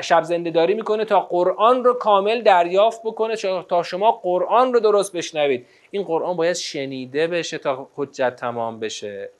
شب 0.00 0.22
زنده 0.22 0.50
داری 0.50 0.74
می‌کنه 0.74 1.04
تا 1.04 1.20
قرآن 1.20 1.84
رو 1.84 1.94
کامل 1.94 2.42
دریافت 2.42 3.02
بکنه 3.02 3.36
تا 3.68 3.82
شما 3.82 4.12
قرآن 4.12 4.72
رو 4.72 4.80
درست 4.80 5.16
بشنوید. 5.16 5.66
این 5.90 6.02
قرآن 6.02 6.36
باید 6.36 6.56
شنیده 6.56 7.26
بشه 7.26 7.58
تا 7.58 7.88
حجت 7.96 8.36
تمام 8.36 8.80
بشه. 8.80 9.30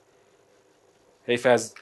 حیف 1.27 1.47
از 1.47 1.75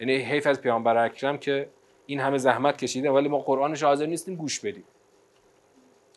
یعنی 0.00 0.16
حیف 0.16 0.46
از 0.46 0.60
پیامبر 0.60 0.96
اکرم 0.96 1.38
که 1.38 1.68
این 2.06 2.20
همه 2.20 2.38
زحمت 2.38 2.76
کشیده 2.76 3.10
ولی 3.10 3.28
ما 3.28 3.38
قرآنش 3.38 3.82
حاضر 3.82 4.06
نیستیم 4.06 4.36
گوش 4.36 4.60
بدیم. 4.60 4.84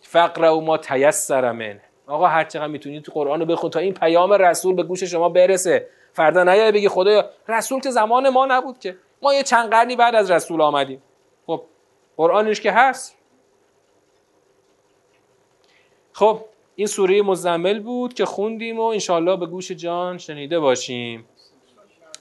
فقر 0.01 0.51
و 0.51 0.61
ما 0.61 0.77
تیسر 0.77 1.51
من 1.51 1.81
آقا 2.07 2.27
هر 2.27 2.43
چقدر 2.43 2.67
می‌تونید 2.67 3.03
تو 3.03 3.11
قرآن 3.11 3.39
رو 3.39 3.45
بخون 3.45 3.69
تا 3.69 3.79
این 3.79 3.93
پیام 3.93 4.33
رسول 4.33 4.75
به 4.75 4.83
گوش 4.83 5.03
شما 5.03 5.29
برسه. 5.29 5.87
فردا 6.13 6.43
نیای 6.43 6.71
بگی 6.71 6.89
خدایا 6.89 7.29
رسول 7.47 7.81
که 7.81 7.91
زمان 7.91 8.29
ما 8.29 8.45
نبود 8.45 8.79
که. 8.79 8.97
ما 9.21 9.33
یه 9.33 9.43
چند 9.43 9.69
قرنی 9.69 9.95
بعد 9.95 10.15
از 10.15 10.31
رسول 10.31 10.61
آمدیم. 10.61 11.01
خب 11.47 11.63
قرآنش 12.17 12.61
که 12.61 12.71
هست. 12.71 13.17
خب 16.13 16.39
این 16.75 16.87
سوره 16.87 17.21
مزمل 17.21 17.79
بود 17.79 18.13
که 18.13 18.25
خوندیم 18.25 18.79
و 18.79 18.83
انشالله 18.83 19.35
به 19.35 19.45
گوش 19.45 19.71
جان 19.71 20.17
شنیده 20.17 20.59
باشیم. 20.59 21.27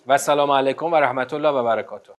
و 0.07 0.19
سلام 0.19 0.51
علیکم 0.51 0.93
و 0.93 0.97
رحمت 0.97 1.35
الله 1.35 1.49
و 1.49 1.63
برکاته. 1.65 2.13